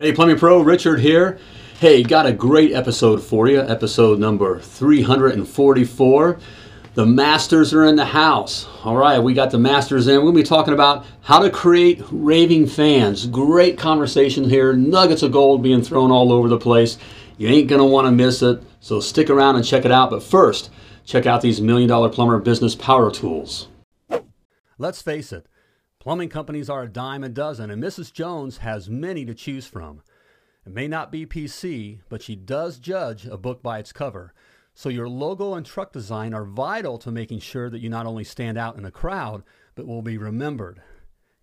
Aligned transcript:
Hey, 0.00 0.12
Plumbing 0.12 0.38
Pro, 0.38 0.60
Richard 0.60 1.00
here. 1.00 1.40
Hey, 1.80 2.04
got 2.04 2.24
a 2.24 2.32
great 2.32 2.72
episode 2.72 3.20
for 3.20 3.48
you, 3.48 3.60
episode 3.60 4.20
number 4.20 4.60
344. 4.60 6.38
The 6.94 7.04
masters 7.04 7.74
are 7.74 7.84
in 7.84 7.96
the 7.96 8.04
house. 8.04 8.68
All 8.84 8.96
right, 8.96 9.18
we 9.18 9.34
got 9.34 9.50
the 9.50 9.58
masters 9.58 10.06
in. 10.06 10.14
We're 10.14 10.30
going 10.30 10.34
to 10.36 10.42
be 10.42 10.46
talking 10.46 10.72
about 10.72 11.04
how 11.22 11.40
to 11.40 11.50
create 11.50 12.00
raving 12.12 12.68
fans. 12.68 13.26
Great 13.26 13.76
conversation 13.76 14.48
here, 14.48 14.72
nuggets 14.72 15.24
of 15.24 15.32
gold 15.32 15.64
being 15.64 15.82
thrown 15.82 16.12
all 16.12 16.32
over 16.32 16.46
the 16.46 16.58
place. 16.58 16.96
You 17.36 17.48
ain't 17.48 17.66
going 17.66 17.80
to 17.80 17.84
want 17.84 18.06
to 18.06 18.12
miss 18.12 18.40
it, 18.40 18.62
so 18.78 19.00
stick 19.00 19.28
around 19.28 19.56
and 19.56 19.64
check 19.64 19.84
it 19.84 19.90
out. 19.90 20.10
But 20.10 20.22
first, 20.22 20.70
check 21.06 21.26
out 21.26 21.40
these 21.40 21.60
Million 21.60 21.88
Dollar 21.88 22.08
Plumber 22.08 22.38
Business 22.38 22.76
Power 22.76 23.10
Tools. 23.10 23.66
Let's 24.78 25.02
face 25.02 25.32
it. 25.32 25.46
Plumbing 26.00 26.28
companies 26.28 26.70
are 26.70 26.84
a 26.84 26.88
dime 26.88 27.24
a 27.24 27.28
dozen, 27.28 27.70
and 27.70 27.82
Mrs. 27.82 28.12
Jones 28.12 28.58
has 28.58 28.88
many 28.88 29.24
to 29.24 29.34
choose 29.34 29.66
from. 29.66 30.00
It 30.64 30.72
may 30.72 30.86
not 30.86 31.10
be 31.10 31.26
PC, 31.26 31.98
but 32.08 32.22
she 32.22 32.36
does 32.36 32.78
judge 32.78 33.26
a 33.26 33.36
book 33.36 33.64
by 33.64 33.80
its 33.80 33.92
cover. 33.92 34.32
So 34.74 34.90
your 34.90 35.08
logo 35.08 35.54
and 35.54 35.66
truck 35.66 35.92
design 35.92 36.34
are 36.34 36.44
vital 36.44 36.98
to 36.98 37.10
making 37.10 37.40
sure 37.40 37.68
that 37.68 37.80
you 37.80 37.88
not 37.88 38.06
only 38.06 38.22
stand 38.22 38.56
out 38.56 38.76
in 38.76 38.84
the 38.84 38.92
crowd, 38.92 39.42
but 39.74 39.88
will 39.88 40.02
be 40.02 40.16
remembered. 40.16 40.80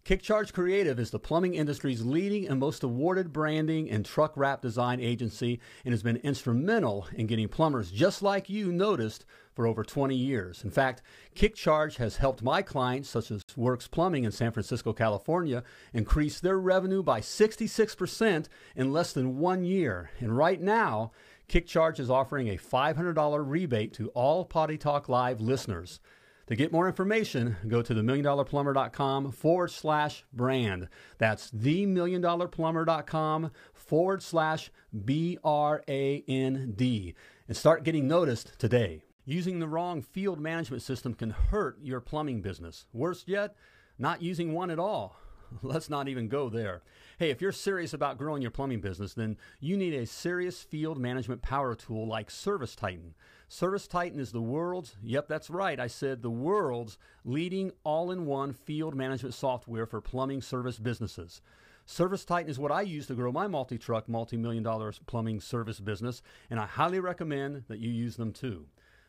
KickCharge 0.05 0.53
Creative 0.53 0.99
is 0.99 1.09
the 1.09 1.19
plumbing 1.19 1.55
industry's 1.55 2.05
leading 2.05 2.47
and 2.47 2.57
most 2.57 2.83
awarded 2.83 3.33
branding 3.33 3.89
and 3.89 4.05
truck 4.05 4.37
wrap 4.37 4.61
design 4.61 5.01
agency 5.01 5.59
and 5.83 5.91
has 5.91 6.03
been 6.03 6.17
instrumental 6.17 7.07
in 7.13 7.27
getting 7.27 7.49
plumbers 7.49 7.91
just 7.91 8.21
like 8.21 8.47
you 8.47 8.71
noticed 8.71 9.25
for 9.55 9.65
over 9.65 9.83
20 9.83 10.15
years. 10.15 10.63
In 10.63 10.69
fact, 10.69 11.01
KickCharge 11.35 11.95
has 11.95 12.17
helped 12.17 12.43
my 12.43 12.61
clients, 12.61 13.09
such 13.09 13.31
as 13.31 13.41
Works 13.55 13.87
Plumbing 13.87 14.25
in 14.25 14.31
San 14.31 14.51
Francisco, 14.51 14.93
California, 14.93 15.63
increase 15.93 16.39
their 16.39 16.59
revenue 16.59 17.01
by 17.01 17.21
66% 17.21 18.47
in 18.75 18.93
less 18.93 19.13
than 19.13 19.39
one 19.39 19.63
year. 19.63 20.11
And 20.19 20.35
right 20.35 20.61
now, 20.61 21.11
KickCharge 21.47 21.99
is 21.99 22.09
offering 22.09 22.49
a 22.49 22.57
$500 22.57 23.43
rebate 23.47 23.93
to 23.93 24.09
all 24.09 24.45
Potty 24.45 24.77
Talk 24.77 25.07
Live 25.07 25.39
listeners. 25.39 25.99
To 26.47 26.55
get 26.55 26.71
more 26.71 26.87
information, 26.87 27.55
go 27.67 27.81
to 27.81 27.95
themilliondollarplumber.com 27.95 29.31
forward 29.31 29.71
slash 29.71 30.23
brand. 30.31 30.89
That's 31.17 31.49
themilliondollarplumber.com 31.49 33.49
forward 33.73 34.21
slash 34.21 34.69
B 35.05 35.39
R 35.43 35.81
A 35.87 36.23
N 36.27 36.73
D. 36.75 37.15
And 37.47 37.57
start 37.57 37.83
getting 37.83 38.07
noticed 38.07 38.59
today. 38.59 39.04
Using 39.27 39.57
the 39.57 39.67
wrong 39.67 40.03
field 40.03 40.39
management 40.39 40.83
system 40.83 41.15
can 41.15 41.31
hurt 41.31 41.79
your 41.81 41.99
plumbing 41.99 42.41
business. 42.41 42.85
Worse 42.93 43.23
yet, 43.25 43.55
not 43.97 44.21
using 44.21 44.53
one 44.53 44.69
at 44.69 44.77
all. 44.77 45.17
Let's 45.63 45.89
not 45.89 46.07
even 46.07 46.27
go 46.27 46.47
there. 46.47 46.83
Hey, 47.17 47.31
if 47.31 47.41
you're 47.41 47.51
serious 47.51 47.91
about 47.91 48.19
growing 48.19 48.43
your 48.43 48.51
plumbing 48.51 48.81
business, 48.81 49.15
then 49.15 49.37
you 49.59 49.77
need 49.77 49.95
a 49.95 50.05
serious 50.05 50.61
field 50.61 50.99
management 50.99 51.41
power 51.41 51.73
tool 51.73 52.07
like 52.07 52.29
Service 52.29 52.75
Titan. 52.75 53.15
Service 53.47 53.87
Titan 53.87 54.19
is 54.19 54.31
the 54.31 54.41
world's, 54.41 54.95
yep, 55.01 55.27
that's 55.27 55.49
right, 55.49 55.79
I 55.79 55.87
said 55.87 56.21
the 56.21 56.29
world's 56.29 56.99
leading 57.23 57.71
all 57.83 58.11
in 58.11 58.27
one 58.27 58.53
field 58.53 58.93
management 58.93 59.33
software 59.33 59.87
for 59.87 60.01
plumbing 60.01 60.43
service 60.43 60.77
businesses. 60.77 61.41
Service 61.87 62.25
Titan 62.25 62.49
is 62.49 62.59
what 62.59 62.71
I 62.71 62.81
use 62.81 63.07
to 63.07 63.15
grow 63.15 63.31
my 63.31 63.47
multi 63.47 63.77
truck, 63.77 64.07
multi 64.07 64.37
million 64.37 64.63
dollar 64.63 64.91
plumbing 65.05 65.39
service 65.39 65.79
business, 65.79 66.21
and 66.49 66.59
I 66.59 66.65
highly 66.65 66.99
recommend 66.99 67.63
that 67.67 67.79
you 67.79 67.91
use 67.91 68.15
them 68.17 68.31
too. 68.31 68.65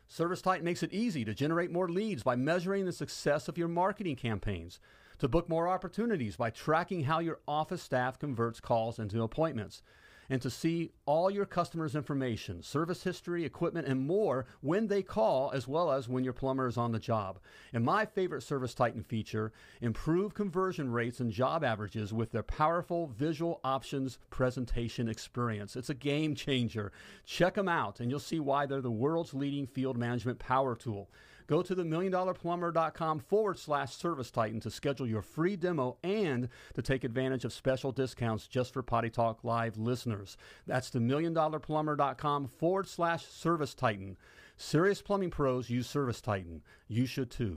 Service 0.08 0.40
Titan 0.40 0.64
makes 0.64 0.82
it 0.82 0.92
easy 0.92 1.24
to 1.24 1.34
generate 1.34 1.70
more 1.70 1.88
leads 1.88 2.22
by 2.22 2.36
measuring 2.36 2.84
the 2.84 2.92
success 2.92 3.48
of 3.48 3.58
your 3.58 3.68
marketing 3.68 4.16
campaigns, 4.16 4.78
to 5.18 5.28
book 5.28 5.48
more 5.48 5.68
opportunities 5.68 6.36
by 6.36 6.50
tracking 6.50 7.04
how 7.04 7.18
your 7.18 7.40
office 7.48 7.82
staff 7.82 8.18
converts 8.18 8.60
calls 8.60 8.98
into 8.98 9.22
appointments 9.22 9.82
and 10.28 10.42
to 10.42 10.50
see 10.50 10.92
all 11.06 11.30
your 11.30 11.46
customers' 11.46 11.94
information, 11.94 12.62
service 12.62 13.02
history, 13.02 13.44
equipment, 13.44 13.86
and 13.86 14.06
more 14.06 14.46
when 14.60 14.88
they 14.88 15.02
call, 15.02 15.50
as 15.52 15.68
well 15.68 15.92
as 15.92 16.08
when 16.08 16.24
your 16.24 16.32
plumber 16.32 16.66
is 16.66 16.76
on 16.76 16.92
the 16.92 16.98
job. 16.98 17.38
And 17.72 17.84
my 17.84 18.04
favorite 18.04 18.42
Service 18.42 18.74
Titan 18.74 19.02
feature 19.02 19.52
improve 19.80 20.34
conversion 20.34 20.90
rates 20.90 21.20
and 21.20 21.30
job 21.30 21.64
averages 21.64 22.12
with 22.12 22.32
their 22.32 22.42
powerful 22.42 23.06
visual 23.06 23.60
options 23.64 24.18
presentation 24.30 25.08
experience. 25.08 25.76
It's 25.76 25.90
a 25.90 25.94
game 25.94 26.34
changer. 26.34 26.92
Check 27.24 27.54
them 27.54 27.68
out, 27.68 28.00
and 28.00 28.10
you'll 28.10 28.20
see 28.20 28.40
why 28.40 28.66
they're 28.66 28.80
the 28.80 28.90
world's 28.90 29.34
leading 29.34 29.66
field 29.66 29.96
management 29.96 30.38
power 30.38 30.74
tool. 30.74 31.08
Go 31.46 31.62
to 31.62 31.74
the 31.74 31.84
milliondollarplumber.com 31.84 33.20
forward 33.20 33.58
slash 33.58 33.94
service 33.94 34.30
titan 34.30 34.60
to 34.60 34.70
schedule 34.70 35.06
your 35.06 35.22
free 35.22 35.56
demo 35.56 35.96
and 36.02 36.48
to 36.74 36.82
take 36.82 37.04
advantage 37.04 37.44
of 37.44 37.52
special 37.52 37.92
discounts 37.92 38.46
just 38.46 38.72
for 38.72 38.82
Potty 38.82 39.10
Talk 39.10 39.44
Live 39.44 39.76
listeners. 39.76 40.36
That's 40.66 40.90
the 40.90 40.98
milliondollarplumber.com 40.98 42.48
forward 42.48 42.88
slash 42.88 43.26
service 43.26 43.74
titan. 43.74 44.16
Serious 44.56 45.02
plumbing 45.02 45.30
pros 45.30 45.68
use 45.68 45.86
Service 45.86 46.20
Titan. 46.20 46.62
You 46.88 47.04
should 47.04 47.30
too. 47.30 47.56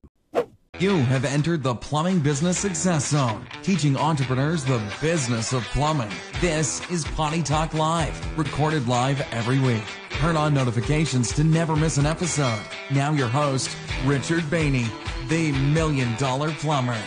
You 0.80 0.96
have 0.96 1.26
entered 1.26 1.62
the 1.62 1.76
Plumbing 1.76 2.22
Business 2.22 2.58
Success 2.58 3.10
Zone, 3.10 3.46
teaching 3.64 3.98
entrepreneurs 3.98 4.64
the 4.64 4.82
business 5.02 5.52
of 5.52 5.62
plumbing. 5.64 6.10
This 6.40 6.90
is 6.90 7.04
Potty 7.04 7.44
Talk 7.44 7.74
Live, 7.74 8.38
recorded 8.38 8.88
live 8.88 9.20
every 9.34 9.60
week. 9.60 9.84
Turn 10.12 10.38
on 10.38 10.54
notifications 10.54 11.34
to 11.34 11.44
never 11.44 11.76
miss 11.76 11.98
an 11.98 12.06
episode. 12.06 12.62
Now 12.92 13.12
your 13.12 13.28
host, 13.28 13.76
Richard 14.06 14.44
Bainey, 14.44 14.88
the 15.28 15.52
Million 15.52 16.16
Dollar 16.16 16.54
Plumber. 16.54 16.98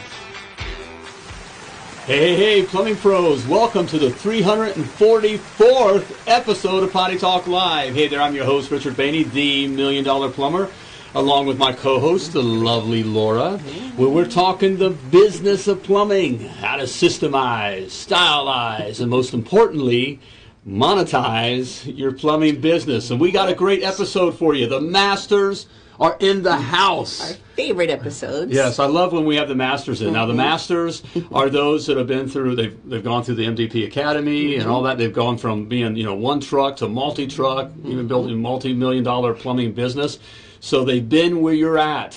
Hey, 2.05 2.37
hey, 2.37 2.67
plumbing 2.67 2.97
pros, 2.97 3.47
welcome 3.47 3.87
to 3.87 3.99
the 3.99 4.09
344th 4.09 6.23
episode 6.27 6.83
of 6.83 6.93
Potty 6.93 7.17
Talk 7.17 7.47
Live. 7.47 7.95
Hey 7.95 8.09
there, 8.09 8.21
I'm 8.21 8.35
your 8.35 8.45
host, 8.45 8.71
Richard 8.71 8.97
Bainey, 8.97 9.25
the 9.31 9.67
Million 9.69 10.05
Dollar 10.05 10.29
Plumber, 10.29 10.69
along 11.15 11.47
with 11.47 11.59
my 11.59 11.73
co 11.73 12.01
host, 12.01 12.33
the 12.33 12.43
lovely 12.43 13.03
Laura, 13.03 13.59
where 13.97 14.09
we're 14.09 14.29
talking 14.29 14.77
the 14.77 14.91
business 14.91 15.69
of 15.69 15.83
plumbing, 15.83 16.41
how 16.41 16.77
to 16.77 16.85
systemize, 16.85 17.87
stylize, 17.87 19.01
and 19.01 19.11
most 19.11 19.35
importantly, 19.35 20.21
monetize 20.67 21.97
your 21.97 22.13
plumbing 22.13 22.61
business. 22.61 23.11
And 23.11 23.21
we 23.21 23.31
got 23.31 23.49
a 23.49 23.55
great 23.55 23.83
episode 23.83 24.39
for 24.39 24.55
you. 24.55 24.67
The 24.67 24.81
masters 24.81 25.67
are 26.01 26.17
in 26.21 26.43
the 26.43 26.57
house. 26.57 27.33
Our 27.33 27.37
favorite 27.55 27.91
episodes. 27.91 28.53
Yes, 28.53 28.79
I 28.79 28.87
love 28.87 29.13
when 29.13 29.25
we 29.25 29.37
have 29.37 29.49
the 29.49 29.55
masters 29.55 30.01
in. 30.01 30.15
Now, 30.15 30.27
the 30.27 30.33
mm-hmm. 30.33 30.39
masters 30.39 31.03
are 31.33 31.51
those 31.51 31.87
that 31.87 31.97
have 31.97 32.07
been 32.07 32.29
through. 32.29 32.57
They've 32.57 32.77
they've 32.89 33.05
gone 33.05 33.23
through 33.23 33.37
the 33.37 33.45
MDP 33.45 33.87
Academy 33.87 34.55
and 34.55 34.65
mm-hmm. 34.65 34.73
all 34.73 34.83
that. 34.83 34.99
They've 34.99 35.13
gone 35.13 35.37
from 35.37 35.67
being 35.67 35.95
you 35.97 36.05
know 36.05 36.15
one 36.15 36.41
truck 36.41 36.77
to 36.79 36.89
multi 36.89 37.27
truck, 37.27 37.71
even 37.85 37.99
mm-hmm. 37.99 38.07
building 38.09 38.41
multi 38.41 38.73
million 38.73 39.05
dollar 39.05 39.35
plumbing 39.35 39.73
business. 39.73 40.19
So 40.63 40.85
they've 40.85 41.07
been 41.07 41.41
where 41.41 41.53
you're 41.53 41.77
at 41.77 42.17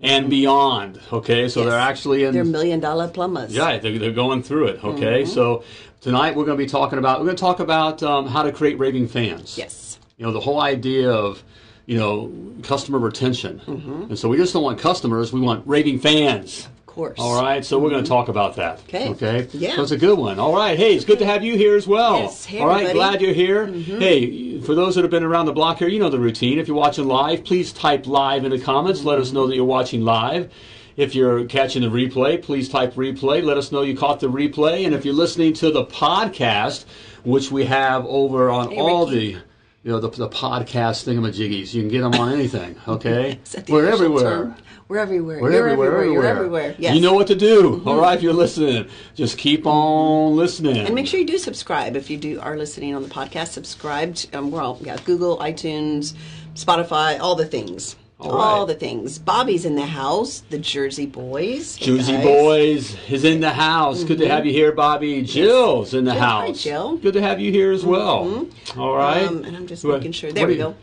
and 0.00 0.28
beyond. 0.28 1.00
Okay, 1.12 1.48
so 1.48 1.60
Yes. 1.60 1.70
they're 1.70 1.78
actually 1.78 2.24
in. 2.24 2.34
They're 2.34 2.44
million 2.44 2.80
dollar 2.80 3.06
plumbers. 3.06 3.54
Yeah, 3.54 3.78
they're, 3.78 3.96
they're 4.00 4.10
going 4.10 4.42
through 4.42 4.66
it. 4.66 4.84
Okay, 4.84 5.24
so 5.24 5.62
tonight 6.00 6.34
we're 6.34 6.44
going 6.44 6.58
to 6.58 6.64
be 6.64 6.68
talking 6.68 6.98
about 6.98 7.20
we're 7.20 7.26
going 7.26 7.36
to 7.36 7.40
talk 7.40 7.60
about 7.60 8.02
um, 8.02 8.26
how 8.26 8.42
to 8.42 8.50
create 8.50 8.80
raving 8.80 9.06
fans. 9.06 9.56
Yes. 9.56 10.00
You 10.16 10.26
know 10.26 10.32
the 10.32 10.40
whole 10.40 10.60
idea 10.60 11.08
of 11.12 11.44
you 11.86 11.96
know 11.96 12.32
customer 12.64 12.98
retention, 12.98 13.60
and 13.68 14.18
so 14.18 14.28
we 14.28 14.38
just 14.38 14.52
don't 14.52 14.64
want 14.64 14.80
customers. 14.80 15.32
We 15.32 15.40
want 15.40 15.64
raving 15.64 16.00
fans. 16.00 16.66
Course. 16.94 17.18
All 17.18 17.42
right, 17.42 17.64
so 17.64 17.80
we're 17.80 17.90
going 17.90 18.04
to 18.04 18.08
mm-hmm. 18.08 18.16
talk 18.16 18.28
about 18.28 18.54
that. 18.54 18.78
Okay. 18.88 19.08
Okay. 19.08 19.48
Yeah. 19.52 19.74
So 19.74 19.82
it's 19.82 19.90
a 19.90 19.98
good 19.98 20.16
one. 20.16 20.38
All 20.38 20.54
right. 20.54 20.78
Hey, 20.78 20.94
it's 20.94 21.04
good 21.04 21.18
to 21.18 21.26
have 21.26 21.42
you 21.42 21.56
here 21.56 21.74
as 21.74 21.88
well. 21.88 22.20
Yes. 22.20 22.44
Hey, 22.44 22.60
All 22.60 22.68
right. 22.68 22.86
everybody. 22.86 22.98
Glad 22.98 23.20
you're 23.20 23.34
here. 23.34 23.66
Mm-hmm. 23.66 23.98
Hey, 23.98 24.60
for 24.60 24.76
those 24.76 24.94
that 24.94 25.02
have 25.02 25.10
been 25.10 25.24
around 25.24 25.46
the 25.46 25.52
block 25.52 25.78
here, 25.78 25.88
you 25.88 25.98
know 25.98 26.08
the 26.08 26.20
routine. 26.20 26.56
If 26.56 26.68
you're 26.68 26.76
watching 26.76 27.08
live, 27.08 27.42
please 27.42 27.72
type 27.72 28.06
live 28.06 28.44
in 28.44 28.52
the 28.52 28.60
comments. 28.60 29.02
Let 29.02 29.18
us 29.18 29.26
mm-hmm. 29.26 29.34
know 29.34 29.46
that 29.48 29.56
you're 29.56 29.64
watching 29.64 30.02
live. 30.02 30.52
If 30.96 31.16
you're 31.16 31.46
catching 31.46 31.82
the 31.82 31.88
replay, 31.88 32.40
please 32.40 32.68
type 32.68 32.94
replay. 32.94 33.42
Let 33.42 33.58
us 33.58 33.72
know 33.72 33.82
you 33.82 33.96
caught 33.96 34.20
the 34.20 34.28
replay. 34.28 34.86
And 34.86 34.94
if 34.94 35.04
you're 35.04 35.14
listening 35.14 35.52
to 35.54 35.72
the 35.72 35.86
podcast, 35.86 36.84
which 37.24 37.50
we 37.50 37.64
have 37.64 38.06
over 38.06 38.50
on 38.50 38.70
Hey, 38.70 38.78
all 38.78 39.10
Ricky. 39.10 39.34
the 39.34 39.40
you 39.84 39.92
know 39.92 40.00
the, 40.00 40.08
the 40.08 40.28
podcast 40.28 41.04
thingamajiggies, 41.04 41.74
you 41.74 41.82
can 41.82 41.90
get 41.90 42.00
them 42.00 42.14
on 42.14 42.32
anything. 42.38 42.74
Okay, 42.88 43.38
Is 43.44 43.52
that 43.52 43.66
the 43.66 43.72
we're 43.72 43.86
everywhere. 43.86 44.22
term? 44.22 44.56
We're 44.88 44.98
everywhere. 44.98 45.40
We're 45.40 45.52
You're 45.52 45.68
everywhere, 45.68 45.88
everywhere. 45.88 46.12
You're 46.12 46.26
everywhere. 46.26 46.74
Yes. 46.78 46.90
Mm-hmm. 46.90 46.96
You 46.96 47.02
know 47.02 47.12
what 47.14 47.26
to 47.28 47.34
do. 47.34 47.82
All 47.86 48.00
right, 48.00 48.16
if 48.16 48.22
you're 48.22 48.32
listening, 48.32 48.88
just 49.14 49.38
keep 49.38 49.66
on 49.66 50.36
listening. 50.36 50.78
and 50.78 50.94
make 50.94 51.06
sure 51.06 51.20
you 51.20 51.26
do 51.26 51.38
subscribe 51.38 51.96
if 51.96 52.08
you 52.10 52.16
do 52.16 52.40
are 52.40 52.56
listening 52.56 52.94
on 52.94 53.02
the 53.02 53.08
podcast. 53.08 53.48
Subscribe. 53.48 54.14
To, 54.14 54.38
um, 54.38 54.50
we're 54.50 54.62
all 54.62 54.78
yeah, 54.82 54.96
Google, 55.04 55.38
iTunes, 55.38 56.14
Spotify, 56.54 57.20
all 57.20 57.34
the 57.34 57.46
things. 57.46 57.96
All 58.32 58.60
right. 58.60 58.66
the 58.68 58.74
things. 58.74 59.18
Bobby's 59.18 59.64
in 59.64 59.74
the 59.76 59.86
house. 59.86 60.40
The 60.50 60.58
Jersey 60.58 61.06
Boys. 61.06 61.76
Hey, 61.76 61.86
Jersey 61.86 62.12
guys. 62.12 62.24
Boys 62.24 62.96
is 63.10 63.24
in 63.24 63.40
the 63.40 63.50
house. 63.50 64.04
Good 64.04 64.18
to 64.18 64.28
have 64.28 64.46
you 64.46 64.52
here, 64.52 64.72
Bobby. 64.72 65.22
Jill's 65.22 65.94
in 65.94 66.04
the 66.04 66.12
Jill, 66.12 66.20
hi, 66.20 66.46
house. 66.46 66.62
Jill. 66.62 66.96
Good 66.98 67.14
to 67.14 67.20
have 67.22 67.40
you 67.40 67.50
here 67.52 67.72
as 67.72 67.84
well. 67.84 68.46
All 68.76 68.94
right. 68.94 69.26
Um, 69.26 69.44
and 69.44 69.56
I'm 69.56 69.66
just 69.66 69.84
making 69.84 70.12
sure. 70.12 70.32
There 70.32 70.46
we 70.46 70.56
go. 70.56 70.74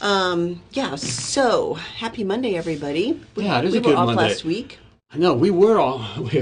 Um, 0.00 0.60
yeah. 0.72 0.94
So 0.96 1.74
happy 1.74 2.24
Monday, 2.24 2.56
everybody. 2.56 3.20
We, 3.36 3.44
Yeah, 3.44 3.60
it 3.60 3.64
is 3.66 3.72
we 3.72 3.78
a 3.78 3.80
were 3.80 3.88
good 3.88 3.96
off 3.96 4.06
Monday. 4.06 4.22
last 4.28 4.44
week. 4.44 4.78
No, 5.16 5.32
we 5.32 5.50
were 5.50 5.78
all 5.78 6.04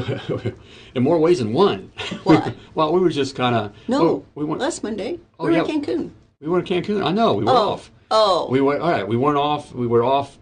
in 0.94 1.02
more 1.02 1.18
ways 1.18 1.38
than 1.40 1.52
one. 1.52 1.92
What? 2.24 2.54
well, 2.74 2.92
we 2.92 3.00
were 3.00 3.10
just 3.10 3.34
kind 3.36 3.54
of 3.54 3.72
No, 3.86 4.24
we 4.34 4.44
weren't. 4.46 4.60
last 4.62 4.82
Monday. 4.82 5.20
Oh, 5.38 5.44
we 5.44 5.50
were 5.50 5.56
yeah. 5.66 5.72
in 5.74 5.82
Cancun. 5.82 6.10
We 6.40 6.48
were 6.48 6.58
in 6.60 6.64
Cancun. 6.64 7.04
I 7.04 7.12
know 7.12 7.34
we 7.34 7.44
were 7.44 7.50
Oh, 7.50 7.72
off. 7.72 7.90
Oh. 8.12 8.46
We 8.50 8.60
were 8.60 8.78
all 8.80 8.90
right. 8.90 9.06
We 9.06 9.16
weren't 9.16 9.38
off. 9.38 9.72
We 9.74 9.86
were 9.88 10.04
off. 10.04 10.38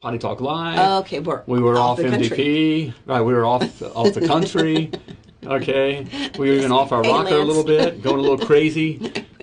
Potty 0.00 0.18
Talk 0.18 0.40
Live. 0.40 0.78
Oh, 0.78 0.98
okay, 1.00 1.20
we're 1.20 1.42
we 1.46 1.60
were 1.60 1.76
off, 1.76 1.98
the 1.98 2.08
country. 2.08 2.94
Right. 3.04 3.20
We 3.20 3.34
were 3.34 3.44
off 3.44 3.82
off 3.82 4.14
the 4.14 4.26
country. 4.26 4.90
Okay. 5.46 6.06
We 6.38 6.50
were 6.50 6.54
even 6.56 6.70
off 6.70 6.92
our 6.92 7.02
Hey, 7.02 7.10
rocker 7.10 7.36
a 7.36 7.42
little 7.42 7.64
bit, 7.64 8.02
going 8.02 8.18
a 8.18 8.20
little 8.20 8.46
crazy 8.46 8.96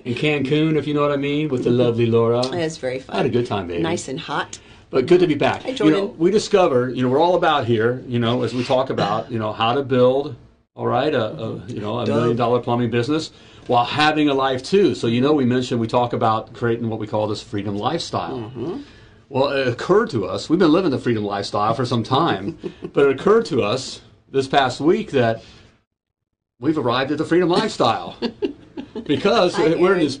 in 0.04 0.14
Cancun, 0.14 0.76
if 0.76 0.86
you 0.86 0.94
know 0.94 1.02
what 1.02 1.10
I 1.10 1.16
mean, 1.16 1.48
with 1.48 1.64
the 1.64 1.70
lovely 1.70 2.06
Laura. 2.06 2.46
It 2.46 2.54
was 2.54 2.78
very 2.78 3.00
fun. 3.00 3.14
I 3.14 3.16
had 3.18 3.26
a 3.26 3.30
good 3.30 3.46
time, 3.46 3.66
baby. 3.66 3.82
Nice 3.82 4.06
and 4.06 4.18
hot. 4.18 4.60
But 4.90 5.06
good 5.06 5.20
to 5.20 5.26
be 5.26 5.34
back. 5.34 5.62
Hi, 5.62 5.70
You 5.70 5.90
know, 5.90 6.04
we 6.06 6.30
discovered, 6.30 6.96
you 6.96 7.02
know, 7.02 7.08
we're 7.08 7.20
all 7.20 7.34
about 7.34 7.66
here, 7.66 8.02
you 8.06 8.18
know, 8.18 8.42
as 8.42 8.54
we 8.54 8.64
talk 8.64 8.90
about, 8.90 9.30
you 9.30 9.38
know, 9.38 9.52
how 9.52 9.74
to 9.74 9.82
build, 9.82 10.36
all 10.74 10.86
right, 10.86 11.12
a, 11.12 11.32
a 11.32 11.56
you 11.66 11.80
know, 11.80 11.98
a 11.98 12.06
million 12.06 12.36
dollar 12.36 12.60
plumbing 12.60 12.90
business 12.90 13.32
while 13.68 13.84
having 13.84 14.28
a 14.28 14.34
life 14.34 14.62
too. 14.62 14.94
So, 14.94 15.06
you 15.06 15.20
know, 15.20 15.32
we 15.32 15.44
mentioned 15.44 15.80
we 15.80 15.86
talk 15.86 16.12
about 16.12 16.54
creating 16.54 16.88
what 16.88 16.98
we 16.98 17.06
call 17.06 17.28
this 17.28 17.42
freedom 17.42 17.76
lifestyle. 17.76 18.38
Mm-hmm. 18.38 18.80
Well, 19.28 19.48
it 19.48 19.68
occurred 19.68 20.10
to 20.10 20.26
us, 20.26 20.48
we've 20.48 20.58
been 20.58 20.72
living 20.72 20.90
the 20.90 20.98
freedom 20.98 21.22
lifestyle 21.22 21.74
for 21.74 21.84
some 21.84 22.02
time, 22.02 22.58
but 22.92 23.06
it 23.06 23.20
occurred 23.20 23.44
to 23.46 23.62
us 23.62 24.00
this 24.30 24.48
past 24.48 24.80
week 24.80 25.10
that 25.12 25.42
we've 26.58 26.78
arrived 26.78 27.12
at 27.12 27.18
the 27.18 27.24
freedom 27.24 27.50
lifestyle 27.50 28.16
because 29.04 29.54
Hi, 29.54 29.74
we're 29.74 29.94
in 29.94 30.00
this 30.00 30.20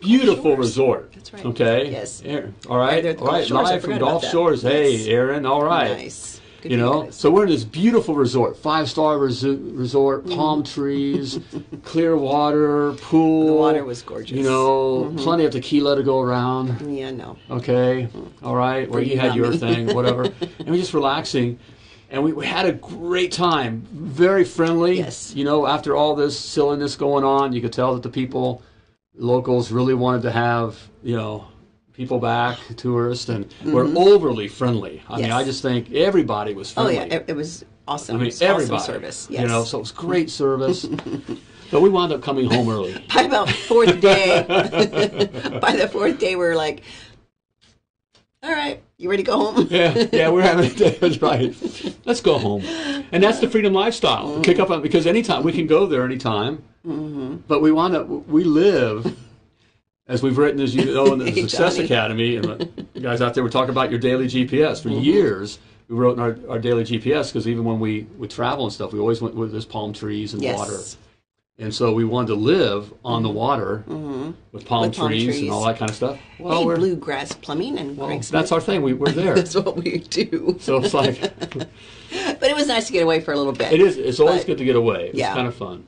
beautiful 0.00 0.56
resort. 0.56 1.12
That's 1.12 1.32
right. 1.32 1.46
Okay. 1.46 1.90
Yes. 1.90 2.22
All 2.68 2.78
right. 2.78 2.94
Right 2.94 3.02
there 3.02 3.12
at 3.12 3.18
the 3.18 3.24
all 3.24 3.32
right. 3.32 3.50
Live 3.50 3.82
from 3.82 3.98
Gulf. 3.98 4.24
Shores. 4.24 4.62
Hey, 4.62 4.96
Yes. 4.96 5.06
Aaron. 5.06 5.46
All 5.46 5.64
right. 5.64 5.96
Nice. 5.96 6.40
Good 6.60 6.72
You 6.72 6.76
know, 6.76 7.04
guys. 7.04 7.14
so 7.14 7.30
we're 7.30 7.44
in 7.44 7.50
this 7.50 7.62
beautiful 7.62 8.16
resort, 8.16 8.56
five 8.56 8.90
star 8.90 9.16
resu- 9.16 9.78
resort, 9.78 10.24
mm-hmm. 10.24 10.34
palm 10.34 10.64
trees, 10.64 11.38
clear 11.84 12.16
water, 12.16 12.94
pool. 12.94 13.46
The 13.46 13.52
water 13.52 13.84
was 13.84 14.02
gorgeous. 14.02 14.36
You 14.36 14.42
know, 14.42 15.04
mm-hmm. 15.04 15.18
plenty 15.18 15.44
of 15.44 15.52
tequila 15.52 15.94
to 15.94 16.02
go 16.02 16.20
around. 16.20 16.92
yeah, 16.92 17.12
no. 17.12 17.36
Okay, 17.48 18.08
mm. 18.12 18.32
all 18.42 18.56
right. 18.56 18.90
Where 18.90 19.00
For 19.00 19.08
you 19.08 19.20
had 19.20 19.36
your 19.36 19.54
thing, 19.54 19.94
whatever, 19.94 20.24
and 20.40 20.68
we're 20.68 20.78
just 20.78 20.94
relaxing, 20.94 21.60
and 22.10 22.24
we, 22.24 22.32
we 22.32 22.44
had 22.44 22.66
a 22.66 22.72
great 22.72 23.30
time. 23.30 23.86
Very 23.92 24.44
friendly. 24.44 24.98
Yes. 24.98 25.32
You 25.36 25.44
know, 25.44 25.64
after 25.64 25.94
all 25.94 26.16
this 26.16 26.36
silliness 26.36 26.96
going 26.96 27.22
on, 27.22 27.52
you 27.52 27.60
could 27.60 27.72
tell 27.72 27.94
that 27.94 28.02
the 28.02 28.10
people, 28.10 28.64
locals, 29.14 29.70
really 29.70 29.94
wanted 29.94 30.22
to 30.22 30.32
have 30.32 30.76
you 31.04 31.16
know 31.16 31.46
people 31.98 32.20
back, 32.20 32.58
tourists, 32.76 33.28
and 33.28 33.52
were 33.64 33.84
overly 33.96 34.46
friendly. 34.46 35.02
I 35.08 35.16
mean, 35.16 35.24
Mm-hmm. 35.26 35.36
I 35.36 35.42
just 35.44 35.62
think 35.62 35.92
everybody 35.92 36.54
was 36.54 36.70
friendly. 36.72 36.96
Oh 36.96 37.02
yeah, 37.04 37.14
it, 37.16 37.24
it 37.26 37.34
was 37.36 37.64
awesome. 37.88 38.14
I 38.14 38.18
mean, 38.20 38.26
It 38.28 38.30
was 38.30 38.40
awesome 38.42 38.54
everybody. 38.54 38.82
service. 38.84 39.26
Yes. 39.28 39.42
You 39.42 39.48
know, 39.48 39.64
so 39.64 39.78
it 39.78 39.80
was 39.80 39.90
great 39.90 40.30
service. 40.42 40.84
but 41.72 41.80
we 41.80 41.88
wound 41.88 42.12
up 42.12 42.22
coming 42.22 42.48
home 42.48 42.68
early. 42.68 42.92
by 43.14 43.22
about 43.22 43.50
fourth 43.50 44.00
day, 44.00 44.44
by 45.60 45.74
the 45.74 45.88
fourth 45.92 46.20
day, 46.20 46.36
we 46.36 46.44
were 46.46 46.54
like, 46.54 46.82
"All 48.44 48.52
right, 48.52 48.80
you 48.96 49.10
ready 49.10 49.24
to 49.24 49.26
go 49.26 49.50
home?" 49.50 49.66
yeah, 49.68 50.06
yeah, 50.12 50.28
we're 50.28 50.42
having 50.42 50.70
a 50.70 50.74
day. 50.74 50.96
That's 51.00 51.20
right. 51.20 51.52
Let's 52.06 52.20
go 52.20 52.38
home, 52.38 52.62
and 53.10 53.20
that's 53.24 53.40
the 53.40 53.50
freedom 53.50 53.72
lifestyle. 53.72 54.40
Kick 54.42 54.60
up 54.60 54.70
on 54.70 54.82
because 54.82 55.04
anytime 55.08 55.42
we 55.42 55.50
can 55.52 55.66
go 55.66 55.84
there 55.86 56.04
anytime, 56.04 56.62
but 57.48 57.60
we 57.60 57.72
want 57.72 57.94
to. 57.94 58.04
We 58.04 58.44
live, 58.44 59.18
as 60.08 60.22
we've 60.22 60.38
written, 60.38 60.60
as 60.60 60.74
you 60.74 60.86
know, 60.86 61.12
in 61.12 61.18
the 61.18 61.32
Success 61.42 61.74
Johnny. 61.74 61.84
Academy, 61.84 62.36
and 62.36 62.44
the 62.94 63.00
guys 63.00 63.20
out 63.20 63.34
there 63.34 63.42
were 63.44 63.50
talking 63.50 63.70
about 63.70 63.90
your 63.90 64.00
daily 64.00 64.26
GPS 64.26 64.82
for 64.82 64.88
mm-hmm. 64.88 65.00
years. 65.00 65.58
We 65.88 65.96
wrote 65.96 66.16
in 66.18 66.22
our, 66.22 66.36
our 66.50 66.58
daily 66.58 66.84
GPS 66.84 67.28
because 67.28 67.46
even 67.46 67.64
when 67.64 67.78
we 67.78 68.02
would 68.16 68.30
travel 68.30 68.64
and 68.64 68.72
stuff, 68.72 68.92
we 68.92 68.98
always 68.98 69.20
went 69.20 69.34
with 69.34 69.52
this 69.52 69.64
palm 69.64 69.92
trees 69.92 70.34
and 70.34 70.42
Yes. 70.42 70.58
water. 70.58 70.78
And 71.60 71.74
so 71.74 71.92
we 71.92 72.04
wanted 72.04 72.28
to 72.28 72.34
live 72.36 72.94
on 73.04 73.24
the 73.24 73.28
water 73.28 73.82
with 74.52 74.64
palm, 74.64 74.82
With 74.82 74.96
palm 74.96 75.08
trees, 75.10 75.24
trees. 75.24 75.40
and 75.42 75.50
all 75.50 75.64
that 75.66 75.76
kind 75.76 75.90
of 75.90 75.96
stuff. 75.96 76.16
Well, 76.38 76.64
we're, 76.64 76.76
bluegrass 76.76 77.32
plumbing 77.32 77.78
and 77.80 77.96
well, 77.96 78.16
that's 78.16 78.52
our 78.52 78.60
thing. 78.60 78.82
We, 78.82 78.92
we're 78.92 79.10
there. 79.12 79.34
That's 79.34 79.56
what 79.56 79.76
we 79.76 79.98
do. 79.98 80.56
so 80.60 80.76
it's 80.76 80.94
like 80.94 81.20
But 81.50 82.44
it 82.48 82.54
was 82.54 82.68
nice 82.68 82.86
to 82.86 82.92
get 82.92 83.02
away 83.02 83.20
for 83.20 83.32
a 83.32 83.36
little 83.36 83.52
bit. 83.52 83.72
it 83.72 83.80
is. 83.80 83.96
It's 83.96 84.20
always 84.20 84.42
But- 84.42 84.46
good 84.46 84.58
to 84.58 84.64
get 84.64 84.76
away. 84.76 85.08
It's 85.08 85.18
Yeah. 85.18 85.34
kind 85.34 85.48
of 85.48 85.54
fun. 85.56 85.84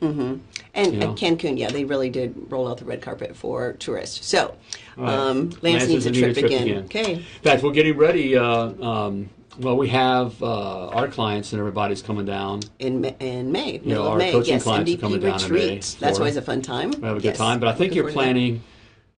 And 0.75 0.95
Yeah. 0.95 1.11
at 1.11 1.17
Cancun, 1.17 1.57
yeah, 1.57 1.71
they 1.71 1.85
really 1.85 2.11
did 2.11 2.35
roll 2.51 2.67
out 2.69 2.79
the 2.79 2.85
red 2.85 3.01
carpet 3.01 3.37
for 3.37 3.75
tourists. 3.75 4.27
So, 4.27 4.55
Right. 4.97 5.09
um, 5.13 5.51
Lance, 5.51 5.63
Lance 5.63 5.87
needs 5.89 6.07
a 6.07 6.11
doesn't 6.11 6.27
need 6.27 6.35
trip, 6.35 6.47
again. 6.47 6.79
Okay. 6.87 7.13
In 7.15 7.23
fact, 7.43 7.63
we're 7.63 7.73
getting 7.73 7.97
ready. 7.97 8.37
Uh, 8.37 8.73
um, 8.85 9.31
well, 9.59 9.77
we 9.77 9.89
have 9.89 10.43
uh, 10.43 10.89
our 10.89 11.09
clients 11.09 11.53
and 11.53 11.61
everybody's 11.61 12.03
coming 12.03 12.25
down. 12.25 12.61
In, 12.79 13.05
in 13.05 13.53
May, 13.53 13.73
middle 13.73 13.89
you 13.89 13.95
know, 13.95 14.03
of 14.03 14.13
our 14.13 14.19
May. 14.19 14.33
coaching 14.33 14.55
yes, 14.55 14.63
clients 14.63 14.91
MVP 14.91 14.99
are 14.99 15.01
coming 15.01 15.21
retreat. 15.21 15.41
down 15.41 15.51
in 15.51 15.55
May. 15.55 15.81
That's 15.99 16.19
always 16.19 16.37
a 16.37 16.43
fun 16.43 16.63
time. 16.63 16.93
We 16.93 17.07
have 17.09 17.17
a 17.17 17.21
yes. 17.21 17.37
good 17.37 17.43
time, 17.43 17.61
but 17.61 17.69
I 17.69 17.75
think 17.75 17.95
you're 17.95 18.11
planning, 18.11 18.55
that. 18.55 18.63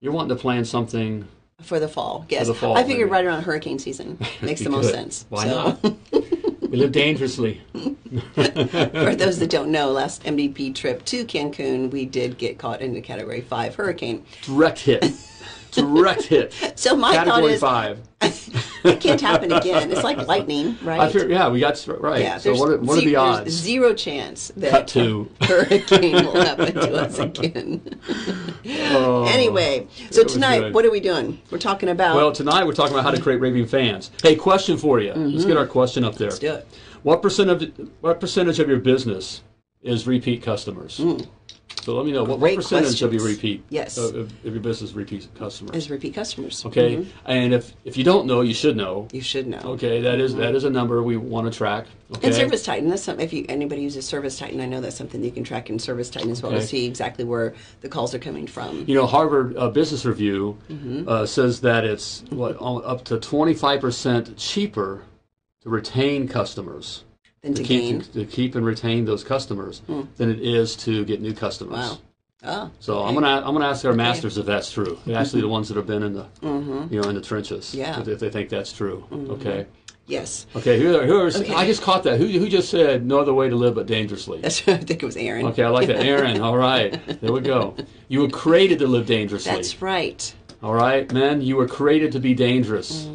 you're 0.00 0.12
wanting 0.12 0.36
to 0.36 0.40
plan 0.40 0.64
something. 0.64 1.28
For 1.60 1.78
the 1.78 1.88
fall, 1.88 2.26
yes. 2.28 2.42
For 2.42 2.46
the 2.46 2.54
fall, 2.54 2.76
I 2.76 2.84
figured 2.84 3.10
right 3.10 3.24
around 3.24 3.42
hurricane 3.42 3.78
season 3.78 4.18
makes 4.42 4.62
the 4.62 4.70
most 4.70 4.86
could. 4.86 4.94
sense. 4.94 5.26
Why 5.28 5.44
so. 5.44 5.78
not? 5.82 5.82
we 6.62 6.78
live 6.78 6.92
dangerously. 6.92 7.60
For 8.34 9.14
those 9.14 9.38
that 9.38 9.48
don't 9.48 9.70
know, 9.70 9.90
last 9.90 10.24
MDP 10.24 10.74
trip 10.74 11.04
to 11.06 11.24
Cancun, 11.24 11.90
we 11.90 12.04
did 12.04 12.36
get 12.36 12.58
caught 12.58 12.80
in 12.80 12.94
the 12.94 13.00
Category 13.00 13.40
5 13.42 13.74
hurricane. 13.74 14.24
Direct 14.42 14.80
hit. 14.80 15.04
Direct 15.70 16.22
hit. 16.24 16.52
so 16.78 16.96
my 16.96 17.14
Category 17.14 17.56
thought 17.56 17.96
is, 18.20 18.48
5. 18.48 18.71
It 18.84 19.00
can't 19.00 19.20
happen 19.20 19.52
again. 19.52 19.90
It's 19.90 20.02
like 20.02 20.26
lightning, 20.26 20.76
right? 20.82 21.14
Yeah, 21.14 21.48
we 21.48 21.60
got 21.60 21.86
right. 21.86 22.22
Yeah, 22.22 22.38
so 22.38 22.54
what 22.54 22.68
are, 22.68 22.78
what 22.78 22.98
are 22.98 23.02
the 23.02 23.16
odds? 23.16 23.50
Zero 23.52 23.94
chance 23.94 24.52
that 24.56 24.70
Cut 24.70 24.88
to. 24.88 25.30
hurricane 25.42 26.24
will 26.24 26.40
happen 26.44 26.74
to 26.74 26.94
us 26.94 27.18
again. 27.18 28.00
oh, 28.92 29.26
anyway, 29.28 29.86
so 30.10 30.24
tonight, 30.24 30.72
what 30.72 30.84
are 30.84 30.90
we 30.90 31.00
doing? 31.00 31.40
We're 31.50 31.58
talking 31.58 31.88
about. 31.88 32.16
Well, 32.16 32.32
tonight 32.32 32.64
we're 32.64 32.72
talking 32.72 32.94
about 32.94 33.04
how 33.04 33.10
to 33.12 33.20
create 33.20 33.40
raving 33.40 33.66
fans. 33.66 34.10
Hey, 34.22 34.36
question 34.36 34.76
for 34.76 35.00
you. 35.00 35.12
Mm-hmm. 35.12 35.28
Let's 35.28 35.44
get 35.44 35.56
our 35.56 35.66
question 35.66 36.04
up 36.04 36.16
there. 36.16 36.28
Let's 36.28 36.38
do 36.38 36.54
it. 36.54 36.68
What 37.02 37.22
percent 37.22 37.50
of 37.50 37.90
what 38.00 38.20
percentage 38.20 38.58
of 38.60 38.68
your 38.68 38.78
business 38.78 39.42
is 39.82 40.06
repeat 40.06 40.42
customers? 40.42 40.98
Mm. 40.98 41.26
So 41.82 41.96
let 41.96 42.06
me 42.06 42.12
know 42.12 42.22
what, 42.22 42.38
what 42.38 42.54
percentage 42.54 43.02
of 43.02 43.12
your 43.12 43.24
repeat 43.24 43.64
Yes. 43.68 43.98
of, 43.98 44.14
of 44.14 44.44
your 44.44 44.60
business 44.60 44.90
is 44.90 44.94
repeat 44.96 45.28
customers. 45.34 45.74
As 45.74 45.90
repeat 45.90 46.14
customers. 46.14 46.64
okay, 46.66 46.96
Mhm. 46.98 47.06
and 47.26 47.54
if 47.54 47.72
if 47.84 47.96
you 47.96 48.04
don't 48.04 48.26
know, 48.26 48.40
you 48.42 48.54
should 48.54 48.76
know. 48.76 49.08
You 49.12 49.20
should 49.20 49.48
know. 49.48 49.58
Okay, 49.64 50.00
that 50.02 50.20
is 50.20 50.34
that 50.36 50.54
is 50.54 50.62
a 50.64 50.70
number 50.70 51.02
we 51.02 51.16
want 51.16 51.50
to 51.50 51.56
track. 51.56 51.86
Okay, 52.16 52.26
And 52.28 52.36
Service 52.36 52.62
Titan, 52.62 52.88
that's 52.90 53.02
something, 53.02 53.24
if 53.24 53.32
you, 53.32 53.46
anybody 53.48 53.80
uses 53.82 54.06
Service 54.06 54.38
Titan, 54.38 54.60
I 54.60 54.66
know 54.66 54.80
that's 54.82 54.96
something 54.96 55.24
you 55.24 55.30
can 55.32 55.44
track 55.44 55.70
in 55.70 55.78
Service 55.78 56.10
Titan 56.10 56.30
as 56.30 56.42
well 56.42 56.52
Okay. 56.52 56.60
to 56.60 56.66
see 56.66 56.84
exactly 56.86 57.24
where 57.24 57.54
the 57.80 57.88
calls 57.88 58.14
are 58.14 58.18
coming 58.18 58.46
from. 58.46 58.84
You 58.86 58.94
know, 58.94 59.06
Harvard 59.06 59.56
uh, 59.56 59.68
Business 59.70 60.04
Review 60.04 60.58
Mm-hmm. 60.70 61.08
uh, 61.08 61.26
says 61.26 61.60
that 61.62 61.84
it's 61.84 62.22
what 62.30 62.56
up 62.60 63.04
to 63.06 63.18
twenty 63.18 63.54
five 63.54 63.80
percent 63.80 64.36
cheaper 64.36 65.02
to 65.62 65.68
retain 65.68 66.28
customers. 66.28 67.04
Then 67.42 67.54
to 67.54 67.62
keep 67.64 67.80
gain. 67.82 68.00
To 68.12 68.24
keep 68.24 68.54
and 68.54 68.64
retain 68.64 69.04
those 69.04 69.24
customers 69.24 69.82
than 70.16 70.30
it 70.30 70.40
is 70.40 70.76
to 70.76 71.04
get 71.04 71.20
new 71.20 71.34
customers. 71.34 71.76
Wow. 71.76 71.98
Oh, 72.44 72.70
So 72.80 72.98
okay. 72.98 73.08
I'm 73.08 73.14
gonna 73.14 73.42
I'm 73.46 73.52
gonna 73.54 73.68
ask 73.68 73.84
our 73.84 73.92
masters 73.92 74.36
if 74.38 74.46
that's 74.46 74.70
true. 74.70 74.98
Actually 75.14 75.42
the 75.42 75.48
ones 75.56 75.68
that 75.68 75.76
have 75.76 75.86
been 75.86 76.02
in 76.02 76.12
the 76.12 76.26
you 76.42 77.00
know 77.00 77.08
in 77.08 77.14
the 77.14 77.20
trenches. 77.20 77.66
Mm-hmm. 77.66 77.78
Yeah. 77.78 77.92
Mm-hmm. 77.92 78.02
If, 78.02 78.08
if 78.08 78.18
they 78.20 78.30
think 78.30 78.48
that's 78.48 78.72
true. 78.72 79.04
Okay. 79.30 79.66
Yes. 80.06 80.46
Okay. 80.56 80.78
Who, 80.80 81.00
who 81.00 81.20
are, 81.20 81.26
Okay. 81.26 81.54
I 81.54 81.64
just 81.66 81.82
caught 81.82 82.02
that. 82.04 82.18
Who 82.18 82.26
who 82.26 82.48
just 82.48 82.68
said 82.70 83.06
no 83.06 83.20
other 83.20 83.32
way 83.34 83.48
to 83.48 83.54
live 83.56 83.74
but 83.76 83.86
dangerously? 83.86 84.40
That's, 84.40 84.60
I 84.68 84.76
think 84.78 85.02
it 85.02 85.06
was 85.06 85.16
Aaron. 85.16 85.46
Okay, 85.46 85.62
I 85.62 85.68
like 85.68 85.86
that. 85.88 86.04
Aaron. 86.04 86.40
All 86.40 86.56
right. 86.56 87.00
There 87.20 87.32
we 87.32 87.40
go. 87.40 87.76
You 88.08 88.20
were 88.22 88.28
created 88.28 88.78
to 88.80 88.86
live 88.88 89.06
dangerously. 89.06 89.52
That's 89.52 89.80
right. 89.82 90.34
All 90.62 90.74
right, 90.74 91.10
men. 91.12 91.42
You 91.42 91.56
were 91.56 91.66
created 91.66 92.12
to 92.12 92.20
be 92.20 92.34
dangerous. 92.34 93.08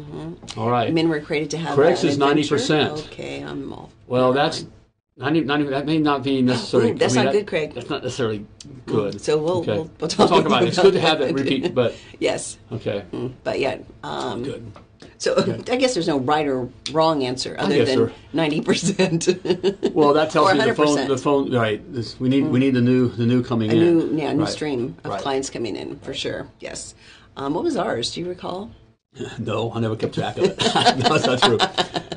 All 0.56 0.70
right. 0.70 0.92
Men 0.92 1.08
were 1.08 1.20
created 1.20 1.50
to 1.52 1.58
have 1.58 1.76
Correct 1.76 2.04
is 2.04 2.18
90%. 2.18 3.06
Okay, 3.06 3.40
I'm 3.40 3.72
all. 3.72 3.90
Well, 4.08 4.32
that's 4.32 4.62
mind. 4.62 4.72
90, 5.18 5.40
90, 5.42 5.64
that 5.70 5.86
may 5.86 5.98
not 5.98 6.22
be 6.22 6.42
necessarily. 6.42 6.92
Ooh, 6.92 6.94
that's 6.94 7.14
I 7.14 7.16
mean, 7.16 7.24
not 7.26 7.32
that- 7.32 7.38
good, 7.40 7.46
Craig. 7.48 7.74
That's 7.74 7.90
not 7.90 8.02
necessarily 8.02 8.46
good. 8.86 9.20
So 9.20 9.36
we'll- 9.38 9.58
Okay. 9.58 9.72
we'll- 9.74 9.90
we'll 10.00 10.08
talk 10.08 10.44
about 10.46 10.62
it. 10.62 10.68
It's 10.68 10.78
good 10.80 10.94
to 10.94 11.00
have 11.00 11.18
that 11.18 11.30
it. 11.30 11.34
repeat, 11.38 11.74
but 11.74 11.94
Yes, 12.20 12.56
okay, 12.72 13.04
but 13.44 13.58
yeah. 13.58 13.78
Um, 14.04 14.42
good. 14.44 14.72
So 15.18 15.34
I 15.70 15.76
guess 15.76 15.94
there's 15.94 16.06
no 16.06 16.20
right 16.20 16.46
or 16.46 16.68
wrong 16.92 17.24
answer 17.24 17.56
other 17.58 17.84
than 17.84 18.12
ninety 18.32 18.60
percent. 18.60 19.26
Well, 19.92 20.12
that 20.14 20.30
tells 20.30 20.52
me 20.54 20.60
the 20.64 20.74
phone. 20.74 21.08
The 21.08 21.18
phone. 21.18 21.52
Right. 21.52 21.80
This, 21.92 22.18
we 22.20 22.28
need. 22.28 22.46
We 22.46 22.60
need 22.60 22.74
the 22.74 22.80
new. 22.80 23.08
The 23.08 23.26
new 23.26 23.42
coming 23.42 23.70
a 23.70 23.74
in. 23.74 23.80
new, 23.80 24.16
yeah, 24.16 24.32
new 24.32 24.44
Right. 24.44 24.48
stream 24.52 24.96
of 25.02 25.10
Right. 25.10 25.20
clients 25.20 25.50
coming 25.50 25.74
in 25.74 25.98
for 26.00 26.14
sure. 26.14 26.46
Yes. 26.60 26.94
Um, 27.36 27.54
what 27.54 27.64
was 27.64 27.76
ours? 27.76 28.12
Do 28.14 28.20
you 28.20 28.28
recall? 28.28 28.70
No, 29.38 29.72
I 29.72 29.80
never 29.80 29.96
kept 29.96 30.14
track 30.14 30.36
of 30.38 30.44
it. 30.44 30.58
no, 30.74 31.16
that's 31.18 31.26
not 31.26 31.42
true. 31.42 31.58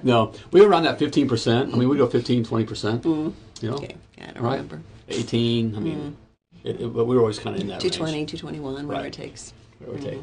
No, 0.03 0.33
we 0.51 0.61
were 0.61 0.67
around 0.69 0.83
that 0.83 0.99
fifteen 0.99 1.27
percent. 1.27 1.73
I 1.73 1.77
mean, 1.77 1.89
we 1.89 1.97
go 1.97 2.07
15, 2.07 2.43
20 2.43 2.65
percent. 2.65 3.05
You 3.05 3.11
know, 3.11 3.33
Mm-hmm. 3.61 3.73
Okay, 3.75 3.95
I 4.19 4.25
don't 4.31 4.43
right? 4.43 4.51
remember. 4.53 4.81
Eighteen. 5.09 5.75
I 5.75 5.79
mean, 5.79 6.17
it, 6.63 6.81
it, 6.81 6.87
but 6.93 7.05
we 7.05 7.15
were 7.15 7.21
always 7.21 7.39
kind 7.39 7.55
of 7.55 7.61
in 7.61 7.67
that 7.67 7.79
220, 7.81 8.13
range. 8.13 8.31
221, 8.31 8.87
whatever 8.87 9.03
Right. 9.03 9.05
it 9.07 9.13
takes. 9.13 9.53
give 9.79 9.89
or 9.89 9.97
take. 9.99 10.19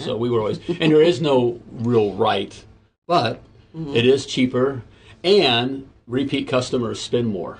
So 0.00 0.16
we 0.16 0.30
were 0.30 0.40
always, 0.40 0.58
and 0.68 0.92
there 0.92 1.02
is 1.02 1.20
no 1.20 1.60
real 1.72 2.12
right, 2.14 2.52
but 3.06 3.42
Mm-hmm. 3.76 3.94
it 3.94 4.06
is 4.06 4.24
cheaper, 4.24 4.82
and 5.22 5.86
repeat 6.06 6.48
customers 6.48 6.98
spend 6.98 7.28
more. 7.28 7.58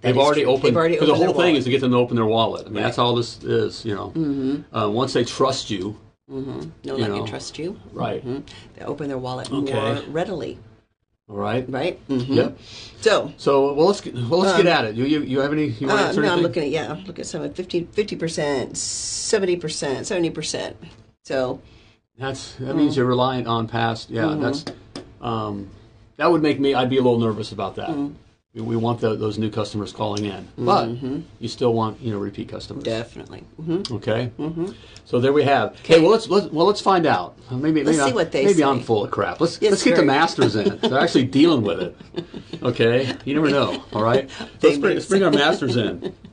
That 0.00 0.08
They've 0.12 0.18
already 0.18 0.42
true. 0.44 0.52
opened. 0.52 0.68
They've 0.68 0.76
already 0.76 0.96
'cause 0.96 1.08
the 1.08 1.14
whole 1.14 1.26
thing 1.28 1.36
wallet. 1.36 1.56
is 1.56 1.64
to 1.64 1.70
get 1.70 1.80
them 1.82 1.90
to 1.90 1.98
open 1.98 2.16
their 2.16 2.24
wallet. 2.24 2.66
I 2.66 2.70
mean, 2.70 2.82
that's 2.82 2.96
all 2.98 3.14
this 3.14 3.42
is. 3.44 3.84
You 3.84 3.94
know, 3.94 4.08
Mm-hmm. 4.16 4.74
uh, 4.76 4.88
once 4.88 5.12
they 5.12 5.24
trust 5.24 5.68
you, 5.70 5.96
you 6.28 6.72
that 6.84 6.98
know. 6.98 7.16
you 7.22 7.26
trust 7.26 7.58
you. 7.58 7.78
right? 7.92 8.24
Mhm. 8.24 8.42
They 8.76 8.84
open 8.84 9.08
their 9.08 9.18
wallet 9.18 9.50
Okay. 9.52 9.72
more 9.72 10.02
readily, 10.08 10.58
All 11.28 11.36
right. 11.36 11.64
right? 11.68 11.98
hmm 12.08 12.20
Yep. 12.32 12.58
So, 13.00 13.32
So 13.36 13.72
well, 13.74 13.86
let's 13.86 14.00
get, 14.00 14.14
well 14.14 14.40
let's 14.40 14.56
get 14.56 14.66
at 14.66 14.84
it. 14.86 14.96
You 14.96 15.04
you, 15.04 15.20
you 15.22 15.40
have 15.40 15.52
any? 15.52 15.66
You 15.66 15.86
want 15.86 16.00
uh, 16.00 16.04
answer 16.06 16.22
no, 16.22 16.32
I'm 16.32 16.40
looking 16.40 16.64
at 16.64 16.70
yeah, 16.70 16.96
look 17.06 17.18
at 17.18 17.26
some 17.26 17.48
50 17.52 18.16
percent, 18.16 18.76
seventy 18.76 19.56
percent, 19.56 20.06
seventy 20.06 20.30
percent. 20.30 20.76
So, 21.24 21.60
That's 22.18 22.54
that 22.54 22.74
Mm. 22.74 22.76
means 22.76 22.96
you're 22.96 23.06
reliant 23.06 23.46
on 23.46 23.68
past. 23.68 24.10
Yeah, 24.10 24.24
Mm-hmm. 24.24 24.40
that's 24.42 24.64
um, 25.20 25.70
that 26.16 26.30
would 26.30 26.42
make 26.42 26.58
me. 26.58 26.74
I'd 26.74 26.90
be 26.90 26.98
a 26.98 27.02
little 27.02 27.18
nervous 27.20 27.52
about 27.52 27.76
that. 27.76 27.90
We, 28.56 28.62
we 28.62 28.76
want 28.76 29.00
the, 29.00 29.14
those 29.16 29.38
new 29.38 29.50
customers 29.50 29.92
calling 29.92 30.24
in, 30.24 30.48
but 30.56 30.86
Mm-hmm. 30.88 31.20
you 31.40 31.48
still 31.48 31.74
want 31.74 32.00
you 32.00 32.10
know 32.12 32.18
repeat 32.18 32.48
customers. 32.48 32.82
definitely. 32.84 33.40
hmm 33.62 33.82
Okay. 33.90 34.30
So 35.04 35.20
there 35.20 35.32
we 35.32 35.44
have. 35.44 35.78
Hey, 35.80 36.00
well 36.00 36.10
let's, 36.10 36.28
let's 36.28 36.46
well 36.46 36.66
let's 36.66 36.80
find 36.80 37.06
out. 37.06 37.36
Maybe 37.50 37.70
maybe 37.72 37.84
Let's 37.84 37.98
see 37.98 38.04
I'm, 38.04 38.14
what 38.14 38.32
they 38.32 38.44
maybe 38.44 38.58
say. 38.58 38.64
I'm 38.64 38.80
full 38.80 39.04
of 39.04 39.10
crap. 39.10 39.40
Let's 39.40 39.60
Yes, 39.60 39.70
let's 39.72 39.84
get 39.84 39.96
the 39.96 40.04
masters 40.04 40.56
in. 40.56 40.78
They're 40.82 40.98
actually 40.98 41.24
dealing 41.26 41.62
with 41.62 41.80
it. 41.80 41.96
Okay. 42.62 43.14
You 43.24 43.34
never 43.34 43.50
know. 43.50 43.84
All 43.92 44.02
right. 44.02 44.28
Let's 44.62 44.78
bring, 44.78 44.94
let's 44.94 45.06
bring 45.06 45.22
our 45.22 45.30
masters 45.30 45.76
in. 45.76 46.14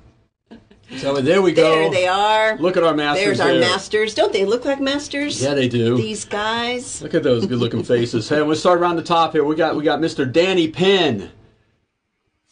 So 0.97 1.19
there 1.21 1.41
we 1.41 1.53
go. 1.53 1.73
There 1.75 1.89
they 1.89 2.07
are. 2.07 2.55
Look 2.57 2.77
at 2.77 2.83
our 2.83 2.93
masters. 2.93 3.25
There's 3.25 3.39
our 3.39 3.47
there. 3.53 3.61
masters. 3.61 4.13
Don't 4.13 4.31
they 4.31 4.45
look 4.45 4.63
like 4.63 4.79
masters? 4.79 5.41
Yeah, 5.41 5.55
they 5.55 5.67
do. 5.67 5.97
These 5.97 6.25
guys. 6.25 7.01
Look 7.01 7.15
at 7.15 7.23
those 7.23 7.47
good-looking 7.47 7.83
faces. 7.83 8.29
Hey, 8.29 8.43
we'll 8.43 8.55
start 8.55 8.79
around 8.79 8.97
the 8.97 9.01
top 9.03 9.31
here. 9.31 9.43
We 9.43 9.55
got 9.55 9.75
we 9.75 9.83
got 9.83 9.99
Mr. 10.01 10.31
Danny 10.31 10.67
Penn, 10.67 11.31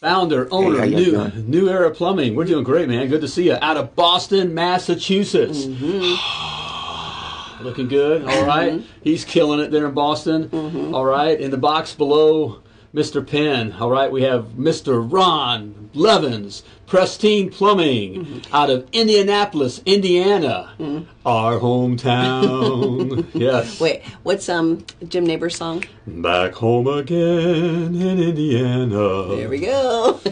founder, 0.01 0.47
owner, 0.51 0.83
you 0.83 0.95
new 0.95 1.11
doing? 1.11 1.49
New 1.49 1.69
Era 1.69 1.91
Plumbing. 1.91 2.35
We're 2.35 2.45
doing 2.45 2.63
great, 2.63 2.89
man. 2.89 3.07
Good 3.07 3.21
to 3.21 3.27
see 3.27 3.45
you. 3.45 3.57
Out 3.61 3.77
of 3.77 3.95
Boston, 3.95 4.55
Massachusetts. 4.55 5.65
Mm-hmm. 5.65 7.63
Looking 7.63 7.87
good. 7.87 8.23
All 8.23 8.29
mm-hmm. 8.29 8.47
right. 8.47 8.81
He's 9.03 9.23
killing 9.23 9.59
it 9.59 9.69
there 9.69 9.85
in 9.85 9.93
Boston. 9.93 10.49
Mm-hmm. 10.49 10.95
All 10.95 11.05
right. 11.05 11.39
In 11.39 11.51
the 11.51 11.57
box 11.57 11.93
below, 11.93 12.63
Mr. 12.95 13.25
Penn. 13.25 13.73
All 13.73 13.91
right. 13.91 14.11
We 14.11 14.23
have 14.23 14.45
Mr. 14.57 15.07
Ron 15.07 15.91
Blevins, 15.93 16.63
Pristine 16.91 17.49
Plumbing, 17.49 18.25
mm-hmm. 18.25 18.53
out 18.53 18.69
of 18.69 18.85
Indianapolis, 18.91 19.81
Indiana, 19.85 20.73
mm-hmm. 20.77 21.09
our 21.25 21.57
hometown. 21.57 23.25
yes. 23.33 23.79
Wait, 23.79 24.03
what's 24.23 24.49
um 24.49 24.85
Jim 25.07 25.25
Nabors 25.25 25.55
song? 25.55 25.85
Back 26.05 26.51
home 26.51 26.87
again 26.87 27.95
in 27.95 28.19
Indiana. 28.19 29.37
There 29.37 29.47
we 29.47 29.59
go. 29.59 30.19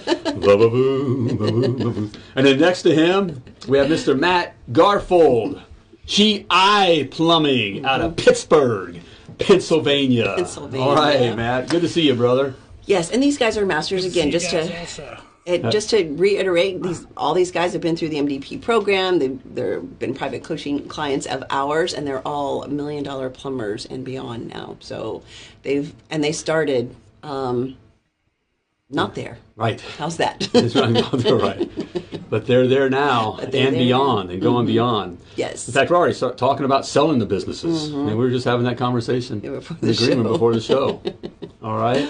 And 2.36 2.46
then 2.46 2.60
next 2.60 2.82
to 2.82 2.94
him, 2.94 3.42
we 3.70 3.78
have 3.78 3.88
Mr. 3.88 4.20
Matt 4.20 4.54
Garfold, 4.74 5.62
GI 6.08 7.06
Plumbing 7.06 7.86
out 7.86 8.02
of 8.02 8.12
mm-hmm. 8.12 8.26
Pittsburgh, 8.26 9.00
Pennsylvania. 9.38 10.34
Pennsylvania. 10.36 10.86
All 10.86 10.96
right, 10.96 11.34
Matt. 11.38 11.70
Good 11.70 11.84
to 11.84 11.88
see 11.88 12.06
you, 12.06 12.16
brother. 12.16 12.54
yes, 12.86 13.12
and 13.12 13.24
these 13.24 13.38
guys 13.38 13.58
are 13.58 13.66
masters 13.66 14.04
again. 14.04 14.30
Just 14.30 14.50
to 14.50 15.22
it, 15.46 15.64
just 15.72 15.90
to 15.92 16.04
reiterate, 16.16 16.84
these 16.84 17.08
all 17.18 17.34
these 17.34 17.52
guys 17.52 17.74
have 17.74 17.82
been 17.82 17.96
through 17.96 18.10
the 18.10 18.18
MDP 18.18 18.62
program. 18.62 19.20
They've 19.20 19.40
they've 19.56 20.00
been 20.00 20.14
private 20.14 20.44
coaching 20.44 20.88
clients 20.88 21.26
of 21.26 21.44
ours, 21.50 21.94
and 21.94 22.06
they're 22.06 22.26
all 22.28 22.68
million 22.68 23.04
dollar 23.04 23.30
plumbers 23.30 23.86
and 23.86 24.04
beyond 24.06 24.50
now. 24.50 24.78
So 24.80 25.24
they've 25.64 25.94
and 26.12 26.24
they 26.24 26.32
started 26.34 26.96
um, 27.24 27.78
not 28.90 29.16
there. 29.16 29.38
Right. 29.56 29.82
How's 29.98 30.18
that? 30.18 30.40
That's 30.54 30.76
right. 30.76 31.24
Right. 31.26 31.70
But 32.30 32.46
they're 32.48 32.68
there 32.68 32.90
now 32.90 33.34
they're 33.38 33.46
and 33.46 33.54
there. 33.54 33.66
Mm-hmm. 33.72 33.78
beyond 33.78 34.32
and 34.32 34.42
going 34.42 34.66
beyond. 34.68 35.18
Yes. 35.36 35.68
In 35.68 35.74
fact, 35.74 35.90
we're 35.90 35.98
already 35.98 36.14
start 36.14 36.38
talking 36.38 36.66
about 36.66 36.86
selling 36.86 37.20
the 37.20 37.26
businesses. 37.26 37.90
And 37.90 38.08
we 38.08 38.14
were 38.16 38.30
just 38.30 38.46
having 38.46 38.66
that 38.66 38.78
conversation 38.78 39.42
Yeah, 39.44 39.52
before 39.52 39.78
the 39.82 39.88
the 39.88 39.94
show. 39.94 40.24
before 40.24 40.54
the 40.54 40.62
show. 40.62 41.02
All 41.64 41.78
right. 41.78 42.08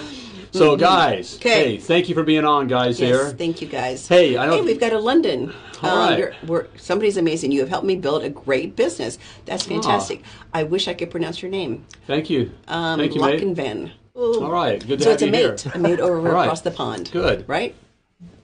So, 0.52 0.76
guys, 0.76 1.36
Okay. 1.36 1.48
hey, 1.72 1.76
thank 1.78 2.08
you 2.08 2.14
for 2.14 2.22
being 2.24 2.44
on, 2.44 2.66
guys. 2.66 2.98
Yes, 3.00 3.08
here. 3.08 3.28
thank 3.30 3.60
you 3.62 3.68
guys. 3.68 4.06
Hey, 4.08 4.36
I 4.36 4.46
know- 4.46 4.56
Hey, 4.56 4.60
we've 4.62 4.80
got 4.80 4.92
a 4.92 4.98
London. 4.98 5.52
All 5.82 5.96
right. 5.96 6.18
you're, 6.18 6.32
we're, 6.46 6.66
somebody's 6.76 7.16
amazing. 7.16 7.52
You 7.52 7.60
have 7.60 7.68
helped 7.68 7.86
me 7.86 7.96
build 7.96 8.22
a 8.24 8.28
great 8.30 8.76
business. 8.76 9.18
That's 9.46 9.64
fantastic. 9.64 10.22
I 10.52 10.64
wish 10.64 10.88
I 10.88 10.94
could 10.94 11.10
pronounce 11.10 11.40
your 11.40 11.50
name. 11.50 11.84
Thank 12.06 12.28
you. 12.30 12.50
Um, 12.68 12.98
thank 12.98 13.14
you. 13.14 13.20
Lockenven. 13.20 13.92
All 14.14 14.50
right. 14.50 14.84
Good 14.86 14.98
to 14.98 14.98
meet 14.98 14.98
you. 14.98 15.04
So 15.04 15.10
have 15.10 15.14
it's 15.14 15.22
a 15.22 15.26
you 15.26 15.32
here. 15.32 15.50
mate, 15.52 15.66
a 15.74 15.78
mate 15.78 16.00
over 16.00 16.20
right. 16.30 16.44
across 16.44 16.60
the 16.62 16.70
pond. 16.72 17.10
Good. 17.12 17.48
right? 17.48 17.74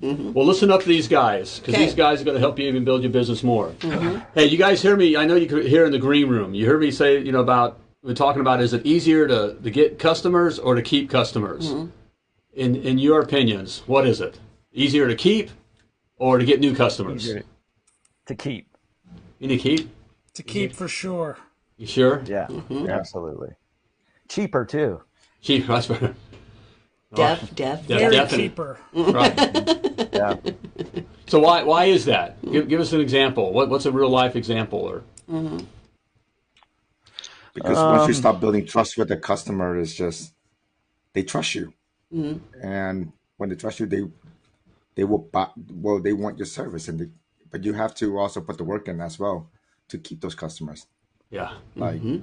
Well, 0.01 0.47
listen 0.47 0.71
up 0.71 0.83
to 0.83 0.89
these 0.89 1.09
guys 1.09 1.59
because 1.59 1.75
Okay. 1.75 1.85
these 1.85 1.95
guys 1.95 2.21
are 2.21 2.25
going 2.25 2.35
to 2.37 2.41
help 2.41 2.59
you 2.59 2.69
even 2.69 2.85
build 2.85 3.03
your 3.03 3.11
business 3.11 3.43
more. 3.43 3.71
Mm-hmm. 3.81 4.21
Hey, 4.35 4.45
you 4.47 4.57
guys 4.59 4.81
hear 4.81 4.97
me? 4.97 5.17
I 5.17 5.25
know 5.27 5.35
you 5.35 5.47
could 5.47 5.67
hear 5.67 5.85
in 5.87 5.93
the 5.93 5.99
green 5.99 6.29
room. 6.29 6.55
You 6.55 6.67
heard 6.67 6.81
me 6.81 6.91
say, 6.91 7.19
you 7.19 7.33
know, 7.33 7.41
about 7.41 7.79
we're 8.07 8.15
talking 8.15 8.41
about 8.41 8.63
is 8.63 8.73
it 8.73 8.87
easier 8.87 9.27
to, 9.27 9.57
to 9.61 9.71
get 9.71 9.99
customers 9.99 10.61
or 10.61 10.77
to 10.77 10.83
keep 10.83 11.11
customers? 11.11 11.73
Mm-hmm. 11.73 11.91
In 12.55 12.77
in 12.77 12.99
your 12.99 13.21
opinions, 13.21 13.83
what 13.87 14.07
is 14.07 14.21
it? 14.21 14.39
Easier 14.73 15.09
to 15.09 15.15
keep 15.15 15.51
or 16.17 16.39
to 16.39 16.45
get 16.45 16.61
new 16.61 16.75
customers? 16.75 17.27
Easier 17.29 17.43
to 18.27 18.35
keep. 18.35 18.69
You 19.41 19.49
need 19.49 19.61
to 19.61 19.63
keep. 19.63 19.91
to 20.35 20.43
keep 20.43 20.73
for 20.73 20.89
sure. 20.89 21.37
You 21.77 21.87
sure? 21.87 22.23
Yeah, 22.27 22.49
absolutely. 22.89 23.51
Cheaper 24.29 24.65
too. 24.65 25.03
Keep. 25.43 25.67
That's 25.67 25.87
better. 25.89 26.15
Deaf, 27.15 27.55
deaf. 27.55 27.85
Yeah, 27.89 28.11
Very 28.11 28.29
cheaper. 28.29 28.79
Right. 28.95 29.35
Yeah. 30.13 30.37
so 31.27 31.41
why 31.41 31.63
why 31.65 31.87
is 31.87 32.05
that? 32.07 32.41
Give, 32.51 32.69
give 32.69 32.81
us 32.81 32.93
an 32.93 33.01
example. 33.01 33.53
What, 33.53 33.69
what's 33.69 33.85
a 33.85 33.93
real 33.93 34.09
life 34.09 34.37
example? 34.37 34.79
Or 34.79 35.03
because 37.57 37.77
once 37.77 38.09
you 38.09 38.15
um, 38.15 38.21
start 38.23 38.41
building 38.41 38.65
trust 38.65 38.97
with 38.97 39.09
the 39.09 39.17
customer 39.17 39.79
it's 39.81 39.95
just 39.95 40.33
they 41.13 41.23
trust 41.23 41.55
you 41.55 41.73
mm-hmm. 42.15 42.39
and 42.63 43.13
when 43.39 43.49
they 43.49 43.57
trust 43.57 43.81
you 43.81 43.87
they 43.87 44.03
they 44.95 45.05
will 45.05 45.19
buy 45.19 45.49
well 45.73 45.99
they 45.99 46.13
want 46.13 46.39
your 46.39 46.47
service 46.47 46.89
and 46.89 47.01
they, 47.01 47.09
but 47.51 47.65
you 47.65 47.73
have 47.73 47.95
to 47.95 48.19
also 48.19 48.41
put 48.41 48.57
the 48.59 48.65
work 48.65 48.87
in 48.89 49.01
as 49.01 49.19
well 49.19 49.51
to 49.89 49.99
keep 49.99 50.21
those 50.21 50.35
customers 50.35 50.87
yeah, 51.31 51.55
like 51.75 51.97
mm-hmm. 51.97 52.19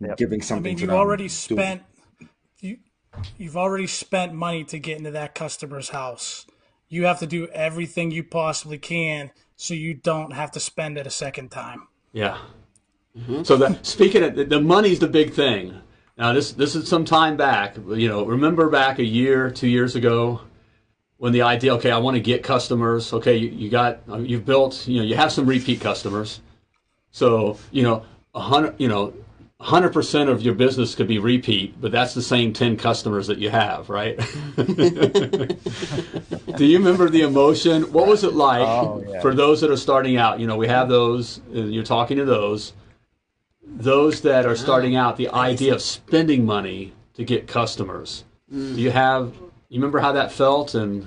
Yep. 0.00 0.16
giving 0.16 0.40
I 0.40 0.44
something 0.44 0.70
mean, 0.70 0.76
to 0.76 0.80
you've 0.82 0.90
them 0.90 0.98
already 0.98 1.24
doing- 1.24 1.28
spent 1.28 1.82
you 2.60 2.78
you've 3.36 3.56
already 3.56 3.86
spent 3.86 4.32
money 4.32 4.64
to 4.64 4.78
get 4.78 4.98
into 4.98 5.10
that 5.10 5.34
customer's 5.34 5.90
house. 5.90 6.46
You 6.88 7.04
have 7.04 7.18
to 7.20 7.26
do 7.26 7.46
everything 7.48 8.10
you 8.10 8.24
possibly 8.24 8.78
can 8.78 9.32
so 9.56 9.74
you 9.74 9.94
don't 9.94 10.32
have 10.32 10.50
to 10.52 10.60
spend 10.60 10.98
it 10.98 11.06
a 11.06 11.10
second 11.10 11.50
time. 11.50 11.88
yeah. 12.12 12.38
Mm-hmm. 13.18 13.42
So 13.42 13.56
that 13.58 13.84
speaking 13.84 14.22
of 14.22 14.48
the 14.48 14.60
money's 14.60 14.98
the 14.98 15.08
big 15.08 15.32
thing. 15.32 15.78
Now 16.16 16.32
this 16.32 16.52
this 16.52 16.74
is 16.74 16.88
some 16.88 17.04
time 17.04 17.36
back. 17.36 17.76
You 17.76 18.08
know, 18.08 18.24
remember 18.24 18.68
back 18.70 18.98
a 18.98 19.04
year, 19.04 19.50
two 19.50 19.68
years 19.68 19.96
ago, 19.96 20.40
when 21.18 21.32
the 21.32 21.42
idea, 21.42 21.74
okay, 21.74 21.90
I 21.90 21.98
want 21.98 22.16
to 22.16 22.20
get 22.22 22.42
customers. 22.42 23.12
Okay, 23.12 23.36
you, 23.36 23.48
you 23.48 23.70
got 23.70 24.00
you've 24.20 24.44
built, 24.46 24.86
you 24.88 24.98
know, 24.98 25.04
you 25.04 25.14
have 25.16 25.30
some 25.32 25.46
repeat 25.46 25.80
customers. 25.80 26.40
So 27.10 27.58
you 27.70 27.82
know, 27.82 28.04
a 28.34 28.40
hundred, 28.40 28.74
you 28.78 28.88
know, 28.88 29.12
hundred 29.60 29.92
percent 29.92 30.30
of 30.30 30.40
your 30.42 30.54
business 30.54 30.94
could 30.94 31.06
be 31.06 31.18
repeat, 31.18 31.78
but 31.80 31.92
that's 31.92 32.14
the 32.14 32.22
same 32.22 32.52
ten 32.54 32.76
customers 32.78 33.26
that 33.26 33.38
you 33.38 33.50
have, 33.50 33.90
right? 33.90 34.18
Do 36.56 36.64
you 36.66 36.78
remember 36.78 37.08
the 37.08 37.22
emotion? 37.22 37.92
What 37.92 38.06
was 38.06 38.24
it 38.24 38.34
like 38.34 38.66
Oh, 38.66 39.04
yeah. 39.06 39.20
for 39.20 39.34
those 39.34 39.60
that 39.60 39.70
are 39.70 39.76
starting 39.76 40.16
out? 40.16 40.40
You 40.40 40.46
know, 40.46 40.56
we 40.56 40.68
have 40.68 40.88
those. 40.88 41.40
and 41.52 41.72
You're 41.74 41.84
talking 41.84 42.16
to 42.16 42.24
those. 42.24 42.72
Those 43.64 44.20
that 44.22 44.44
are 44.44 44.56
starting 44.56 44.96
out, 44.96 45.16
the 45.16 45.28
idea 45.28 45.74
of 45.74 45.80
spending 45.82 46.44
money 46.44 46.92
to 47.14 47.24
get 47.24 47.46
customers. 47.46 48.24
Do 48.50 48.58
you 48.80 48.90
have? 48.90 49.34
You 49.68 49.78
remember 49.78 50.00
how 50.00 50.12
that 50.12 50.32
felt, 50.32 50.74
and 50.74 51.06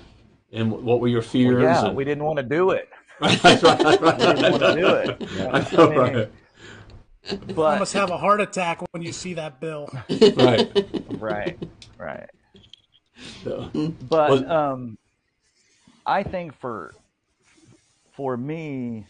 and 0.51 0.71
what 0.71 0.99
were 0.99 1.07
your 1.07 1.21
fears? 1.21 1.61
Yeah, 1.61 1.87
and, 1.87 1.95
we 1.95 2.03
didn't 2.05 2.23
want 2.23 2.37
to 2.37 2.43
do 2.43 2.71
it. 2.71 2.89
that's 3.19 3.43
right. 3.43 3.61
That's 3.61 4.01
right. 4.01 4.19
We 4.21 4.33
didn't 4.33 4.51
want 4.51 4.63
to 4.63 4.75
do 4.75 4.87
it. 4.87 5.29
I 5.53 5.75
know, 5.75 5.99
right. 5.99 6.29
You 7.47 7.55
must 7.55 7.93
have 7.93 8.11
a 8.11 8.17
heart 8.17 8.39
attack 8.41 8.81
when 8.91 9.01
you 9.01 9.11
see 9.11 9.33
that 9.33 9.59
bill. 9.59 9.89
right. 10.37 10.87
right, 11.19 11.57
right. 11.97 12.29
So, 13.43 13.69
But 13.73 14.29
Well- 14.29 14.51
um, 14.51 14.97
I 16.05 16.23
think 16.23 16.53
for 16.55 16.93
for 18.13 18.37
me, 18.37 19.07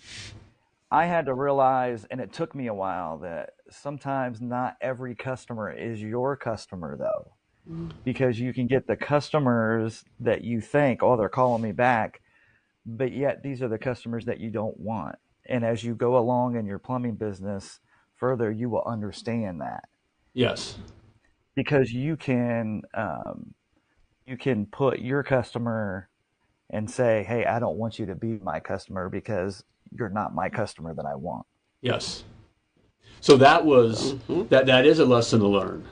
I 0.96 1.08
had 1.08 1.25
to 1.25 1.34
realize, 1.34 2.06
and 2.10 2.22
it 2.22 2.32
took 2.32 2.56
me 2.56 2.68
a 2.68 2.74
while, 2.74 3.18
that 3.18 3.50
sometimes 3.70 4.40
not 4.40 4.78
every 4.80 5.14
customer 5.14 5.70
is 5.70 6.02
your 6.02 6.38
customer, 6.38 6.96
though, 6.96 7.34
because 8.06 8.40
you 8.40 8.54
can 8.54 8.66
get 8.66 8.88
the 8.88 8.96
customers 8.96 10.06
that 10.22 10.46
you 10.46 10.62
think, 10.62 11.04
oh, 11.04 11.18
they're 11.18 11.28
calling 11.28 11.62
me 11.62 11.74
back, 11.74 12.22
but 12.86 13.12
yet 13.12 13.44
these 13.44 13.62
are 13.62 13.68
the 13.68 13.78
customers 13.78 14.24
that 14.24 14.40
you 14.40 14.50
don't 14.50 14.80
want. 14.80 15.18
And 15.48 15.66
as 15.66 15.84
you 15.84 15.96
go 15.96 16.18
along 16.18 16.56
in 16.56 16.66
your 16.66 16.80
plumbing 16.80 17.16
business 17.16 17.82
further, 18.16 18.50
you 18.50 18.70
will 18.70 18.84
understand 18.86 19.60
that 19.60 19.84
yes. 20.34 20.78
because 21.56 21.92
you 21.92 22.16
can 22.16 22.84
um, 22.94 23.54
you 24.25 24.38
can 24.38 24.66
put 24.66 25.00
your 25.00 25.24
customer 25.24 26.08
and 26.70 26.90
say, 26.90 27.25
"Hey, 27.28 27.46
I 27.46 27.60
don't 27.60 27.78
want 27.78 28.00
you 28.00 28.06
to 28.06 28.16
be 28.16 28.40
my 28.42 28.62
customer 28.62 29.10
because 29.10 29.66
you're 29.98 30.10
not 30.10 30.34
my 30.36 30.50
customer 30.50 30.94
that 30.94 31.06
I 31.06 31.16
want." 31.16 31.46
Yes. 31.82 32.24
So 33.22 33.38
that 33.38 33.66
was 33.66 34.14
mm-hmm. 34.14 34.48
that. 34.50 34.66
That 34.68 34.86
is 34.86 35.00
a 35.00 35.06
lesson 35.06 35.40
to 35.40 35.48
learn. 35.48 35.86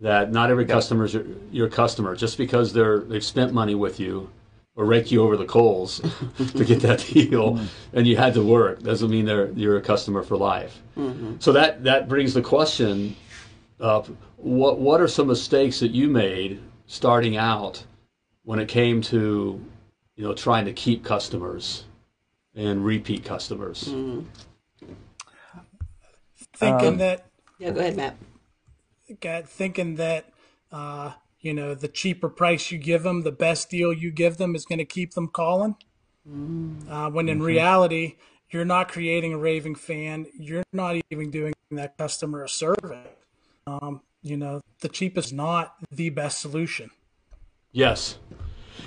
That 0.00 0.32
not 0.32 0.50
every 0.50 0.64
customer 0.64 1.04
is 1.04 1.14
your, 1.14 1.24
your 1.52 1.68
customer. 1.68 2.16
Just 2.16 2.38
because 2.38 2.72
they're 2.72 2.98
they've 2.98 3.24
spent 3.24 3.52
money 3.52 3.74
with 3.74 4.00
you 4.00 4.30
or 4.74 4.84
rake 4.84 5.12
you 5.12 5.22
over 5.22 5.36
the 5.36 5.44
coals 5.44 6.00
to 6.56 6.64
get 6.64 6.80
that 6.80 6.98
deal, 7.12 7.52
mm-hmm. 7.52 7.66
and 7.96 8.06
you 8.06 8.16
had 8.16 8.34
to 8.34 8.42
work 8.42 8.82
doesn't 8.82 9.10
mean 9.10 9.24
they're 9.24 9.50
you're 9.52 9.76
a 9.76 9.82
customer 9.82 10.22
for 10.22 10.36
life. 10.36 10.82
Mm-hmm. 10.96 11.36
So 11.38 11.52
that 11.52 11.84
that 11.84 12.08
brings 12.08 12.34
the 12.34 12.42
question 12.42 13.14
up: 13.78 14.08
what 14.36 14.78
what 14.78 15.00
are 15.00 15.08
some 15.08 15.28
mistakes 15.28 15.80
that 15.80 15.92
you 15.92 16.08
made 16.08 16.60
starting 16.86 17.36
out 17.36 17.84
when 18.44 18.58
it 18.58 18.68
came 18.68 19.00
to 19.02 19.64
you 20.16 20.24
know 20.24 20.34
trying 20.34 20.64
to 20.64 20.72
keep 20.72 21.04
customers 21.04 21.84
and 22.54 22.84
repeat 22.84 23.24
customers? 23.24 23.94
Thinking 26.54 26.88
Um, 26.88 26.98
that 26.98 27.26
Yeah, 27.58 27.70
go 27.70 27.80
ahead, 27.80 27.96
Matt. 27.96 28.16
got 29.20 29.48
thinking 29.48 29.96
that 29.96 30.32
uh, 30.70 31.12
you 31.40 31.52
know 31.54 31.74
the 31.74 31.88
cheaper 31.88 32.28
price 32.28 32.70
you 32.70 32.78
give 32.78 33.02
them, 33.02 33.22
the 33.22 33.32
best 33.32 33.70
deal 33.70 33.92
you 33.92 34.10
give 34.10 34.36
them 34.36 34.54
is 34.54 34.64
going 34.64 34.78
to 34.78 34.84
keep 34.84 35.14
them 35.14 35.28
calling. 35.28 35.76
Uh, 36.88 37.10
when 37.10 37.28
in 37.28 37.42
reality, 37.42 38.16
you're 38.50 38.64
not 38.64 38.88
creating 38.88 39.32
a 39.32 39.38
raving 39.38 39.74
fan. 39.74 40.26
You're 40.38 40.62
not 40.72 40.96
even 41.10 41.30
doing 41.30 41.54
that 41.70 41.96
customer 41.96 42.44
a 42.44 42.48
service. 42.48 43.08
Um, 43.66 44.02
you 44.22 44.36
know, 44.36 44.60
the 44.80 44.88
cheapest 44.88 45.28
is 45.28 45.32
not 45.32 45.76
the 45.90 46.10
best 46.10 46.40
solution. 46.40 46.90
Yes. 47.72 48.18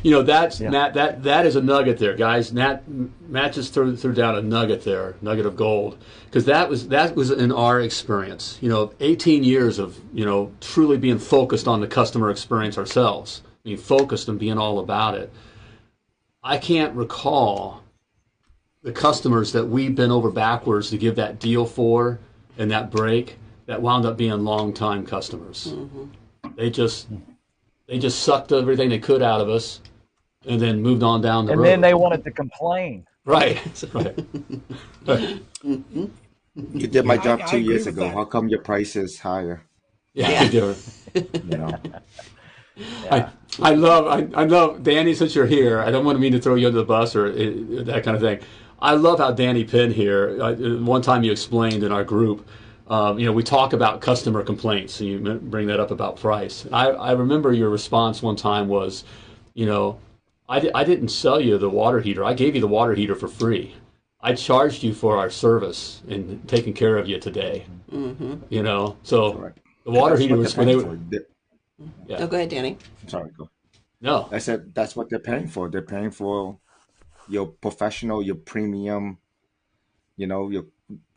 You 0.03 0.11
know 0.11 0.21
that's 0.21 0.59
Matt. 0.59 0.93
That 0.93 1.23
that 1.23 1.45
is 1.45 1.55
a 1.55 1.61
nugget 1.61 1.97
there, 1.97 2.15
guys. 2.15 2.51
Matt 2.51 2.83
Matt 2.87 3.53
just 3.53 3.73
threw, 3.73 3.95
threw 3.95 4.13
down 4.13 4.35
a 4.35 4.41
nugget 4.41 4.83
there, 4.83 5.15
nugget 5.21 5.45
of 5.45 5.55
gold, 5.55 5.97
because 6.25 6.45
that 6.45 6.69
was 6.69 6.87
that 6.89 7.15
was 7.15 7.31
in 7.31 7.51
our 7.51 7.81
experience. 7.81 8.57
You 8.61 8.69
know, 8.69 8.93
18 8.99 9.43
years 9.43 9.79
of 9.79 9.99
you 10.13 10.25
know 10.25 10.51
truly 10.61 10.97
being 10.97 11.19
focused 11.19 11.67
on 11.67 11.81
the 11.81 11.87
customer 11.87 12.29
experience 12.29 12.77
ourselves, 12.77 13.41
being 13.63 13.77
focused 13.77 14.27
and 14.29 14.39
being 14.39 14.57
all 14.57 14.79
about 14.79 15.15
it. 15.15 15.31
I 16.43 16.57
can't 16.59 16.95
recall 16.95 17.81
the 18.83 18.91
customers 18.91 19.53
that 19.53 19.65
we 19.65 19.89
bent 19.89 20.11
over 20.11 20.29
backwards 20.29 20.91
to 20.91 20.97
give 20.97 21.15
that 21.15 21.39
deal 21.39 21.65
for 21.65 22.19
and 22.57 22.69
that 22.69 22.91
break 22.91 23.37
that 23.65 23.81
wound 23.81 24.05
up 24.05 24.17
being 24.17 24.43
long 24.43 24.73
time 24.73 25.05
customers. 25.05 25.73
Mm-hmm. 25.73 26.05
They 26.55 26.69
just 26.69 27.07
they 27.87 27.99
just 27.99 28.21
sucked 28.23 28.51
everything 28.51 28.89
they 28.89 28.99
could 28.99 29.21
out 29.21 29.41
of 29.41 29.49
us 29.49 29.81
and 30.47 30.61
then 30.61 30.81
moved 30.81 31.03
on 31.03 31.21
down 31.21 31.45
the 31.45 31.51
And 31.53 31.61
road. 31.61 31.65
And 31.67 31.73
then 31.73 31.81
they 31.81 31.93
wanted 31.93 32.23
to 32.23 32.31
complain. 32.31 33.05
right, 33.25 33.59
right. 33.93 35.39
You 35.63 36.87
did 36.87 37.05
my 37.05 37.17
job 37.17 37.41
I 37.43 37.45
two 37.47 37.57
agree 37.57 37.73
years 37.73 37.87
ago. 37.87 38.01
that. 38.05 38.13
How 38.13 38.25
come 38.25 38.47
your 38.47 38.61
price 38.61 38.95
is 38.95 39.19
higher? 39.19 39.63
Yeah, 40.13 40.29
Yeah. 40.29 40.43
they 40.45 40.49
do. 40.49 40.75
You 41.43 41.57
know, 41.57 41.79
I, 43.11 43.29
I 43.61 43.73
love 43.73 44.07
I, 44.07 44.41
I 44.41 44.45
love 44.45 44.83
Danny 44.83 45.13
since 45.13 45.35
you're 45.35 45.45
here. 45.47 45.81
I 45.81 45.91
don't 45.91 46.05
want 46.05 46.15
to 46.15 46.19
mean 46.19 46.31
to 46.33 46.39
throw 46.39 46.55
you 46.55 46.67
under 46.67 46.79
the 46.79 46.85
bus 46.85 47.15
or 47.15 47.27
uh, 47.27 47.33
that 47.83 48.01
kind 48.03 48.15
of 48.15 48.21
thing. 48.21 48.39
I 48.79 48.95
love 48.95 49.19
how 49.19 49.31
Danny 49.31 49.63
Penn 49.63 49.91
here. 49.91 50.37
Uh, 50.41 50.53
one 50.83 51.01
time 51.01 51.23
you 51.23 51.31
explained 51.31 51.83
in 51.83 51.91
our 51.91 52.03
group, 52.03 52.47
um, 52.87 53.17
you 53.17 53.25
know, 53.25 53.31
we 53.31 53.43
talk 53.43 53.73
about 53.73 54.01
customer 54.01 54.43
complaints, 54.43 54.99
and 54.99 55.09
you 55.09 55.19
bring 55.19 55.67
that 55.67 55.79
up 55.79 55.91
about 55.91 56.17
price. 56.17 56.67
I, 56.71 56.89
I 56.89 57.11
remember 57.13 57.51
your 57.51 57.69
response 57.69 58.21
one 58.21 58.35
time 58.35 58.67
was, 58.67 59.03
you 59.53 59.65
know, 59.65 59.99
I, 60.47 60.59
di- 60.59 60.71
I 60.73 60.83
didn't 60.83 61.09
sell 61.09 61.41
you 61.41 61.57
the 61.57 61.69
water 61.69 61.99
heater. 61.99 62.23
I 62.23 62.33
gave 62.33 62.53
you 62.53 62.61
the 62.61 62.67
water 62.67 62.93
heater 62.93 63.15
for 63.15 63.27
free. 63.27 63.75
I 64.21 64.33
charged 64.33 64.83
you 64.83 64.93
for 64.93 65.17
our 65.17 65.29
service 65.29 66.03
and 66.07 66.47
taking 66.47 66.73
care 66.73 66.97
of 66.97 67.07
you 67.07 67.19
today. 67.19 67.65
You 68.49 68.63
know, 68.63 68.97
so 69.03 69.33
Correct. 69.33 69.59
the 69.83 69.91
water 69.91 70.17
heater 70.17 70.37
was 70.37 70.53
they're 70.53 70.65
when 70.65 70.77
they 70.77 70.83
were. 70.83 70.99
Yeah. 72.07 72.17
Oh, 72.19 72.27
go 72.27 72.37
ahead, 72.37 72.49
Danny. 72.49 72.77
Sorry, 73.07 73.29
go. 73.37 73.49
No, 74.01 74.27
I 74.31 74.37
said 74.39 74.73
that's 74.73 74.95
what 74.95 75.09
they're 75.09 75.19
paying 75.19 75.47
for. 75.47 75.69
They're 75.69 75.81
paying 75.81 76.11
for 76.11 76.59
your 77.27 77.47
professional, 77.47 78.21
your 78.21 78.35
premium, 78.35 79.17
you 80.17 80.27
know, 80.27 80.49
your 80.49 80.65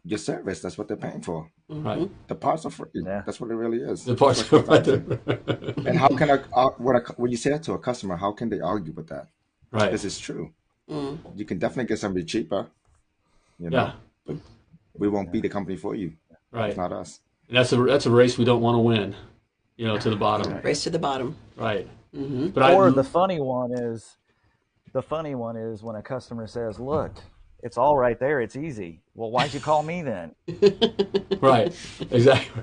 your 0.04 0.18
service. 0.18 0.60
That's 0.60 0.78
what 0.78 0.88
they're 0.88 0.96
paying 0.96 1.22
for. 1.22 1.50
Right. 1.68 2.10
The 2.28 2.34
parts 2.34 2.64
are 2.66 2.70
free. 2.70 2.88
Yeah. 2.94 3.22
That's 3.26 3.40
what 3.40 3.50
it 3.50 3.54
really 3.54 3.78
is. 3.78 4.04
The 4.04 4.14
parts 4.14 4.50
are 4.52 4.60
right 4.60 4.84
there. 4.88 5.02
And 5.86 5.98
how 5.98 6.08
can 6.08 6.30
I, 6.30 6.38
uh, 6.54 6.70
what 6.78 6.96
a, 6.96 7.00
when 7.16 7.30
you 7.30 7.36
say 7.36 7.50
that 7.50 7.62
to 7.64 7.72
a 7.74 7.78
customer, 7.78 8.16
how 8.16 8.32
can 8.32 8.48
they 8.48 8.60
argue 8.60 8.92
with 8.92 9.08
that? 9.08 9.28
right. 9.70 9.90
This 9.92 10.04
is 10.04 10.18
true. 10.18 10.52
You 10.88 11.44
can 11.46 11.58
definitely 11.58 11.84
get 11.88 11.98
somebody 11.98 12.24
cheaper. 12.24 12.66
You 13.58 13.68
know, 13.70 13.76
Yeah. 13.76 13.92
but 14.26 14.36
we 14.96 15.08
won't 15.08 15.30
be 15.30 15.40
the 15.40 15.48
company 15.50 15.76
for 15.76 15.94
you. 15.94 16.14
Right. 16.50 16.68
It's 16.70 16.78
not 16.78 16.92
us. 16.92 17.20
And 17.48 17.56
that's 17.58 17.72
a 17.72 17.76
that's 17.82 18.06
a 18.06 18.10
race 18.10 18.38
we 18.38 18.44
don't 18.46 18.62
want 18.62 18.76
to 18.76 18.78
win. 18.78 19.14
You 19.76 19.86
know, 19.88 19.98
to 19.98 20.08
the 20.10 20.16
bottom. 20.16 20.60
Race 20.62 20.82
to 20.84 20.90
the 20.90 20.98
bottom. 20.98 21.36
Right. 21.56 21.86
But 22.12 22.62
I 22.62 22.74
Or 22.74 22.90
the 22.90 23.04
funny 23.04 23.40
one 23.40 23.72
is, 23.72 24.16
the 24.92 25.02
funny 25.02 25.34
one 25.34 25.56
is 25.56 25.82
when 25.82 25.94
a 25.96 26.02
customer 26.02 26.46
says, 26.46 26.80
"Look, 26.80 27.12
it's 27.62 27.78
all 27.78 27.96
right 27.96 28.18
there. 28.18 28.40
It's 28.40 28.56
easy." 28.56 29.00
Well, 29.14 29.30
why'd 29.30 29.52
you 29.52 29.60
call 29.60 29.82
me 29.82 30.02
then? 30.02 30.34
right. 31.40 31.74
Exactly. 32.10 32.62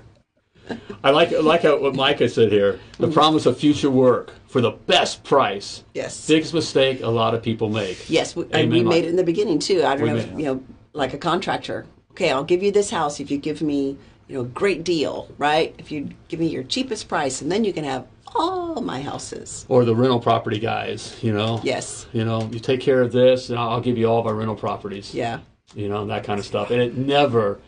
I 1.03 1.11
like 1.11 1.31
like 1.31 1.63
what 1.63 1.95
Micah 1.95 2.29
said 2.29 2.51
here. 2.51 2.79
The 2.97 3.05
mm-hmm. 3.05 3.13
promise 3.13 3.45
of 3.45 3.57
future 3.57 3.89
work 3.89 4.33
for 4.47 4.61
the 4.61 4.71
best 4.71 5.23
price. 5.23 5.83
Yes. 5.93 6.27
Biggest 6.27 6.53
mistake 6.53 7.01
a 7.01 7.07
lot 7.07 7.33
of 7.33 7.43
people 7.43 7.69
make. 7.69 8.09
Yes, 8.09 8.35
we, 8.35 8.43
and 8.45 8.55
Amen, 8.55 8.69
we 8.69 8.83
Mike. 8.83 8.89
made 8.89 9.05
it 9.05 9.09
in 9.09 9.15
the 9.15 9.23
beginning 9.23 9.59
too. 9.59 9.83
I 9.83 9.95
don't 9.95 10.01
We 10.03 10.09
know, 10.09 10.15
if, 10.15 10.31
you 10.31 10.45
know, 10.45 10.63
like 10.93 11.13
a 11.13 11.17
contractor. 11.17 11.85
Okay, 12.11 12.31
I'll 12.31 12.43
give 12.43 12.63
you 12.63 12.71
this 12.71 12.89
house 12.89 13.19
if 13.19 13.29
you 13.29 13.37
give 13.37 13.61
me, 13.61 13.97
you 14.27 14.35
know, 14.35 14.41
a 14.41 14.45
great 14.45 14.83
deal, 14.83 15.27
right? 15.37 15.75
If 15.77 15.91
you 15.91 16.09
give 16.29 16.39
me 16.39 16.47
your 16.47 16.63
cheapest 16.63 17.07
price, 17.09 17.41
and 17.41 17.51
then 17.51 17.63
you 17.63 17.73
can 17.73 17.83
have 17.83 18.07
all 18.35 18.81
my 18.81 19.01
houses. 19.01 19.65
Or 19.69 19.85
the 19.85 19.95
rental 19.95 20.19
property 20.19 20.59
guys. 20.59 21.17
You 21.21 21.33
know. 21.33 21.59
Yes. 21.63 22.05
You 22.13 22.25
know, 22.25 22.49
you 22.51 22.59
take 22.59 22.81
care 22.81 23.01
of 23.01 23.11
this, 23.11 23.49
and 23.49 23.57
I'll 23.57 23.81
give 23.81 23.97
you 23.97 24.05
all 24.07 24.19
of 24.19 24.27
our 24.27 24.35
rental 24.35 24.55
properties. 24.55 25.13
Yeah. 25.13 25.39
you 25.73 25.89
know, 25.89 26.01
and 26.01 26.09
that 26.11 26.23
kind 26.23 26.39
of 26.39 26.45
stuff. 26.45 26.71
And 26.71 26.81
it 26.81 26.95
never, 26.97 27.59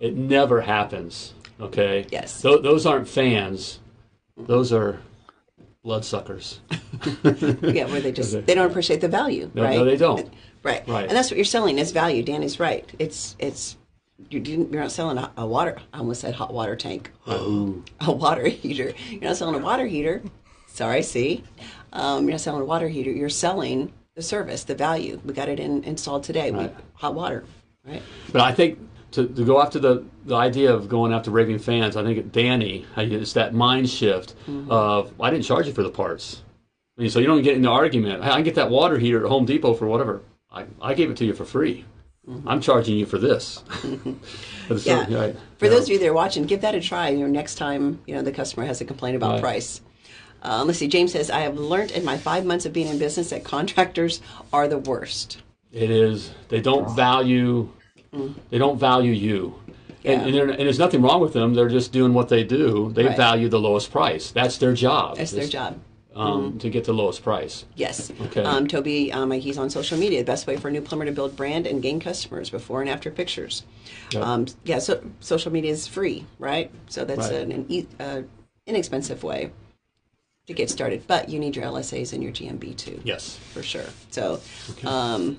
it 0.00 0.14
never 0.16 0.60
happens. 0.60 1.32
Okay. 1.60 2.06
Yes. 2.10 2.42
Th- 2.42 2.62
those 2.62 2.86
aren't 2.86 3.08
fans. 3.08 3.80
Those 4.36 4.72
are 4.72 5.00
bloodsuckers. 5.82 6.60
Yeah, 7.24 7.86
where 7.86 8.00
they 8.00 8.12
just 8.12 8.46
they 8.46 8.54
don't 8.54 8.70
appreciate 8.70 9.00
the 9.00 9.08
value, 9.08 9.50
No, 9.54 9.62
right? 9.64 9.76
no, 9.76 9.84
they 9.84 9.96
don't. 9.96 10.32
Right. 10.62 10.86
Right. 10.88 11.06
And 11.08 11.16
that's 11.16 11.30
what 11.30 11.36
you're 11.36 11.44
selling 11.44 11.78
is 11.78 11.92
value. 11.92 12.22
Danny's 12.22 12.58
right. 12.60 12.88
It's 12.98 13.36
it's 13.38 13.76
you 14.30 14.40
didn't, 14.40 14.72
you're 14.72 14.82
not 14.82 14.92
selling 14.92 15.18
a, 15.18 15.30
a 15.36 15.46
water. 15.46 15.76
I 15.92 15.98
almost 15.98 16.20
said 16.20 16.34
hot 16.34 16.52
water 16.52 16.76
tank. 16.76 17.10
Oh. 17.26 17.82
a 18.00 18.12
water 18.12 18.48
heater. 18.48 18.92
You're 19.10 19.22
not 19.22 19.36
selling 19.36 19.54
a 19.54 19.64
water 19.64 19.86
heater. 19.86 20.22
Sorry, 20.66 21.02
see, 21.02 21.44
um, 21.92 22.24
you're 22.24 22.32
not 22.32 22.40
selling 22.40 22.62
a 22.62 22.64
water 22.64 22.88
heater. 22.88 23.10
You're 23.10 23.30
selling 23.30 23.92
the 24.14 24.22
service, 24.22 24.64
the 24.64 24.74
value. 24.74 25.20
We 25.24 25.32
got 25.32 25.48
it 25.48 25.58
in, 25.58 25.82
installed 25.84 26.24
today. 26.24 26.50
We, 26.50 26.68
hot 26.94 27.14
water, 27.14 27.44
right? 27.84 28.02
But 28.32 28.42
I 28.42 28.52
think 28.52 28.78
to, 29.12 29.26
to 29.26 29.44
go 29.44 29.60
after 29.62 29.78
the, 29.78 30.04
the 30.24 30.36
idea 30.36 30.72
of 30.72 30.88
going 30.88 31.12
after 31.12 31.30
raving 31.30 31.58
fans, 31.58 31.96
I 31.96 32.04
think 32.04 32.30
Danny, 32.32 32.86
it's 32.96 33.32
that 33.32 33.54
mind 33.54 33.88
shift 33.88 34.34
of 34.68 35.12
I 35.20 35.30
didn't 35.30 35.44
charge 35.44 35.66
you 35.66 35.72
for 35.72 35.82
the 35.82 35.90
parts. 35.90 36.42
I 36.96 37.02
mean, 37.02 37.10
so 37.10 37.18
you 37.18 37.26
don't 37.26 37.42
get 37.42 37.56
into 37.56 37.70
argument. 37.70 38.22
Hey, 38.22 38.30
I 38.30 38.34
can 38.34 38.44
get 38.44 38.56
that 38.56 38.70
water 38.70 38.98
heater 38.98 39.24
at 39.24 39.28
Home 39.28 39.46
Depot 39.46 39.74
for 39.74 39.86
whatever. 39.86 40.20
I, 40.50 40.64
I 40.82 40.94
gave 40.94 41.10
it 41.10 41.16
to 41.18 41.24
you 41.24 41.32
for 41.32 41.44
free. 41.44 41.84
I'm 42.46 42.60
charging 42.60 42.96
you 42.96 43.06
for 43.06 43.18
this. 43.18 43.62
For 44.68 44.74
Yeah. 44.74 45.06
right. 45.14 45.34
For 45.56 45.64
Yeah. 45.64 45.70
those 45.70 45.84
of 45.84 45.88
you 45.90 45.98
that 45.98 46.06
are 46.08 46.12
watching, 46.12 46.44
give 46.44 46.60
that 46.60 46.74
a 46.74 46.80
try. 46.80 47.08
You 47.08 47.20
know, 47.20 47.26
next 47.26 47.54
time 47.54 48.00
you 48.06 48.14
know 48.14 48.22
the 48.22 48.32
customer 48.32 48.66
has 48.66 48.80
a 48.80 48.84
complaint 48.84 49.16
about 49.16 49.32
Right. 49.34 49.40
price. 49.40 49.80
Uh, 50.42 50.62
let's 50.66 50.78
see. 50.78 50.88
James 50.88 51.12
says, 51.12 51.30
"I 51.30 51.40
have 51.40 51.58
learned 51.58 51.90
in 51.90 52.04
my 52.04 52.16
five 52.18 52.44
months 52.44 52.66
of 52.66 52.72
being 52.72 52.86
in 52.88 52.98
business 52.98 53.30
that 53.30 53.44
contractors 53.44 54.20
are 54.52 54.68
the 54.68 54.78
worst." 54.78 55.38
It 55.72 55.90
is. 55.90 56.30
They 56.48 56.60
don't 56.60 56.94
value. 56.94 57.70
They 58.50 58.58
don't 58.58 58.78
value 58.78 59.12
you. 59.12 59.54
Yeah. 60.02 60.12
And, 60.22 60.34
and, 60.34 60.50
and 60.50 60.60
there's 60.60 60.78
nothing 60.78 61.02
wrong 61.02 61.20
with 61.20 61.32
them. 61.32 61.54
They're 61.54 61.68
just 61.68 61.92
doing 61.92 62.14
what 62.14 62.28
they 62.28 62.44
do. 62.44 62.90
They 62.94 63.06
Right. 63.06 63.16
value 63.16 63.48
the 63.48 63.58
lowest 63.58 63.90
price. 63.90 64.30
That's 64.30 64.58
their 64.58 64.72
job. 64.72 65.16
That's 65.16 65.32
their 65.32 65.42
is, 65.44 65.50
job. 65.50 65.78
Um, 66.18 66.58
To 66.58 66.68
get 66.68 66.84
the 66.84 66.92
lowest 66.92 67.22
price. 67.22 67.64
Yes. 67.76 68.10
Okay. 68.26 68.42
Um, 68.42 68.66
Toby, 68.66 69.12
um, 69.12 69.30
he's 69.30 69.56
on 69.58 69.70
social 69.70 69.96
media. 69.98 70.18
The 70.20 70.24
best 70.26 70.46
way 70.46 70.56
for 70.56 70.68
a 70.68 70.70
new 70.72 70.80
plumber 70.82 71.04
to 71.04 71.12
build 71.12 71.36
brand 71.36 71.66
and 71.66 71.80
gain 71.80 72.00
customers 72.00 72.50
before 72.50 72.80
and 72.80 72.90
after 72.90 73.10
pictures. 73.10 73.62
Yep. 74.12 74.22
Um, 74.22 74.46
yeah, 74.64 74.78
so 74.80 75.00
social 75.20 75.52
media 75.52 75.70
is 75.72 75.86
free, 75.86 76.26
right? 76.38 76.70
So 76.88 77.04
that's 77.04 77.30
Right. 77.30 77.34
an, 77.42 77.52
an 77.52 77.66
e- 77.68 77.86
uh, 78.00 78.22
inexpensive 78.66 79.22
way 79.22 79.50
to 80.48 80.54
get 80.54 80.70
started. 80.70 81.02
But 81.06 81.28
you 81.28 81.38
need 81.38 81.54
your 81.54 81.66
LSAs 81.66 82.14
and 82.14 82.22
your 82.22 82.32
GMB 82.32 82.76
too. 82.76 83.00
Yes. 83.04 83.36
For 83.52 83.62
sure. 83.62 83.84
So, 84.10 84.40
um, 84.86 85.38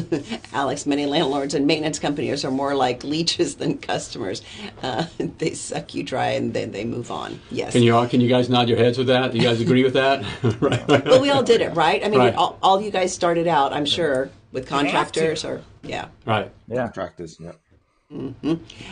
Alex, 0.52 0.86
many 0.86 1.06
landlords 1.06 1.54
and 1.54 1.66
maintenance 1.66 1.98
companies 1.98 2.44
are 2.44 2.52
more 2.52 2.74
like 2.74 3.02
leeches 3.02 3.56
than 3.56 3.78
customers. 3.78 4.42
Uh, 4.80 5.06
they 5.18 5.54
suck 5.54 5.92
you 5.94 6.04
dry 6.04 6.28
and 6.28 6.54
then 6.54 6.70
they 6.70 6.84
move 6.84 7.10
on. 7.10 7.40
Yes. 7.50 7.72
Can 7.72 7.82
you 7.82 7.96
all 7.96 8.06
can 8.06 8.20
you 8.20 8.28
guys 8.28 8.48
nod 8.48 8.68
your 8.68 8.78
heads 8.78 8.96
with 8.96 9.08
that? 9.08 9.32
Do 9.32 9.38
you 9.38 9.44
guys 9.44 9.60
agree 9.60 9.82
with 9.82 9.94
that? 9.94 10.24
right. 10.60 10.86
But 10.86 11.20
we 11.20 11.30
all 11.30 11.42
did 11.42 11.60
it, 11.60 11.74
right? 11.74 12.04
I 12.04 12.08
mean, 12.08 12.20
Right. 12.20 12.34
all, 12.34 12.56
all 12.62 12.80
you 12.80 12.92
guys 12.92 13.12
started 13.12 13.48
out, 13.48 13.72
I'm 13.72 13.84
sure, 13.84 14.30
with 14.52 14.68
contractors 14.68 15.44
or 15.44 15.62
yeah. 15.82 16.06
Right. 16.26 16.50
Yeah. 16.68 16.84
Contractors, 16.84 17.38
yeah. 17.40 17.52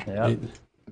Yeah. 0.09 0.35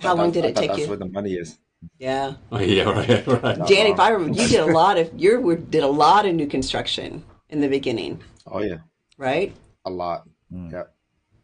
How 0.01 0.15
long 0.15 0.31
did 0.31 0.45
it 0.45 0.55
thought 0.55 0.61
take 0.61 0.71
that's 0.71 0.83
you? 0.83 0.89
where 0.89 0.97
the 0.97 1.09
money 1.09 1.35
is. 1.35 1.59
Yeah. 1.99 2.35
Oh, 2.53 2.59
yeah. 2.61 2.85
Right. 2.91 3.27
Right. 3.43 3.59
Danny, 3.67 3.91
if 3.91 4.01
I 4.01 4.11
remember, 4.11 4.41
you 4.41 4.49
did 4.49 4.61
a 4.61 4.73
lot 4.73 4.99
of 4.99 5.11
you 5.17 5.41
were- 5.41 5.57
did 5.57 5.83
a 5.83 5.89
lot 5.89 6.27
of 6.27 6.35
new 6.35 6.47
construction 6.47 7.25
in 7.49 7.61
the 7.61 7.69
beginning, 7.69 8.21
Oh 8.47 8.61
yeah, 8.61 8.79
right? 9.19 9.55
a 9.85 9.91
lot. 9.91 10.25
Hmm. 10.51 10.71
Yeah. 10.71 10.83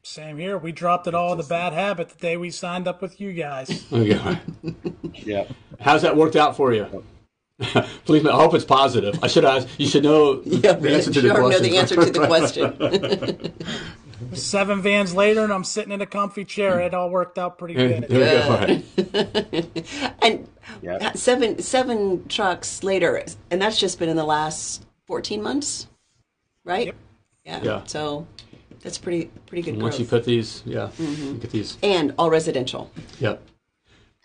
Same 0.02 0.38
here. 0.38 0.56
We 0.56 0.70
dropped 0.70 1.06
it 1.08 1.14
all 1.16 1.34
the 1.34 1.42
bad 1.42 1.72
habit 1.72 2.10
the 2.10 2.18
day 2.18 2.36
we 2.36 2.50
signed 2.50 2.86
up 2.86 3.02
with 3.02 3.20
you 3.20 3.32
guys. 3.32 3.84
Okay. 3.92 4.16
right. 4.18 4.40
Yeah. 5.14 5.44
How's 5.80 6.02
that 6.02 6.16
worked 6.16 6.36
out 6.36 6.56
for 6.56 6.72
you? 6.72 7.04
Please, 8.04 8.24
I 8.26 8.32
hope 8.36 8.52
it's 8.54 8.64
positive. 8.66 9.18
I 9.24 9.26
should 9.28 9.44
ask. 9.46 9.66
You 9.80 9.86
should 9.88 10.04
know 10.04 10.42
Yeah, 10.44 10.74
the 10.74 10.94
answer 10.94 11.10
to 11.12 11.20
the 11.22 11.28
sure 11.34 11.50
know 11.50 11.58
the 11.58 11.76
answer 11.78 11.96
to 11.96 12.10
the 12.10 12.26
question. 12.26 13.52
Seven 14.32 14.82
vans 14.82 15.14
later, 15.14 15.44
and 15.44 15.52
I'm 15.52 15.64
sitting 15.64 15.92
in 15.92 16.00
a 16.00 16.06
comfy 16.06 16.44
chair. 16.44 16.80
It 16.80 16.94
all 16.94 17.10
worked 17.10 17.38
out 17.38 17.58
pretty 17.58 17.74
good. 17.74 18.08
we 18.08 18.16
go. 18.16 18.42
All 18.42 18.58
right. 18.58 18.84
and 20.22 20.48
Yeah. 20.82 21.12
seven 21.12 21.60
seven 21.60 22.26
trucks 22.28 22.82
later, 22.82 23.22
and 23.50 23.60
that's 23.62 23.78
just 23.78 23.98
been 23.98 24.08
in 24.08 24.16
the 24.16 24.24
last 24.24 24.84
14 25.06 25.42
months, 25.42 25.86
right? 26.64 26.86
Yep. 26.86 26.94
Yeah. 27.44 27.60
Yeah. 27.62 27.84
So 27.84 28.26
that's 28.82 28.98
pretty 28.98 29.30
pretty 29.46 29.62
good 29.62 29.80
Once 29.80 29.96
growth. 29.96 30.00
you 30.00 30.06
put 30.06 30.24
these, 30.24 30.62
yeah, 30.64 30.88
Mm-hmm. 30.98 31.24
you 31.26 31.34
get 31.34 31.50
these. 31.50 31.76
and 31.82 32.14
all 32.18 32.30
residential. 32.30 32.90
Yep. 33.20 33.42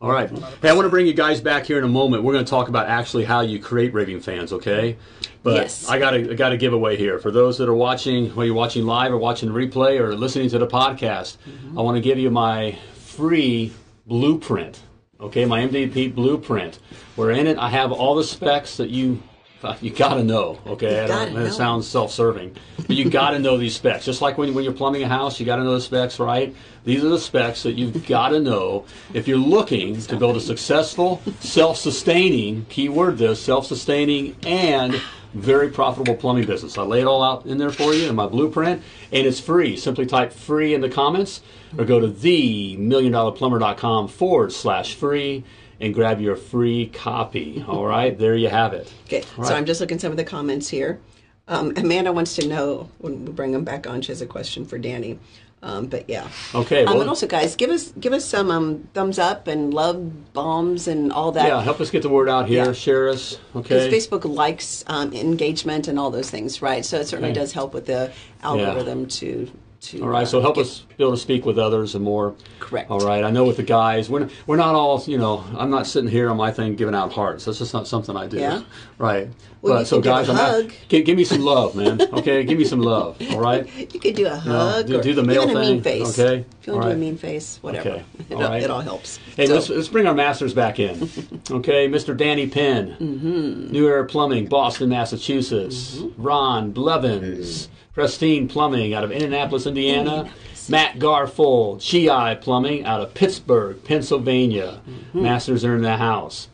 All 0.01 0.11
right. 0.11 0.31
Hey, 0.61 0.69
I 0.69 0.73
want 0.73 0.87
to 0.87 0.89
bring 0.89 1.05
you 1.05 1.13
guys 1.13 1.41
back 1.41 1.65
here 1.65 1.77
in 1.77 1.83
a 1.83 1.87
moment. 1.87 2.23
We're 2.23 2.33
going 2.33 2.43
to 2.43 2.49
talk 2.49 2.69
about 2.69 2.87
actually 2.87 3.23
how 3.23 3.41
you 3.41 3.59
create 3.59 3.93
raving 3.93 4.21
fans, 4.21 4.51
okay? 4.51 4.97
But 5.43 5.55
Yes. 5.57 5.87
I 5.87 5.99
got 5.99 6.11
to 6.11 6.31
I 6.31 6.33
got 6.33 6.49
to 6.49 6.57
give 6.57 6.73
away 6.73 6.97
here 6.97 7.19
for 7.19 7.29
those 7.29 7.59
that 7.59 7.69
are 7.69 7.75
watching, 7.75 8.29
whether 8.29 8.47
you're 8.47 8.55
watching 8.55 8.85
live 8.87 9.11
or 9.11 9.17
watching 9.19 9.53
the 9.53 9.55
replay 9.55 9.99
or 9.99 10.15
listening 10.15 10.49
to 10.49 10.57
the 10.57 10.65
podcast. 10.65 11.37
Mm-hmm. 11.47 11.77
I 11.77 11.81
want 11.83 11.97
to 11.97 12.01
give 12.01 12.17
you 12.17 12.31
my 12.31 12.79
free 12.95 13.73
blueprint, 14.07 14.79
okay? 15.19 15.45
My 15.45 15.61
MVP 15.67 16.15
blueprint. 16.15 16.79
Where 17.15 17.29
in 17.29 17.45
it 17.45 17.59
I 17.59 17.69
have 17.69 17.91
all 17.91 18.15
the 18.15 18.23
specs 18.23 18.77
that 18.77 18.89
you 18.89 19.21
Uh, 19.63 19.75
you 19.79 19.91
got 19.91 20.15
to 20.15 20.23
know, 20.23 20.59
okay? 20.65 21.01
I 21.01 21.07
don't, 21.07 21.35
know. 21.35 21.45
it 21.45 21.51
sounds 21.51 21.87
self-serving, 21.87 22.57
but 22.77 22.95
you 22.95 23.09
got 23.09 23.31
to 23.31 23.39
know 23.39 23.57
these 23.57 23.75
specs. 23.75 24.05
Just 24.05 24.21
like 24.21 24.37
when 24.37 24.53
when 24.55 24.63
you're 24.63 24.73
plumbing 24.73 25.03
a 25.03 25.07
house, 25.07 25.39
you 25.39 25.45
got 25.45 25.57
to 25.57 25.63
know 25.63 25.75
the 25.75 25.81
specs, 25.81 26.19
right? 26.19 26.55
These 26.83 27.03
are 27.03 27.09
the 27.09 27.19
specs 27.19 27.61
that 27.63 27.73
you've 27.73 28.07
got 28.07 28.29
to 28.29 28.39
know 28.39 28.85
if 29.13 29.27
you're 29.27 29.37
looking 29.37 30.01
to 30.01 30.17
build 30.17 30.35
a 30.35 30.41
successful, 30.41 31.21
self-sustaining 31.41 32.65
keyword 32.69 33.19
this 33.19 33.39
self-sustaining 33.41 34.35
and 34.43 34.99
very 35.33 35.69
profitable 35.69 36.15
plumbing 36.15 36.45
business. 36.45 36.77
I 36.77 36.83
lay 36.83 37.01
it 37.01 37.07
all 37.07 37.23
out 37.23 37.45
in 37.45 37.57
there 37.57 37.71
for 37.71 37.93
you 37.93 38.09
in 38.09 38.15
my 38.15 38.27
blueprint, 38.27 38.81
and 39.11 39.27
it's 39.27 39.39
free. 39.39 39.77
Simply 39.77 40.05
type 40.05 40.33
free 40.33 40.73
in 40.73 40.81
the 40.81 40.89
comments 40.89 41.41
or 41.77 41.85
go 41.85 41.99
to 41.99 42.07
themilliondollarplumber.com 42.07 44.07
forward 44.07 44.51
slash 44.51 44.95
free 44.95 45.43
and 45.81 45.93
grab 45.93 46.21
your 46.21 46.35
free 46.35 46.87
copy. 46.87 47.63
All 47.67 47.85
right, 47.85 48.17
there 48.17 48.35
you 48.35 48.49
have 48.49 48.73
it. 48.73 48.91
Okay, 49.05 49.23
All 49.37 49.45
so. 49.45 49.55
I'm 49.55 49.65
just 49.65 49.81
looking 49.81 49.95
at 49.95 50.01
some 50.01 50.11
of 50.11 50.17
the 50.17 50.23
comments 50.23 50.69
here. 50.69 50.99
Um, 51.47 51.73
Amanda 51.75 52.13
wants 52.13 52.35
to 52.35 52.47
know 52.47 52.89
when 52.99 53.25
we 53.25 53.31
bring 53.31 53.51
them 53.51 53.63
back 53.63 53.87
on. 53.87 54.01
She 54.01 54.11
has 54.11 54.21
a 54.21 54.25
question 54.27 54.65
for 54.65 54.77
Danny. 54.77 55.19
Um, 55.63 55.85
but 55.87 56.09
yeah. 56.09 56.27
Okay, 56.55 56.85
Um, 56.85 57.01
and 57.01 57.09
also, 57.09 57.27
guys, 57.27 57.55
give 57.55 57.69
us 57.69 57.91
give 57.99 58.13
us 58.13 58.25
some 58.25 58.49
um, 58.49 58.87
thumbs 58.95 59.19
up 59.19 59.47
and 59.47 59.71
love 59.71 60.33
bombs 60.33 60.87
and 60.87 61.11
all 61.13 61.31
that. 61.33 61.47
Yeah, 61.47 61.61
help 61.61 61.79
us 61.79 61.91
get 61.91 62.01
the 62.01 62.09
word 62.09 62.29
out 62.29 62.47
here. 62.47 62.65
Yeah. 62.65 62.73
Share 62.73 63.09
us. 63.09 63.37
Okay. 63.55 63.87
Because. 63.87 63.93
Facebook 63.93 64.25
likes 64.25 64.83
um, 64.87 65.13
engagement 65.13 65.87
and 65.87 65.99
all 65.99 66.09
those 66.09 66.31
things, 66.31 66.63
right? 66.63 66.83
So 66.83 66.99
it 66.99 67.07
certainly 67.07 67.29
Okay. 67.31 67.39
does 67.39 67.51
help 67.53 67.73
with 67.75 67.85
the 67.85 68.11
algorithm 68.41 69.05
to 69.07 69.51
to. 69.81 70.01
All 70.01 70.07
right, 70.09 70.23
uh, 70.23 70.25
so 70.25 70.41
help 70.41 70.55
get- 70.55 70.61
us 70.65 70.85
be 70.97 71.03
able 71.03 71.11
to 71.13 71.17
speak 71.17 71.45
with 71.45 71.57
others 71.57 71.95
and 71.95 72.03
more. 72.03 72.35
Correct. 72.59 72.89
All 72.91 72.99
right, 72.99 73.23
I 73.23 73.31
know 73.31 73.43
with 73.45 73.57
the 73.57 73.63
guys, 73.63 74.09
we're 74.09 74.29
we're 74.47 74.55
not 74.57 74.75
all, 74.75 75.03
you 75.07 75.17
know, 75.17 75.43
I'm 75.57 75.69
not 75.69 75.87
sitting 75.87 76.09
here 76.09 76.29
on 76.29 76.37
my 76.37 76.51
thing 76.51 76.75
giving 76.75 76.95
out 76.95 77.11
hearts. 77.13 77.45
That's 77.45 77.57
just 77.59 77.73
not 77.73 77.87
something 77.87 78.15
I 78.15 78.27
do. 78.27 78.37
Yeah? 78.37 78.61
Right. 78.97 79.29
Well, 79.61 79.73
but 79.75 79.79
you 79.81 79.85
so 79.85 79.95
can 79.97 80.03
give 80.03 80.11
a 80.11 80.15
guys, 80.15 80.29
I'm 80.29 80.35
not, 80.65 80.75
give, 80.87 81.05
give 81.05 81.17
me 81.17 81.23
some 81.23 81.41
love, 81.41 81.75
man. 81.75 82.01
Okay, 82.01 82.43
give 82.43 82.57
me 82.57 82.65
some 82.65 82.81
love. 82.81 83.17
All 83.31 83.39
right. 83.39 83.67
You 83.93 83.99
could 83.99 84.15
do 84.15 84.25
a 84.27 84.35
hug 84.35 84.87
do- 84.87 84.99
or 84.99 85.03
do 85.03 85.13
the 85.13 85.23
male 85.23 85.43
even 85.43 85.57
a 85.57 85.59
mean 85.59 85.81
face. 85.83 86.17
okay? 86.19 86.45
If 86.61 86.67
you 86.67 86.73
want 86.73 86.85
All 86.85 86.89
to 86.91 86.95
do 86.95 87.01
a 87.01 87.05
mean 87.05 87.17
face, 87.17 87.59
whatever. 87.61 87.89
Okay. 87.89 88.03
It, 88.29 88.35
All 88.35 88.41
right. 88.43 88.63
it 88.63 88.69
all 88.71 88.79
helps. 88.81 89.17
Hey, 89.35 89.45
So- 89.47 89.55
let's, 89.55 89.69
let's 89.69 89.87
bring 89.89 90.07
our 90.07 90.13
masters 90.15 90.53
back 90.53 90.79
in. 90.79 91.09
Okay, 91.51 91.87
Mr. 91.89 92.15
Danny 92.15 92.47
Penn, 92.47 92.95
Mm-hmm. 92.99 93.71
New 93.71 93.87
Era 93.87 94.05
Plumbing, 94.05 94.45
Boston, 94.47 94.89
Massachusetts. 94.89 95.99
Ron 96.17 96.71
Blevins, 96.71 97.67
Pristine 97.93 98.47
Plumbing 98.47 98.93
out 98.93 99.03
of 99.03 99.11
Indianapolis, 99.11 99.65
Indiana. 99.65 100.31
Matt 100.69 100.99
Garfold, 100.99 101.81
GI 101.81 102.35
Plumbing 102.41 102.85
out 102.85 103.01
of 103.01 103.13
Pittsburgh, 103.13 103.83
Pennsylvania. 103.83 104.79
Mm-hmm. 104.87 105.23
Masters 105.23 105.65
are 105.65 105.75
in 105.75 105.81
the 105.81 105.97
house. 105.97 106.47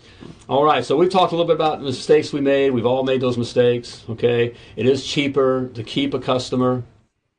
All 0.49 0.63
right, 0.63 0.83
so 0.83 0.95
we've 0.95 1.09
talked 1.09 1.33
a 1.33 1.35
little 1.35 1.47
bit 1.47 1.55
about 1.55 1.79
the 1.79 1.85
mistakes 1.85 2.31
we 2.31 2.41
made. 2.41 2.71
We've 2.71 2.85
all 2.85 3.03
made 3.03 3.21
those 3.21 3.37
mistakes. 3.37 4.03
Okay, 4.09 4.55
it 4.75 4.85
is 4.85 5.05
cheaper 5.05 5.69
to 5.73 5.83
keep 5.83 6.13
a 6.13 6.19
customer. 6.19 6.83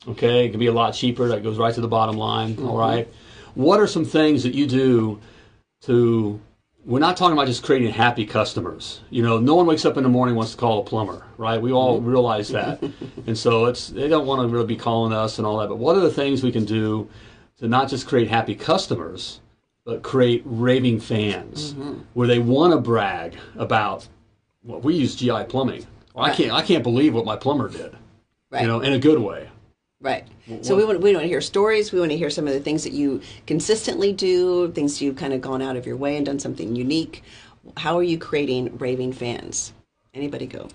Okay, 0.07 0.47
it 0.47 0.51
can 0.51 0.61
be 0.61 0.67
a 0.67 0.73
lot 0.73 0.93
cheaper. 0.93 1.29
That 1.29 1.43
goes 1.43 1.59
right 1.59 1.75
to 1.75 1.81
the 1.81 1.89
bottom 1.89 2.17
line. 2.17 2.59
All 2.61 2.77
right, 2.77 3.09
what 3.55 3.81
are 3.81 3.87
some 3.87 4.05
things 4.05 4.43
that 4.43 4.55
you 4.55 4.67
do 4.67 5.21
to? 5.83 6.41
We're 6.89 7.01
not 7.01 7.19
talking 7.19 7.35
about 7.35 7.49
just 7.49 7.65
creating 7.65 7.91
happy 7.91 8.25
customers. 8.25 9.03
You 9.11 9.23
know, 9.23 9.39
no 9.39 9.55
one 9.55 9.67
wakes 9.67 9.85
up 9.85 9.99
in 9.99 10.05
the 10.05 10.09
morning 10.09 10.31
and 10.31 10.39
wants 10.39 10.53
to 10.53 10.57
call 10.57 10.81
a 10.81 10.85
plumber, 10.85 11.23
right? 11.37 11.61
We 11.61 11.71
all 11.71 11.99
mm-hmm. 11.99 12.09
realize 12.09 12.49
that, 12.49 12.83
and 13.27 13.37
so 13.37 13.67
it's 13.67 13.89
they 13.89 14.09
don't 14.09 14.27
want 14.27 14.41
to 14.41 14.49
really 14.49 14.67
be 14.67 14.77
calling 14.77 15.13
us 15.13 15.37
and 15.37 15.47
all 15.47 15.59
that. 15.59 15.69
But 15.69 15.77
what 15.77 15.97
are 15.97 16.01
the 16.01 16.11
things 16.11 16.43
we 16.43 16.51
can 16.51 16.65
do 16.65 17.07
to 17.59 17.69
not 17.69 17.91
just 17.91 18.07
create 18.07 18.29
happy 18.29 18.55
customers, 18.55 19.41
but 19.85 20.03
create 20.03 20.41
raving 20.47 21.01
fans 21.01 21.75
mm-hmm. 21.75 21.99
where 22.15 22.27
they 22.27 22.39
want 22.39 22.73
to 22.73 22.81
brag 22.81 23.37
about? 23.57 24.09
Well, 24.63 24.81
we 24.81 24.95
use 24.95 25.15
GI 25.15 25.45
plumbing. 25.51 25.87
Well, 26.15 26.25
I 26.25 26.35
can't. 26.35 26.53
I 26.53 26.63
can't 26.63 26.83
believe 26.83 27.13
what 27.13 27.27
my 27.27 27.37
plumber 27.37 27.69
did. 27.69 27.99
right. 28.51 28.63
You 28.63 28.67
know, 28.67 28.81
in 28.81 28.95
a 28.95 28.99
good 28.99 29.19
way. 29.19 29.51
Right. 30.01 30.29
So 30.63 30.77
we 30.77 30.85
want 30.85 31.01
we 31.01 31.13
want 31.13 31.25
to 31.25 31.29
hear 31.29 31.41
stories. 31.41 31.91
We 31.93 31.99
want 31.99 32.13
to 32.13 32.17
hear 32.17 32.31
some 32.31 32.47
of 32.47 32.53
the 32.55 32.61
things 32.61 32.85
that 32.85 32.93
you 32.93 33.21
consistently 33.47 34.13
do, 34.13 34.71
things 34.73 35.03
you've 35.03 35.17
kind 35.17 35.33
of 35.33 35.41
gone 35.41 35.61
out 35.61 35.77
of 35.77 35.87
your 35.87 35.97
way 35.97 36.17
and 36.17 36.25
done 36.25 36.39
something 36.39 36.77
unique. 36.77 37.25
How 37.77 37.99
are 37.99 38.03
you 38.05 38.17
creating 38.17 38.79
raving 38.79 39.13
fans? 39.13 39.73
Anybody 40.15 40.47
go? 40.47 40.69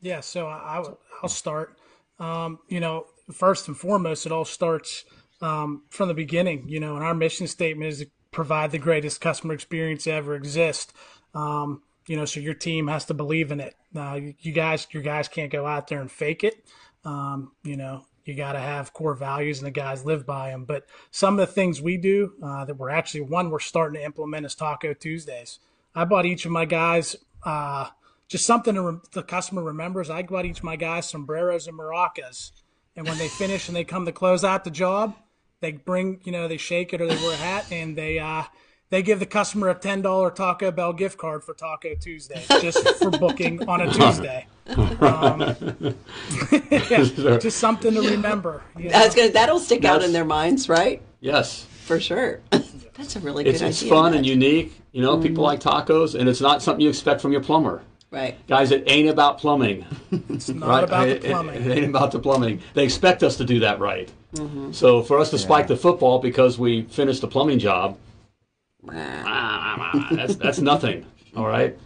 Yeah, 0.00 0.20
so 0.20 0.46
I, 0.46 0.80
I- 0.80 0.94
I'll 1.22 1.28
start. 1.28 1.76
Um, 2.18 2.58
you 2.68 2.80
know, 2.80 3.04
first 3.32 3.68
and 3.68 3.76
foremost, 3.76 4.24
it 4.24 4.32
all 4.32 4.46
starts 4.46 5.04
um, 5.42 5.82
from 5.90 6.08
the 6.08 6.14
beginning. 6.14 6.64
You 6.68 6.80
know, 6.80 6.94
and 6.96 7.04
our 7.04 7.14
mission 7.14 7.46
statement 7.46 7.92
is 7.92 7.98
to 8.00 8.06
provide 8.30 8.70
the 8.70 8.78
greatest 8.78 9.20
customer 9.20 9.52
experience 9.52 10.04
to 10.04 10.12
ever 10.12 10.34
exist. 10.34 10.94
Um, 11.34 11.82
you 12.06 12.16
know, 12.16 12.24
so 12.24 12.40
your 12.40 12.54
team 12.54 12.88
has 12.88 13.04
to 13.06 13.14
believe 13.14 13.52
in 13.52 13.60
it. 13.60 13.74
Uh, 13.94 14.14
you, 14.14 14.34
you 14.38 14.52
guys, 14.52 14.86
your 14.90 15.02
guys 15.02 15.28
can't 15.28 15.52
go 15.52 15.66
out 15.66 15.88
there 15.88 16.00
and 16.00 16.10
fake 16.10 16.42
it. 16.44 16.64
Um, 17.04 17.52
you 17.62 17.76
know, 17.76 18.04
you 18.24 18.34
got 18.34 18.52
to 18.52 18.60
have 18.60 18.92
core 18.92 19.14
values, 19.14 19.58
and 19.58 19.66
the 19.66 19.70
guys 19.70 20.04
live 20.04 20.26
by 20.26 20.50
them. 20.50 20.64
But 20.64 20.86
some 21.10 21.38
of 21.38 21.46
the 21.46 21.52
things 21.52 21.80
we 21.80 21.96
do 21.96 22.34
uh, 22.42 22.64
that 22.64 22.76
we're 22.76 22.90
actually 22.90 23.22
one 23.22 23.50
we're 23.50 23.58
starting 23.60 24.00
to 24.00 24.04
implement 24.04 24.46
is 24.46 24.54
Taco 24.54 24.94
Tuesdays. 24.94 25.58
I 25.94 26.04
bought 26.04 26.26
each 26.26 26.44
of 26.44 26.52
my 26.52 26.64
guys 26.64 27.16
uh, 27.44 27.88
just 28.28 28.46
something 28.46 28.74
to 28.74 28.82
re- 28.82 28.98
the 29.12 29.22
customer 29.22 29.62
remembers. 29.62 30.10
I 30.10 30.22
bought 30.22 30.44
each 30.44 30.58
of 30.58 30.64
my 30.64 30.76
guys 30.76 31.08
sombreros 31.08 31.66
and 31.66 31.78
maracas, 31.78 32.52
and 32.94 33.06
when 33.06 33.18
they 33.18 33.28
finish 33.28 33.68
and 33.68 33.76
they 33.76 33.84
come 33.84 34.04
to 34.06 34.12
close 34.12 34.44
out 34.44 34.64
the 34.64 34.70
job, 34.70 35.16
they 35.60 35.72
bring 35.72 36.20
you 36.24 36.32
know 36.32 36.48
they 36.48 36.56
shake 36.56 36.92
it 36.92 37.00
or 37.00 37.06
they 37.06 37.16
wear 37.16 37.32
a 37.32 37.36
hat 37.36 37.66
and 37.72 37.96
they 37.96 38.18
uh, 38.18 38.44
they 38.90 39.02
give 39.02 39.18
the 39.20 39.26
customer 39.26 39.68
a 39.70 39.74
ten 39.74 40.02
dollar 40.02 40.30
Taco 40.30 40.70
Bell 40.70 40.92
gift 40.92 41.16
card 41.18 41.42
for 41.42 41.54
Taco 41.54 41.94
Tuesday 41.94 42.42
just 42.60 42.86
for 42.98 43.10
booking 43.10 43.66
on 43.68 43.80
a 43.80 43.92
Tuesday. 43.92 44.46
Um, 45.00 45.40
yeah, 46.70 47.38
just 47.38 47.58
something 47.58 47.94
to 47.94 48.02
remember. 48.02 48.62
you 48.76 48.84
know? 48.84 48.90
That's 48.90 49.14
gonna 49.14 49.30
that'll 49.30 49.58
stick 49.60 49.84
out 49.84 50.02
in 50.02 50.12
their 50.12 50.24
minds, 50.24 50.68
right? 50.68 51.00
Yes. 51.20 51.66
For 51.84 51.98
sure. 51.98 52.40
That's 52.50 53.16
a 53.16 53.20
really 53.20 53.46
It's, 53.46 53.60
good 53.60 53.68
it's 53.68 53.78
idea. 53.82 53.88
It's 53.92 54.00
fun 54.00 54.10
Matt. 54.12 54.18
and 54.18 54.26
unique. 54.26 54.80
You 54.92 55.02
know, 55.02 55.18
people 55.18 55.42
like 55.42 55.60
tacos, 55.60 56.18
and 56.18 56.28
it's 56.28 56.40
not 56.40 56.62
something 56.62 56.82
you 56.82 56.88
expect 56.88 57.20
from 57.20 57.32
your 57.32 57.40
plumber. 57.40 57.82
Right. 58.10 58.44
Guys, 58.48 58.72
it 58.72 58.84
ain't 58.86 59.08
about 59.08 59.38
plumbing. 59.38 59.86
It's 60.28 60.48
not 60.48 60.68
right? 60.68 60.84
about 60.84 61.08
it, 61.08 61.20
the 61.22 61.28
it- 61.28 61.30
plumbing. 61.30 61.62
It, 61.62 61.78
ain't 61.78 61.86
about 61.86 62.10
the 62.12 62.18
plumbing. 62.18 62.60
They 62.74 62.84
expect 62.84 63.22
us 63.22 63.36
to 63.36 63.44
do 63.44 63.60
that 63.60 63.78
right. 63.78 64.10
So 64.72 65.02
for 65.02 65.18
us 65.18 65.30
to 65.30 65.38
spike 65.38 65.66
the 65.68 65.76
football 65.76 66.18
because 66.18 66.58
we 66.58 66.82
finished 66.82 67.20
the 67.20 67.28
plumbing 67.28 67.58
job, 67.60 67.96
that's 68.84 70.36
that's 70.36 70.60
nothing. 70.60 71.06
All 71.36 71.46
right. 71.46 71.78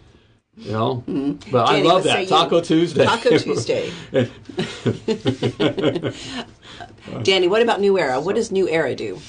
You 0.57 0.71
know, 0.71 1.05
but 1.51 1.69
I 1.69 1.83
love 1.83 2.05
what 2.05 2.05
say 2.05 2.13
that 2.13 2.23
you? 2.23 2.29
Taco 2.29 2.61
Tuesday. 2.61 3.05
Taco 3.05 3.39
Tuesday. 3.39 3.91
Danny, 7.25 7.49
what 7.49 7.61
about 7.61 7.81
New 7.81 7.99
Era? 7.99 8.21
What 8.21 8.37
does 8.37 8.53
New 8.53 8.69
Era 8.69 8.95
do? 8.95 9.21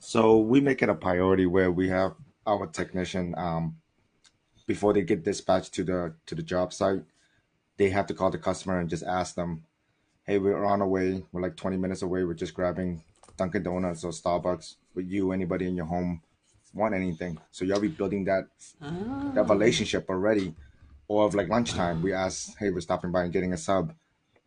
So 0.00 0.38
we 0.38 0.60
make 0.60 0.82
it 0.82 0.88
a 0.88 0.94
priority 0.94 1.46
where 1.46 1.70
we 1.70 1.88
have 1.88 2.14
our 2.46 2.66
technician 2.66 3.34
um, 3.36 3.76
before 4.66 4.92
they 4.92 5.02
get 5.02 5.22
dispatched 5.22 5.72
to 5.74 5.84
the 5.84 6.14
to 6.26 6.34
the 6.34 6.42
job 6.42 6.72
site, 6.72 7.02
they 7.76 7.88
have 7.90 8.06
to 8.06 8.14
call 8.14 8.30
the 8.30 8.38
customer 8.38 8.80
and 8.80 8.90
just 8.90 9.04
ask 9.04 9.36
them, 9.36 9.62
"Hey, 10.24 10.38
we're 10.38 10.64
on 10.64 10.82
our 10.82 10.88
way. 10.88 11.24
We're 11.30 11.42
like 11.42 11.56
20 11.56 11.76
minutes 11.76 12.02
away. 12.02 12.24
We're 12.24 12.34
just 12.34 12.54
grabbing 12.54 13.04
Dunkin' 13.36 13.62
Donuts 13.62 14.04
or 14.04 14.10
Starbucks. 14.10 14.76
Would 14.94 15.08
you, 15.08 15.32
anybody 15.32 15.66
in 15.66 15.76
your 15.76 15.86
home, 15.86 16.22
want 16.74 16.94
anything?" 16.94 17.38
So 17.50 17.64
you'll 17.64 17.80
be 17.80 17.88
building 17.88 18.24
that 18.24 18.48
that 19.34 19.48
relationship 19.48 20.08
already. 20.08 20.54
Or 21.08 21.26
of 21.26 21.34
like 21.34 21.48
lunchtime, 21.48 22.02
we 22.02 22.12
ask, 22.12 22.56
"Hey, 22.58 22.70
we're 22.70 22.80
stopping 22.80 23.10
by 23.10 23.24
and 23.24 23.32
getting 23.32 23.52
a 23.52 23.58
sub. 23.58 23.94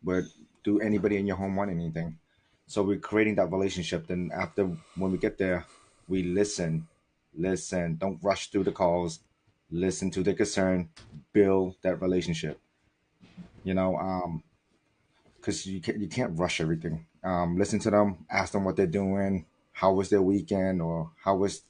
But 0.02 0.24
do 0.64 0.80
anybody 0.80 1.16
in 1.16 1.26
your 1.26 1.36
home 1.36 1.54
want 1.56 1.70
anything?" 1.70 2.18
So 2.66 2.82
we're 2.82 2.98
creating 2.98 3.36
that 3.36 3.52
relationship. 3.52 4.08
Then 4.08 4.30
after 4.34 4.64
when 4.96 5.12
we 5.12 5.18
get 5.18 5.38
there, 5.38 5.64
we 6.08 6.22
listen, 6.22 6.88
listen. 7.34 7.96
Don't 7.96 8.22
rush 8.22 8.50
through 8.50 8.64
the 8.64 8.72
calls. 8.72 9.20
Listen 9.70 10.10
to 10.12 10.22
the 10.22 10.34
concern. 10.34 10.88
Build 11.32 11.76
that 11.82 12.00
relationship. 12.00 12.58
You 13.62 13.74
know, 13.74 13.96
um, 13.96 14.42
because 15.36 15.66
you 15.66 15.80
can't 15.80 15.98
you 15.98 16.08
can't 16.08 16.38
rush 16.38 16.60
everything. 16.60 17.06
Um, 17.22 17.56
listen 17.56 17.78
to 17.80 17.90
them. 17.90 18.26
Ask 18.30 18.52
them 18.52 18.64
what 18.64 18.76
they're 18.76 18.86
doing. 18.86 19.46
How 19.72 19.92
was 19.92 20.08
their 20.10 20.22
weekend, 20.22 20.82
or 20.82 21.10
how 21.22 21.36
was 21.36 21.62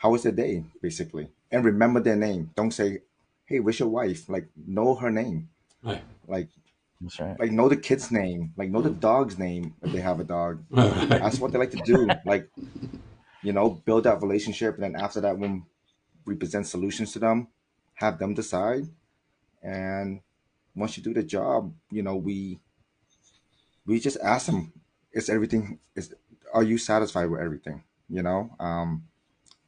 how 0.00 0.10
was 0.10 0.22
their 0.24 0.32
day, 0.32 0.64
basically. 0.80 1.28
And 1.52 1.64
remember 1.64 2.00
their 2.00 2.16
name. 2.16 2.50
Don't 2.56 2.72
say, 2.72 3.02
"Hey, 3.44 3.60
where's 3.60 3.78
your 3.80 3.90
wife?" 3.90 4.28
Like 4.28 4.48
know 4.56 4.94
her 4.96 5.10
name. 5.10 5.50
Right. 5.82 6.02
Like 6.26 6.48
That's 7.00 7.20
right. 7.20 7.38
like 7.38 7.52
know 7.52 7.68
the 7.68 7.76
kid's 7.76 8.10
name, 8.10 8.54
like 8.56 8.70
know 8.70 8.82
the 8.82 8.90
dog's 8.90 9.38
name 9.38 9.74
if 9.82 9.92
they 9.92 10.00
have 10.00 10.20
a 10.20 10.24
dog. 10.24 10.64
That's 10.70 11.38
what 11.38 11.52
they 11.52 11.58
like 11.58 11.72
to 11.72 11.82
do. 11.84 12.08
Like, 12.24 12.50
you 13.42 13.52
know, 13.52 13.70
build 13.70 14.04
that 14.04 14.22
relationship, 14.22 14.74
and 14.74 14.84
then 14.84 14.96
after 14.96 15.20
that, 15.20 15.38
when 15.38 15.66
we 16.26 16.34
present 16.36 16.66
solutions 16.66 17.12
to 17.12 17.18
them, 17.18 17.48
have 17.94 18.18
them 18.18 18.34
decide. 18.34 18.84
And 19.62 20.20
once 20.74 20.96
you 20.96 21.02
do 21.02 21.14
the 21.14 21.22
job, 21.24 21.74
you 21.90 22.02
know, 22.02 22.16
we 22.16 22.60
we 23.86 24.00
just 24.00 24.18
ask 24.22 24.46
them, 24.46 24.72
is 25.12 25.28
everything 25.28 25.80
is 25.94 26.14
are 26.54 26.62
you 26.62 26.78
satisfied 26.78 27.26
with 27.30 27.40
everything? 27.40 27.84
You 28.08 28.22
know? 28.22 28.56
Um 28.60 29.09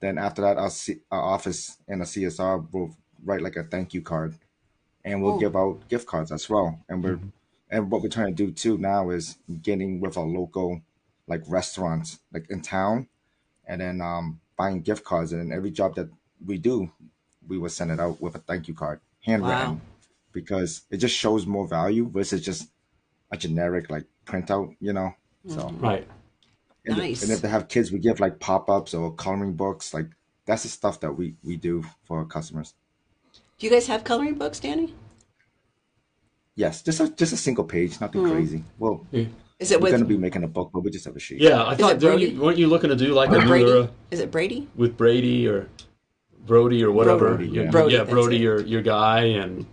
then 0.02 0.18
after 0.18 0.42
that 0.42 0.58
our, 0.58 0.68
C, 0.70 0.96
our 1.10 1.22
office 1.22 1.78
and 1.88 2.02
a 2.02 2.04
CSR 2.04 2.70
will 2.72 2.94
write 3.24 3.40
like 3.40 3.56
a 3.56 3.62
thank 3.64 3.94
you 3.94 4.02
card 4.02 4.34
and 5.04 5.22
we'll 5.22 5.34
Oh. 5.34 5.38
give 5.40 5.56
out 5.56 5.88
gift 5.88 6.06
cards 6.06 6.30
as 6.32 6.48
well. 6.50 6.78
And 6.88 7.02
we're 7.02 7.16
mm-hmm. 7.16 7.28
and 7.70 7.90
what 7.90 8.02
we're 8.02 8.08
trying 8.10 8.34
to 8.36 8.44
do 8.46 8.52
too 8.52 8.76
now 8.78 9.10
is 9.10 9.38
getting 9.62 10.00
with 10.00 10.16
our 10.18 10.26
local 10.26 10.82
like 11.26 11.42
restaurants 11.48 12.18
like 12.34 12.50
in 12.50 12.60
town 12.60 13.06
and 13.64 13.80
then 13.80 14.00
um 14.00 14.40
buying 14.56 14.82
gift 14.82 15.04
cards 15.04 15.32
and 15.32 15.40
then 15.40 15.56
every 15.56 15.70
job 15.70 15.94
that 15.94 16.08
we 16.44 16.58
do 16.58 16.90
we 17.48 17.56
will 17.58 17.70
send 17.70 17.90
it 17.90 18.00
out 18.00 18.20
with 18.20 18.34
a 18.34 18.38
thank 18.40 18.68
you 18.68 18.74
card 18.74 19.00
handwritten 19.20 19.74
Wow. 19.74 19.80
because 20.32 20.82
it 20.90 20.96
just 20.98 21.16
shows 21.16 21.46
more 21.46 21.66
value 21.66 22.08
versus 22.10 22.44
just 22.44 22.68
a 23.30 23.36
generic 23.36 23.88
like 23.88 24.06
printout 24.26 24.76
you 24.80 24.92
know 24.92 25.14
so 25.46 25.56
mm-hmm. 25.60 25.84
Right. 25.84 26.08
And, 26.87 26.97
Nice. 26.97 27.23
and 27.23 27.31
if 27.33 27.40
they 27.40 27.49
have 27.49 27.68
kids 27.68 27.92
we 27.92 27.99
give 27.99 28.21
like 28.21 28.38
pop-ups 28.40 28.95
or 28.95 29.12
coloring 29.14 29.55
books 29.55 29.95
like 29.95 30.07
that's 30.47 30.64
the 30.64 30.68
stuff 30.68 31.01
that 31.01 31.12
we 31.12 31.35
we 31.45 31.57
do 31.57 31.85
for 32.05 32.18
our 32.18 32.25
customers 32.25 32.75
Do 33.59 33.66
you 33.66 33.73
guys 33.73 33.87
have 33.87 34.05
coloring 34.05 34.35
books, 34.35 34.61
Danny? 34.61 34.95
yes 36.55 36.83
just 36.83 37.01
a 37.01 37.09
just 37.09 37.33
a 37.33 37.37
single 37.37 37.64
page 37.64 38.01
nothing 38.01 38.23
mm-hmm. 38.23 38.33
crazy 38.33 38.64
well 38.79 39.07
Is 39.12 39.71
it 39.71 39.81
we're 39.81 39.85
with 39.85 39.92
gonna 39.92 40.05
be 40.05 40.18
making 40.18 40.45
a 40.45 40.49
book 40.49 40.71
but 40.73 40.81
we 40.81 40.90
just 40.90 41.05
have 41.05 41.16
a 41.16 41.21
sheet 41.21 41.40
Yeah, 41.40 41.64
I 41.64 41.75
thought 41.75 41.92
it 41.92 42.01
don't 42.01 42.21
you, 42.21 42.40
weren't 42.40 42.59
you 42.59 42.66
looking 42.66 42.90
to 42.90 42.97
do 42.97 43.14
like 43.14 43.31
a 43.31 43.38
new 43.38 43.47
Brady? 43.47 43.71
era 43.71 43.90
Is 44.11 44.21
it 44.21 44.31
Brady? 44.31 44.68
with 44.75 44.97
Brady 44.97 45.49
or 45.49 45.68
Brody 46.45 46.83
or 46.83 46.90
whatever? 46.90 47.29
Brody, 47.29 47.49
Your- 47.49 47.64
yeah. 47.64 47.71
Brody, 47.71 47.95
yeah, 47.95 48.05
Brody, 48.05 48.37
your 48.37 48.61
your 48.62 48.83
guy, 48.83 49.21
and 49.21 49.64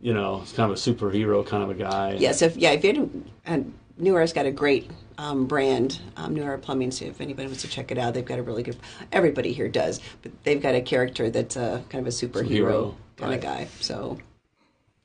you 0.00 0.14
know, 0.14 0.40
it's 0.42 0.52
kind 0.52 0.70
of 0.70 0.76
a 0.76 0.80
superhero 0.80 1.44
kind 1.44 1.62
of 1.62 1.70
a 1.70 1.74
guy. 1.74 2.12
Yes. 2.12 2.42
If 2.42 2.56
yeah, 2.56 2.70
if 2.70 2.84
you 2.84 2.90
hadn't, 2.90 3.30
and 3.44 3.74
New 3.98 4.14
Era's 4.14 4.32
got 4.32 4.46
a 4.46 4.52
great 4.52 4.88
um, 5.18 5.46
brand, 5.46 6.00
um, 6.16 6.34
New 6.34 6.42
Era 6.42 6.58
Plumbing. 6.58 6.90
So 6.90 7.04
if 7.06 7.20
anybody 7.20 7.46
wants 7.46 7.62
to 7.62 7.68
check 7.68 7.90
it 7.90 7.98
out, 7.98 8.14
they've 8.14 8.24
got 8.24 8.38
a 8.38 8.42
really 8.42 8.62
good. 8.62 8.76
Everybody 9.12 9.52
here 9.52 9.68
does, 9.68 10.00
but 10.22 10.32
they've 10.44 10.60
got 10.60 10.74
a 10.74 10.80
character 10.80 11.30
that's 11.30 11.56
a 11.56 11.82
kind 11.88 12.06
of 12.06 12.12
a 12.12 12.16
superhero 12.16 12.46
Superhero, 12.46 12.94
kind 13.16 13.30
right. 13.30 13.34
of 13.36 13.40
guy. 13.40 13.68
So 13.80 14.18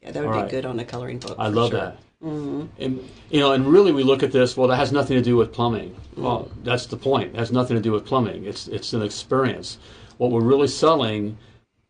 yeah, 0.02 0.12
that 0.12 0.20
would 0.20 0.30
All 0.30 0.36
be 0.36 0.42
right. 0.42 0.52
good 0.52 0.66
on 0.66 0.80
a 0.80 0.86
coloring 0.86 1.20
book. 1.20 1.36
I 1.38 1.48
love 1.48 1.72
sure. 1.72 1.80
that. 1.80 1.98
And 2.24 3.10
you 3.32 3.40
know, 3.40 3.54
and 3.54 3.66
really, 3.66 3.92
we 3.92 4.04
look 4.04 4.22
at 4.22 4.32
this. 4.32 4.56
Well, 4.56 4.68
that 4.68 4.76
has 4.76 4.92
nothing 4.92 5.18
to 5.18 5.24
do 5.24 5.36
with 5.36 5.52
plumbing. 5.52 5.96
Well, 6.16 6.52
that's 6.64 6.86
the 6.86 6.98
point. 6.98 7.34
It 7.34 7.38
has 7.38 7.52
nothing 7.52 7.76
to 7.76 7.82
do 7.82 7.92
with 7.92 8.06
plumbing. 8.06 8.46
It's 8.46 8.68
it's 8.68 8.94
an 8.94 9.02
experience. 9.02 9.80
What 10.18 10.30
we're 10.30 10.42
really 10.42 10.68
selling 10.68 11.38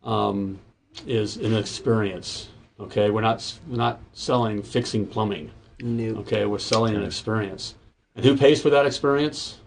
um, 0.04 0.58
is 1.06 1.36
an 1.36 1.54
experience. 1.54 2.48
Okay, 2.80 3.10
we're 3.10 3.20
not 3.20 3.58
we're 3.68 3.76
not 3.76 4.00
selling 4.14 4.62
fixing 4.62 5.06
plumbing. 5.06 5.50
New. 5.80 6.16
Okay, 6.18 6.46
we're 6.46 6.58
selling 6.58 6.96
an 6.96 7.02
experience. 7.02 7.74
And 8.14 8.24
who 8.24 8.36
pays 8.36 8.60
for 8.62 8.70
that 8.70 8.86
experience? 8.86 9.58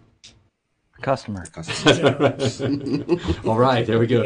Customer. 1.02 1.44
All 3.46 3.58
right, 3.60 3.86
there 3.86 4.00
we 4.00 4.08
go. 4.08 4.22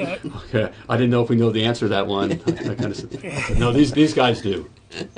Okay, 0.45 0.71
I 0.87 0.97
didn't 0.97 1.09
know 1.09 1.23
if 1.23 1.29
we 1.29 1.35
know 1.35 1.49
the 1.49 1.65
answer 1.65 1.85
to 1.85 1.89
that 1.89 2.05
one. 2.07 2.29
That 2.29 2.77
kind 2.77 2.91
of, 2.91 3.57
no, 3.57 3.71
these 3.73 3.91
these 3.91 4.13
guys 4.13 4.39
do. 4.41 4.69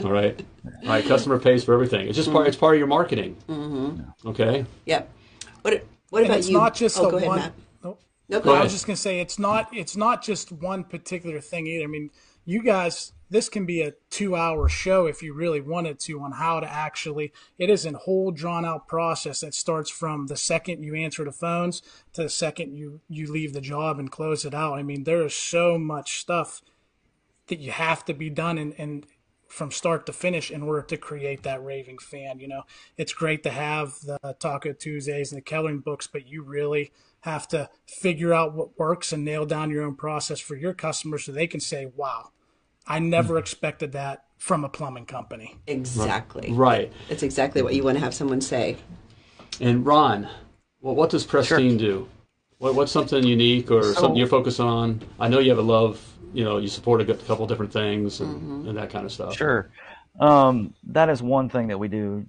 All 0.03 0.11
right, 0.11 0.41
all 0.83 0.89
right. 0.89 1.05
Customer 1.05 1.37
pays 1.39 1.63
for 1.63 1.73
everything. 1.73 2.07
It's 2.07 2.15
just 2.15 2.31
part. 2.31 2.47
It's 2.47 2.55
part 2.57 2.75
of 2.75 2.79
your 2.79 2.87
marketing. 2.87 3.35
Mm-hmm. 3.49 4.29
Okay. 4.29 4.65
Yep. 4.85 5.09
What 5.61 5.83
What 6.09 6.23
about 6.23 6.37
it's 6.39 6.47
you? 6.49 6.57
not 6.57 6.73
just 6.73 6.97
oh, 6.99 7.07
a 7.07 7.11
go 7.11 7.17
ahead, 7.17 7.27
one. 7.27 7.39
Matt. 7.39 7.53
Nope. 7.83 8.01
No, 8.29 8.39
Go 8.39 8.45
go 8.45 8.51
I 8.51 8.53
ahead. 8.53 8.63
was 8.63 8.73
just 8.73 8.87
gonna 8.87 8.95
say 8.95 9.19
it's 9.19 9.37
not 9.37 9.69
it's 9.73 9.97
not 9.97 10.23
just 10.23 10.51
one 10.53 10.83
particular 10.85 11.41
thing 11.41 11.67
either. 11.67 11.83
I 11.83 11.87
mean, 11.87 12.11
you 12.45 12.63
guys, 12.63 13.11
this 13.31 13.47
can 13.47 13.65
be 13.65 13.81
a 13.81 13.93
two-hour 14.09 14.67
show 14.67 15.07
if 15.07 15.23
you 15.23 15.33
really 15.33 15.61
wanted 15.61 15.99
to 16.01 16.21
on 16.21 16.33
how 16.33 16.59
to 16.59 16.69
actually. 16.69 17.31
It 17.57 17.69
is 17.69 17.85
a 17.85 17.93
whole 17.93 18.31
drawn-out 18.31 18.89
process 18.89 19.39
that 19.39 19.53
starts 19.53 19.89
from 19.89 20.27
the 20.27 20.35
second 20.35 20.83
you 20.83 20.93
answer 20.95 21.23
the 21.23 21.31
phones 21.31 21.81
to 22.13 22.23
the 22.23 22.29
second 22.29 22.75
you 22.75 22.99
you 23.07 23.31
leave 23.31 23.53
the 23.53 23.61
job 23.61 23.99
and 23.99 24.11
close 24.11 24.43
it 24.43 24.53
out. 24.53 24.77
I 24.77 24.83
mean, 24.83 25.05
there 25.05 25.25
is 25.25 25.33
so 25.33 25.77
much 25.77 26.19
stuff 26.19 26.61
that 27.47 27.59
you 27.59 27.71
have 27.71 28.03
to 28.05 28.13
be 28.13 28.29
done 28.29 28.57
and 28.57 28.75
and 28.77 29.07
from 29.47 29.71
start 29.71 30.05
to 30.05 30.13
finish 30.13 30.49
in 30.49 30.61
order 30.63 30.81
to 30.81 30.97
create 30.97 31.43
that 31.43 31.63
raving 31.63 31.97
fan. 31.97 32.39
You 32.39 32.47
know, 32.47 32.63
it's 32.97 33.13
great 33.13 33.43
to 33.43 33.49
have 33.49 33.95
the 34.01 34.35
Taco 34.39 34.73
Tuesdays 34.73 35.31
and 35.31 35.37
the 35.37 35.41
coloring 35.41 35.79
books, 35.79 36.07
but 36.07 36.27
you 36.27 36.41
really 36.41 36.91
have 37.21 37.47
to 37.49 37.69
figure 37.85 38.33
out 38.33 38.53
what 38.53 38.79
works 38.79 39.11
and 39.11 39.23
nail 39.23 39.45
down 39.45 39.69
your 39.69 39.83
own 39.83 39.95
process 39.95 40.39
for 40.39 40.55
your 40.55 40.73
customers 40.73 41.25
so 41.25 41.31
they 41.31 41.47
can 41.47 41.59
say, 41.59 41.85
wow, 41.85 42.29
I 42.87 42.99
never 42.99 43.37
expected 43.37 43.91
that 43.93 44.25
from 44.37 44.63
a 44.65 44.69
plumbing 44.69 45.05
company. 45.05 45.55
Exactly. 45.67 46.51
Right. 46.51 46.91
It's 47.09 47.23
exactly 47.23 47.61
what 47.61 47.75
you 47.75 47.83
want 47.83 47.97
to 47.97 48.03
have 48.03 48.13
someone 48.13 48.41
say. 48.41 48.77
And 49.59 49.85
Ron, 49.85 50.27
well, 50.81 50.95
what 50.95 51.09
does 51.11 51.23
Pristine 51.25 51.77
do? 51.77 52.09
What, 52.57 52.75
what's 52.75 52.91
something 52.91 53.23
unique 53.23 53.69
or 53.71 53.83
something 53.93 54.15
you're 54.15 54.27
focused 54.27 54.59
on? 54.59 55.01
I 55.19 55.27
know 55.27 55.39
you 55.39 55.49
have 55.49 55.59
a 55.59 55.63
love. 55.63 56.05
You 56.33 56.43
know, 56.43 56.57
you 56.57 56.67
support 56.67 57.01
a 57.01 57.03
good- 57.03 57.25
couple 57.27 57.45
different 57.45 57.73
things 57.73 58.21
and, 58.21 58.67
and 58.67 58.77
that 58.77 58.89
kind 58.89 59.05
of 59.05 59.11
stuff. 59.11 59.35
Sure. 59.35 59.69
Um, 60.19 60.73
that 60.87 61.09
is 61.09 61.21
one 61.21 61.49
thing 61.49 61.67
that 61.67 61.77
we 61.77 61.87
do. 61.87 62.25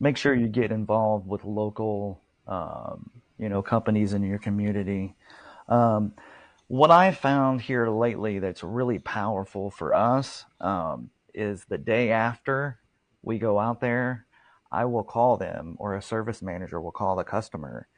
Make 0.00 0.16
sure 0.16 0.34
you 0.34 0.48
get 0.48 0.72
involved 0.72 1.26
with 1.28 1.44
local, 1.44 2.20
um, 2.48 3.10
you 3.38 3.48
know, 3.48 3.62
companies 3.62 4.12
in 4.12 4.22
your 4.22 4.38
community. 4.38 5.14
Um, 5.68 6.12
what 6.70 6.92
I 6.92 7.10
found 7.10 7.62
here 7.62 7.88
lately 7.88 8.38
that's 8.38 8.62
really 8.62 9.00
powerful 9.00 9.72
for 9.72 9.92
us 9.92 10.44
um, 10.60 11.10
is 11.34 11.64
the 11.64 11.78
day 11.78 12.12
after 12.12 12.78
we 13.22 13.40
go 13.40 13.58
out 13.58 13.80
there, 13.80 14.24
I 14.70 14.84
will 14.84 15.02
call 15.02 15.36
them 15.36 15.74
or 15.80 15.96
a 15.96 16.02
service 16.02 16.42
manager 16.42 16.80
will 16.80 16.92
call 16.92 17.16
the 17.16 17.24
customer 17.24 17.88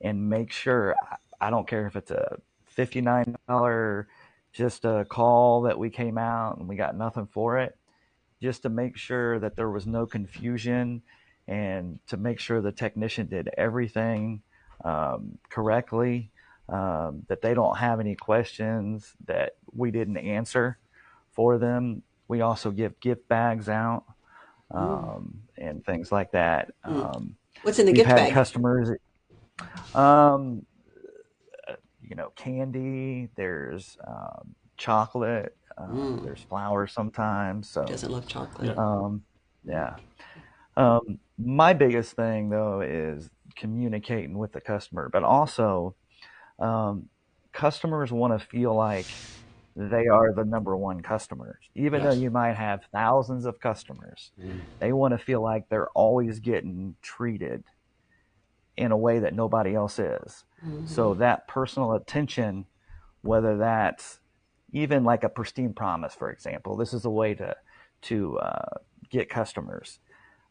and 0.00 0.30
make 0.30 0.52
sure 0.52 0.94
I 1.40 1.50
don't 1.50 1.66
care 1.66 1.88
if 1.88 1.96
it's 1.96 2.12
a 2.12 2.38
$59 2.78 4.06
just 4.52 4.84
a 4.84 5.04
call 5.04 5.62
that 5.62 5.76
we 5.80 5.90
came 5.90 6.16
out 6.16 6.58
and 6.58 6.68
we 6.68 6.76
got 6.76 6.96
nothing 6.96 7.26
for 7.26 7.58
it 7.58 7.76
just 8.40 8.62
to 8.62 8.68
make 8.68 8.96
sure 8.96 9.40
that 9.40 9.56
there 9.56 9.70
was 9.70 9.84
no 9.84 10.06
confusion 10.06 11.02
and 11.48 11.98
to 12.06 12.16
make 12.16 12.38
sure 12.38 12.60
the 12.60 12.70
technician 12.70 13.26
did 13.26 13.50
everything 13.58 14.42
um, 14.84 15.38
correctly 15.50 16.30
um, 16.68 17.22
that 17.28 17.42
they 17.42 17.54
don't 17.54 17.76
have 17.76 18.00
any 18.00 18.14
questions 18.14 19.12
that 19.26 19.56
we 19.72 19.90
didn't 19.90 20.16
answer 20.16 20.78
for 21.32 21.58
them 21.58 22.02
we 22.28 22.40
also 22.40 22.70
give 22.70 22.98
gift 23.00 23.26
bags 23.28 23.68
out 23.68 24.04
um, 24.70 25.42
and 25.58 25.84
things 25.84 26.10
like 26.12 26.32
that 26.32 26.70
um, 26.84 27.36
What's 27.62 27.78
in 27.78 27.86
the 27.86 27.92
gift 27.92 28.08
bag? 28.08 28.32
customers 28.32 28.90
um 29.94 30.64
you 32.00 32.16
know 32.16 32.30
candy 32.36 33.28
there's 33.36 33.98
um, 34.06 34.54
chocolate. 34.82 35.56
Um, 35.78 36.20
There's 36.24 36.42
flowers 36.42 36.92
sometimes. 36.92 37.68
So 37.68 37.84
Doesn't 37.84 38.10
love 38.10 38.26
chocolate. 38.26 38.76
um, 38.76 39.22
yeah. 39.64 39.96
Um, 40.76 41.18
my 41.38 41.72
biggest 41.72 42.12
thing 42.12 42.50
though 42.50 42.80
is 42.80 43.30
communicating 43.56 44.36
with 44.38 44.52
the 44.52 44.60
customer, 44.60 45.08
but 45.10 45.22
also 45.22 45.94
um, 46.62 47.08
customers 47.52 48.12
want 48.12 48.38
to 48.38 48.46
feel 48.46 48.74
like 48.76 49.10
they 49.76 50.06
are 50.08 50.34
the 50.34 50.44
number 50.44 50.76
one 50.76 51.02
customers. 51.02 51.58
Even 51.74 52.02
Yes. 52.02 52.04
though 52.04 52.12
you 52.20 52.30
might 52.30 52.56
have 52.56 52.82
thousands 52.92 53.46
of 53.46 53.60
customers, 53.60 54.32
they 54.80 54.92
want 54.92 55.12
to 55.12 55.18
feel 55.18 55.42
like 55.42 55.68
they're 55.68 55.90
always 55.90 56.40
getting 56.40 56.96
treated 57.02 57.64
in 58.76 58.92
a 58.92 58.96
way 58.96 59.18
that 59.20 59.34
nobody 59.34 59.74
else 59.74 59.98
is. 59.98 60.44
So 60.84 61.14
that 61.14 61.48
personal 61.48 61.92
attention, 61.94 62.66
whether 63.22 63.58
that's 63.58 64.20
even 64.72 65.04
like 65.04 65.24
a 65.24 65.28
pristine 65.28 65.74
promise, 65.74 66.14
for 66.14 66.30
example, 66.30 66.76
this 66.76 66.92
is 66.94 67.04
a 67.04 67.10
way 67.10 67.34
to 67.34 67.56
to 68.02 68.38
uh, 68.38 68.78
get 69.10 69.30
customers. 69.30 70.00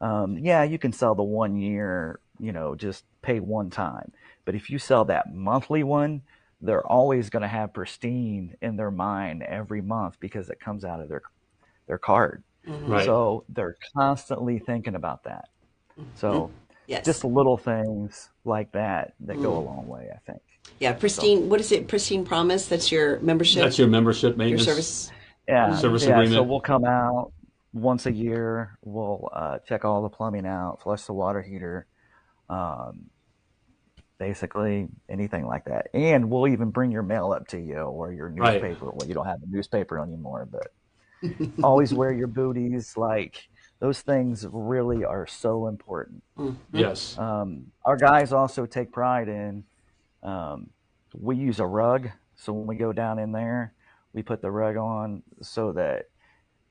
Um, 0.02 0.38
yeah, 0.38 0.64
you 0.64 0.80
can 0.80 0.94
sell 0.94 1.16
the 1.16 1.24
one 1.24 1.56
year, 1.58 2.20
you 2.40 2.52
know, 2.54 2.76
just 2.76 3.06
pay 3.22 3.40
one 3.40 3.70
time. 3.70 4.12
But 4.52 4.58
if 4.58 4.70
you 4.70 4.80
sell 4.80 5.06
that 5.06 5.34
monthly 5.34 5.82
one, 5.82 6.24
they're 6.60 6.86
always 6.86 7.30
going 7.30 7.42
to 7.42 7.48
have 7.48 7.74
pristine 7.74 8.58
in 8.62 8.76
their 8.76 8.92
mind 8.92 9.44
every 9.44 9.82
month 9.82 10.18
because 10.20 10.50
it 10.50 10.60
comes 10.60 10.84
out 10.84 11.00
of 11.00 11.08
their 11.08 11.22
their 11.88 11.98
card. 11.98 12.44
Right. 12.68 13.06
So 13.06 13.46
they're 13.48 13.78
constantly 13.96 14.60
thinking 14.60 14.96
about 14.96 15.24
that. 15.24 15.46
So 16.16 16.52
Yes. 16.86 17.06
just 17.06 17.24
little 17.24 17.56
things 17.56 18.30
like 18.44 18.74
that 18.74 19.14
that 19.22 19.42
go 19.42 19.58
a 19.58 19.64
long 19.64 19.88
way, 19.88 20.10
I 20.14 20.18
think. 20.30 20.42
yeah, 20.82 20.92
pristine. 20.92 21.48
What 21.48 21.62
is 21.62 21.72
it? 21.72 21.88
Pristine 21.88 22.26
Promise. 22.26 22.68
That's 22.68 22.92
your 22.92 23.22
membership. 23.22 23.64
That's 23.64 23.80
your 23.80 23.88
membership 23.88 24.32
your 24.32 24.38
maintenance. 24.38 24.66
service. 24.66 25.12
Yeah, 25.48 25.78
Service 25.78 26.04
yeah. 26.06 26.26
So 26.26 26.44
we'll 26.44 26.60
come 26.60 26.84
out 26.84 27.32
once 27.72 28.06
a 28.06 28.12
year. 28.12 28.78
We'll 28.84 29.30
uh, 29.32 29.60
check 29.60 29.86
all 29.86 30.02
the 30.02 30.10
plumbing 30.10 30.46
out, 30.46 30.82
flush 30.84 31.04
the 31.04 31.14
water 31.14 31.42
heater, 31.42 31.88
um, 32.50 33.06
basically 34.22 34.88
anything 35.10 35.48
like 35.48 35.66
that. 35.66 35.88
And 35.96 36.30
we'll 36.30 36.48
even 36.48 36.70
bring 36.70 36.92
your 36.92 37.02
mail 37.02 37.32
up 37.34 37.48
to 37.48 37.60
you 37.60 37.78
or 37.80 38.14
your 38.14 38.28
Right. 38.30 38.62
newspaper. 38.62 38.92
Well, 38.92 39.08
you 39.08 39.16
don't 39.16 39.26
have 39.26 39.42
a 39.42 39.48
newspaper 39.48 39.98
anymore, 40.00 40.48
but 40.52 40.72
always 41.64 41.92
wear 41.92 42.12
your 42.14 42.28
booties. 42.28 42.96
Like 42.96 43.48
those 43.80 44.02
things 44.02 44.46
really 44.52 45.04
are 45.04 45.26
so 45.26 45.66
important. 45.66 46.22
Yes. 46.72 47.18
Um, 47.18 47.72
our 47.84 47.98
guys 47.98 48.32
also 48.32 48.68
take 48.68 48.92
pride 48.92 49.28
in. 49.28 49.64
Um, 50.22 50.70
we 51.18 51.36
use 51.36 51.60
a 51.60 51.66
rug, 51.66 52.08
so 52.36 52.54
when 52.54 52.68
we 52.68 52.76
go 52.76 52.94
down 52.94 53.18
in 53.18 53.32
there, 53.32 53.74
we 54.14 54.22
put 54.22 54.44
the 54.44 54.52
rug 54.52 54.78
on 54.78 55.24
so 55.42 55.72
that 55.72 56.10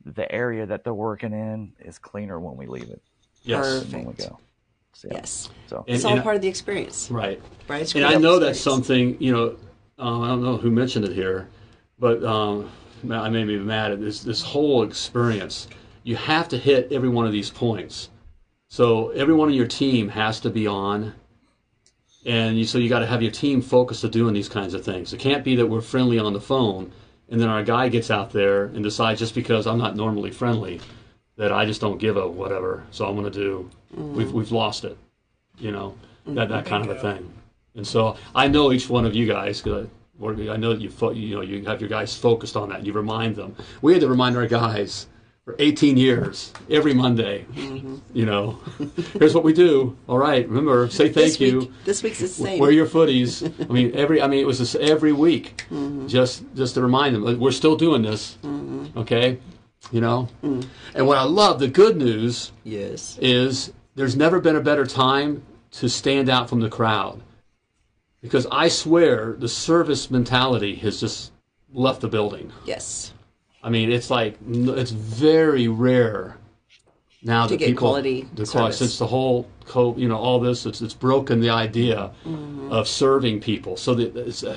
the 0.04 0.30
area 0.30 0.66
that 0.66 0.84
they're 0.84 0.94
working 0.94 1.32
in 1.32 1.72
is 1.80 1.98
cleaner 1.98 2.38
when 2.38 2.56
we 2.56 2.66
leave 2.66 2.90
it. 2.90 3.02
yes. 3.42 3.84
When 3.86 4.04
we 4.06 4.12
go. 4.14 4.38
So, 4.92 5.08
yeah. 5.10 5.18
Yes. 5.18 5.48
So 5.66 5.84
And- 5.86 5.96
It's 5.96 6.04
all 6.04 6.14
and- 6.14 6.22
part 6.22 6.36
of 6.36 6.42
the 6.42 6.48
experience, 6.48 7.10
Right. 7.10 7.40
right? 7.68 7.82
It's 7.82 7.94
And 7.94 8.04
I 8.04 8.16
know 8.16 8.38
that's 8.38 8.60
something, 8.60 9.16
you 9.18 9.32
know, 9.32 9.56
um, 9.98 10.22
I 10.22 10.28
don't 10.28 10.42
know 10.42 10.56
who 10.56 10.70
mentioned 10.70 11.04
it 11.04 11.12
here, 11.12 11.48
but 11.98 12.22
um, 12.24 12.70
I 13.10 13.28
made 13.30 13.46
me 13.46 13.56
mad 13.58 13.92
at 13.92 14.00
this, 14.00 14.22
this 14.22 14.42
whole 14.42 14.82
experience. 14.82 15.68
You 16.02 16.16
have 16.16 16.48
to 16.48 16.58
hit 16.58 16.92
every 16.92 17.08
one 17.08 17.26
of 17.26 17.32
these 17.32 17.50
points. 17.50 18.10
So 18.68 19.10
everyone 19.10 19.48
on 19.48 19.54
your 19.54 19.66
team 19.66 20.08
has 20.10 20.40
to 20.40 20.50
be 20.50 20.66
on. 20.66 21.14
And 22.26 22.58
you, 22.58 22.64
so 22.64 22.78
you 22.78 22.88
got 22.88 22.98
to 23.00 23.06
have 23.06 23.22
your 23.22 23.30
team 23.32 23.62
focused 23.62 24.04
on 24.04 24.10
doing 24.10 24.34
these 24.34 24.48
kinds 24.48 24.74
of 24.74 24.84
things. 24.84 25.12
It 25.12 25.20
can't 25.20 25.42
be 25.42 25.56
that 25.56 25.66
we're 25.66 25.80
friendly 25.80 26.18
on 26.18 26.32
the 26.34 26.40
phone 26.40 26.92
and 27.30 27.40
then 27.40 27.48
our 27.48 27.62
guy 27.62 27.88
gets 27.88 28.10
out 28.10 28.30
there 28.32 28.64
and 28.64 28.82
decides 28.82 29.20
just 29.20 29.34
because 29.34 29.66
I'm 29.66 29.78
not 29.78 29.96
normally 29.96 30.30
friendly 30.30 30.80
that 31.40 31.52
I 31.52 31.64
just 31.64 31.80
don't 31.80 31.96
give 31.96 32.18
a 32.18 32.28
whatever. 32.28 32.84
So 32.90 33.06
I'm 33.06 33.16
going 33.16 33.32
to 33.32 33.38
do. 33.46 33.70
Mm-hmm. 33.96 34.14
We've 34.14 34.30
we've 34.32 34.52
lost 34.52 34.84
it, 34.84 34.96
you 35.58 35.72
know, 35.72 35.96
that 36.26 36.50
that 36.50 36.64
mm-hmm. 36.64 36.68
kind 36.68 36.84
of 36.88 36.94
a 36.94 37.00
thing. 37.00 37.32
And 37.74 37.86
so 37.86 38.16
I 38.34 38.46
know 38.46 38.72
each 38.72 38.90
one 38.90 39.06
of 39.06 39.14
you 39.14 39.26
guys. 39.26 39.62
'cause 39.62 39.86
I, 40.22 40.26
I 40.26 40.56
know 40.58 40.74
that 40.74 40.82
you 40.82 40.90
fo- 40.90 41.12
you 41.12 41.34
know 41.36 41.40
you 41.40 41.64
have 41.64 41.80
your 41.80 41.88
guys 41.88 42.14
focused 42.14 42.56
on 42.56 42.68
that. 42.68 42.78
And 42.80 42.86
you 42.86 42.92
remind 42.92 43.36
them. 43.36 43.56
We 43.80 43.92
had 43.94 44.02
to 44.02 44.08
remind 44.08 44.36
our 44.36 44.46
guys 44.46 45.06
for 45.46 45.56
18 45.58 45.96
years 45.96 46.52
every 46.68 46.92
Monday. 46.92 47.46
Mm-hmm. 47.54 47.96
You 48.12 48.26
know, 48.26 48.58
here's 49.18 49.34
what 49.34 49.42
we 49.42 49.54
do. 49.54 49.96
All 50.08 50.18
right, 50.18 50.46
remember, 50.46 50.90
say 50.90 51.08
thank 51.08 51.14
this 51.14 51.40
you. 51.40 51.58
Week, 51.60 51.70
this 51.86 52.02
week's 52.02 52.18
the 52.18 52.28
same. 52.28 52.58
Wear 52.58 52.70
your 52.70 52.86
footies. 52.86 53.32
I 53.66 53.72
mean, 53.72 53.92
every. 53.94 54.20
I 54.20 54.26
mean, 54.26 54.40
it 54.40 54.46
was 54.46 54.58
just 54.58 54.76
every 54.76 55.12
week, 55.12 55.64
Mm-hmm. 55.70 56.06
just 56.06 56.44
just 56.54 56.74
to 56.74 56.82
remind 56.82 57.14
them 57.16 57.40
we're 57.40 57.50
still 57.62 57.76
doing 57.76 58.02
this. 58.02 58.36
Okay, 58.94 59.38
you 59.90 60.00
know. 60.00 60.28
Mm. 60.42 60.66
And 60.94 61.06
what 61.06 61.18
I 61.18 61.24
love, 61.24 61.58
the 61.58 61.68
good 61.68 61.96
news 61.96 62.52
yes. 62.64 63.18
is 63.20 63.72
there's 63.94 64.16
never 64.16 64.40
been 64.40 64.56
a 64.56 64.60
better 64.60 64.86
time 64.86 65.42
to 65.72 65.88
stand 65.88 66.28
out 66.28 66.48
from 66.48 66.60
the 66.60 66.68
crowd, 66.68 67.22
because 68.20 68.46
I 68.50 68.68
swear 68.68 69.34
the 69.38 69.48
service 69.48 70.10
mentality 70.10 70.74
has 70.76 71.00
just 71.00 71.32
left 71.72 72.00
the 72.00 72.08
building. 72.08 72.52
Yes. 72.64 73.12
I 73.62 73.68
mean, 73.68 73.92
it's 73.92 74.10
like 74.10 74.36
it's 74.46 74.90
very 74.90 75.68
rare 75.68 76.36
now 77.22 77.44
To 77.44 77.50
that 77.50 77.58
get 77.58 77.66
people 77.66 77.88
quality 77.88 78.26
the 78.34 78.46
quality 78.46 78.74
since 78.76 78.98
the 78.98 79.06
whole 79.06 79.46
co 79.66 79.94
you 79.96 80.08
know 80.08 80.16
all 80.16 80.40
this 80.40 80.64
it's 80.64 80.80
it's 80.80 80.94
broken 80.94 81.40
the 81.40 81.50
idea 81.50 82.12
Mm-hmm. 82.24 82.72
of 82.72 82.88
serving 82.88 83.40
people 83.40 83.76
so 83.76 83.94
that 83.94 84.16
it's 84.16 84.42
uh, 84.42 84.56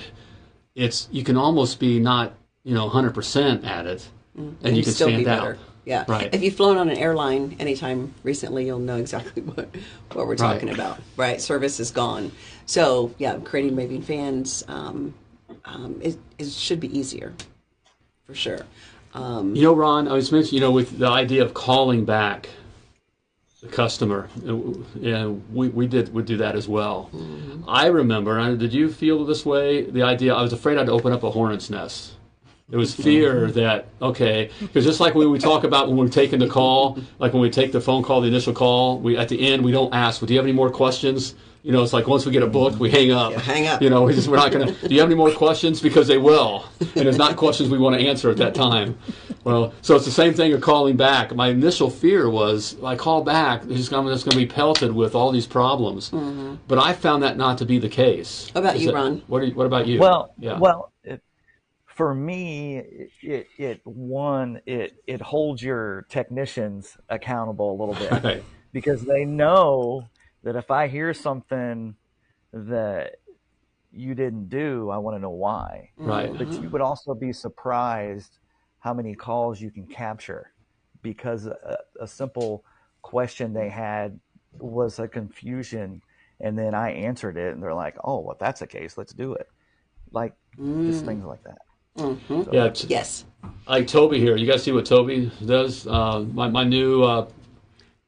it's 0.74 1.10
you 1.12 1.24
can 1.26 1.36
almost 1.36 1.78
be 1.80 2.00
not 2.00 2.34
you 2.64 2.74
know 2.74 2.86
100 2.86 3.14
percent 3.14 3.66
at 3.66 3.86
it 3.86 4.08
and, 4.36 4.78
you 4.78 4.84
can 4.84 4.94
still 4.94 5.08
stand 5.08 5.18
be 5.22 5.26
better. 5.26 5.54
out 5.54 5.58
Yeah. 5.86 6.06
Right. 6.08 6.34
If 6.34 6.42
you've 6.42 6.56
flown 6.56 6.78
on 6.78 6.90
an 6.90 6.98
airline 6.98 7.56
anytime 7.60 8.14
recently, 8.24 8.66
you'll 8.66 8.80
know 8.80 8.98
exactly 8.98 9.42
what, 9.56 9.70
what 10.14 10.28
we're 10.28 10.36
talking 10.36 10.68
Right. 10.70 10.76
about. 10.76 11.00
Right. 11.18 11.42
Service 11.42 11.80
is 11.80 11.92
gone. 11.92 12.32
So 12.66 13.14
yeah, 13.18 13.38
creating 13.44 13.76
raving 13.76 14.02
fans, 14.04 14.64
um, 14.68 15.14
um, 15.66 16.00
it, 16.02 16.18
it 16.40 16.48
should 16.50 16.80
be 16.80 16.98
easier, 16.98 17.34
for 18.26 18.34
sure. 18.36 18.60
Um, 19.14 19.56
you 19.56 19.62
know 19.62 19.76
ron 19.76 20.08
i 20.08 20.14
was 20.14 20.32
mentioning 20.32 20.56
you 20.56 20.62
know 20.68 20.72
with 20.72 20.98
the 20.98 21.08
idea 21.08 21.44
of 21.44 21.54
calling 21.54 22.04
back 22.04 22.50
the 23.62 23.68
customer 23.68 24.28
uh, 24.48 24.56
yeah 25.00 25.28
we, 25.52 25.70
we 25.70 25.86
did 25.86 26.12
we 26.12 26.24
do 26.24 26.38
that 26.38 26.56
as 26.56 26.68
well 26.68 27.12
Mm-hmm. 27.14 27.64
i 27.70 27.86
remember 27.86 28.56
did 28.56 28.74
you 28.74 28.92
feel 28.92 29.24
this 29.24 29.46
way 29.46 29.84
the 29.84 30.02
idea 30.02 30.34
i 30.34 30.42
was 30.42 30.52
afraid 30.52 30.80
i'd 30.80 30.90
open 30.90 31.14
up 31.14 31.22
a 31.22 31.30
hornet's 31.30 31.70
nest 31.70 32.14
It 32.74 32.78
was 32.78 32.96
fear 32.96 33.52
that 33.52 33.86
okay, 34.02 34.50
because 34.60 34.84
just 34.84 35.00
like 35.00 35.14
when 35.14 35.30
we 35.30 35.38
talk 35.38 35.64
about 35.64 35.90
when 35.90 35.98
we're 35.98 36.08
taking 36.08 36.40
the 36.40 36.48
call, 36.48 36.98
like 37.20 37.32
when 37.32 37.44
we 37.44 37.52
take 37.52 37.72
the 37.72 37.80
phone 37.80 38.02
call, 38.02 38.22
the 38.22 38.28
initial 38.28 38.52
call, 38.52 38.98
we 38.98 39.16
at 39.16 39.30
the 39.30 39.48
end 39.48 39.64
we 39.64 39.72
don't 39.72 39.94
ask, 39.94 40.20
well, 40.20 40.28
"Do 40.28 40.34
you 40.34 40.40
have 40.40 40.46
any 40.48 40.54
more 40.56 40.72
questions?" 40.72 41.36
You 41.62 41.72
know, 41.72 41.84
it's 41.84 41.94
like 41.94 42.08
once 42.08 42.26
we 42.26 42.32
get 42.32 42.42
a 42.42 42.48
book, 42.48 42.80
we 42.80 42.90
hang 42.90 43.12
up. 43.12 43.32
Yeah, 43.32 43.40
hang 43.42 43.68
up. 43.68 43.80
You 43.84 43.92
know, 43.92 44.02
we 44.02 44.16
just 44.16 44.28
we're 44.28 44.38
not 44.38 44.52
gonna. 44.52 44.72
Do 44.72 44.92
you 44.92 45.02
have 45.02 45.08
any 45.08 45.16
more 45.16 45.30
questions? 45.32 45.82
Because 45.82 46.08
they 46.08 46.18
will, 46.18 46.66
and 46.96 47.08
it's 47.08 47.20
not 47.20 47.38
questions 47.38 47.70
we 47.70 47.78
want 47.78 47.96
to 47.96 48.08
answer 48.08 48.32
at 48.32 48.38
that 48.38 48.56
time. 48.56 48.98
Well, 49.44 49.72
so 49.84 49.96
it's 49.96 50.06
the 50.06 50.12
same 50.12 50.34
thing 50.34 50.52
of 50.54 50.62
calling 50.62 50.98
back. 50.98 51.36
My 51.36 51.50
initial 51.50 51.92
fear 51.92 52.28
was 52.28 52.76
I 52.84 52.96
call 52.96 53.24
back, 53.24 53.64
I'm 53.64 53.76
just 53.76 53.92
going 53.92 54.10
to 54.10 54.36
be 54.36 54.48
pelted 54.48 54.94
with 54.94 55.14
all 55.14 55.32
these 55.32 55.46
problems. 55.46 56.10
Mm-hmm. 56.10 56.56
But 56.68 56.80
I 56.80 56.94
found 56.94 57.22
that 57.22 57.38
not 57.38 57.60
to 57.60 57.66
be 57.66 57.78
the 57.78 57.90
case. 57.90 58.50
How 58.54 58.62
about 58.62 58.78
Is 58.78 58.82
you, 58.82 58.88
that- 58.88 58.96
Ron? 58.96 59.22
What, 59.28 59.42
are 59.44 59.46
you, 59.46 59.54
what 59.54 59.66
about 59.68 59.86
you? 59.86 60.00
Well, 60.00 60.34
yeah. 60.40 60.58
well, 60.58 60.92
it, 61.04 61.22
for 61.94 62.16
me, 62.16 62.78
it, 63.22 63.48
it 63.58 63.82
one 63.84 64.62
it 64.66 64.96
it 65.06 65.22
holds 65.22 65.62
your 65.62 66.06
technicians 66.10 66.98
accountable 67.10 67.72
a 67.72 67.78
little 67.78 67.96
bit 67.96 68.24
Right. 68.24 68.44
because 68.72 69.04
they 69.04 69.26
know 69.26 70.08
that 70.44 70.56
if 70.56 70.72
I 70.72 70.88
hear 70.88 71.14
something 71.14 71.96
that 72.52 73.18
you 73.92 74.16
didn't 74.16 74.50
do, 74.50 74.90
I 74.90 74.98
want 74.98 75.18
to 75.18 75.20
know 75.20 75.30
why. 75.30 75.92
Right. 75.98 76.36
But 76.36 76.52
you 76.54 76.70
would 76.70 76.82
also 76.82 77.14
be 77.14 77.32
surprised 77.32 78.40
how 78.80 78.94
many 78.94 79.14
calls 79.14 79.62
you 79.62 79.70
can 79.70 79.86
capture 79.86 80.52
because 81.04 81.46
a, 81.46 81.78
a 82.02 82.08
simple 82.08 82.66
question 83.04 83.54
they 83.54 83.70
had 83.70 84.20
was 84.60 85.00
a 85.00 85.08
confusion 85.08 86.02
and 86.40 86.58
then 86.58 86.74
I 86.74 86.92
answered 86.92 87.38
it 87.38 87.54
and 87.54 87.62
they're 87.62 87.74
like, 87.74 87.96
"Oh, 88.04 88.20
well, 88.20 88.34
if 88.34 88.40
that's 88.40 88.62
the 88.62 88.68
case, 88.68 88.98
let's 88.98 89.14
do 89.14 89.34
it." 89.36 89.48
Like 90.12 90.34
just 90.58 91.04
mm. 91.04 91.06
things 91.06 91.24
like 91.24 91.44
that. 91.44 91.60
Yeah, 91.96 92.70
t- 92.70 92.88
yes. 92.88 93.26
like 93.68 93.88
Toby 93.88 94.20
here. 94.20 94.36
You 94.36 94.48
guys 94.48 94.64
see 94.64 94.72
what 94.72 94.86
Toby 94.86 95.32
does? 95.46 95.86
Uh, 95.86 96.26
my, 96.34 96.48
my 96.50 96.64
new, 96.64 97.04
uh, 97.04 97.28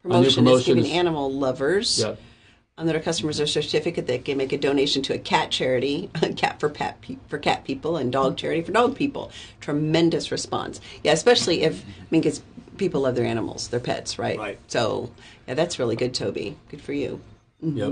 my 0.04 0.20
new 0.22 0.32
Promotion 0.32 0.48
is 0.48 0.66
giving 0.66 0.86
is- 0.86 0.92
animal 0.92 1.32
lovers 1.32 2.00
yeah. 2.00 2.16
that 2.78 2.96
our 2.96 3.02
customers 3.02 3.40
a 3.40 3.48
certificate 3.48 4.08
that 4.08 4.26
can 4.26 4.38
make 4.38 4.54
a 4.54 4.58
donation 4.58 5.02
to 5.04 5.14
a 5.14 5.20
cat 5.20 5.52
charity, 5.52 6.10
cat 6.36 6.60
for 6.60 6.70
pet 6.70 7.00
pe- 7.02 7.18
for 7.28 7.38
cat 7.38 7.64
people, 7.64 7.98
and 7.98 8.12
dog 8.12 8.38
charity 8.38 8.62
for 8.62 8.72
dog 8.72 8.96
people. 8.96 9.32
Tremendous 9.62 10.32
response. 10.32 10.82
Yeah, 11.04 11.14
especially 11.14 11.62
if 11.64 11.84
I 11.84 12.06
mean, 12.10 12.22
because 12.22 12.42
people 12.78 13.02
love 13.02 13.16
their 13.16 13.26
animals, 13.26 13.68
their 13.70 13.80
pets, 13.80 14.18
right? 14.18 14.38
Right. 14.38 14.60
So 14.68 15.12
yeah, 15.48 15.54
that's 15.54 15.78
really 15.80 15.96
good, 15.96 16.14
Toby. 16.14 16.58
Good 16.70 16.82
for 16.82 16.94
you. 16.94 17.22
Yep. 17.62 17.88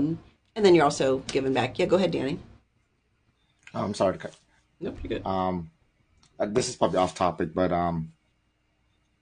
And 0.56 0.64
then 0.64 0.74
you're 0.74 0.84
also 0.84 1.18
giving 1.28 1.52
back. 1.52 1.78
Yeah, 1.78 1.86
go 1.86 1.96
ahead, 1.96 2.10
Danny. 2.12 2.38
Oh, 3.74 3.82
I'm 3.82 3.94
sorry 3.94 4.12
to 4.14 4.18
cut. 4.18 4.36
Nope, 4.80 4.98
you're 5.02 5.18
good. 5.18 5.26
Um, 5.26 5.70
this 6.46 6.68
is 6.68 6.76
probably 6.76 6.98
off 6.98 7.14
topic, 7.14 7.54
but 7.54 7.72
um, 7.72 8.12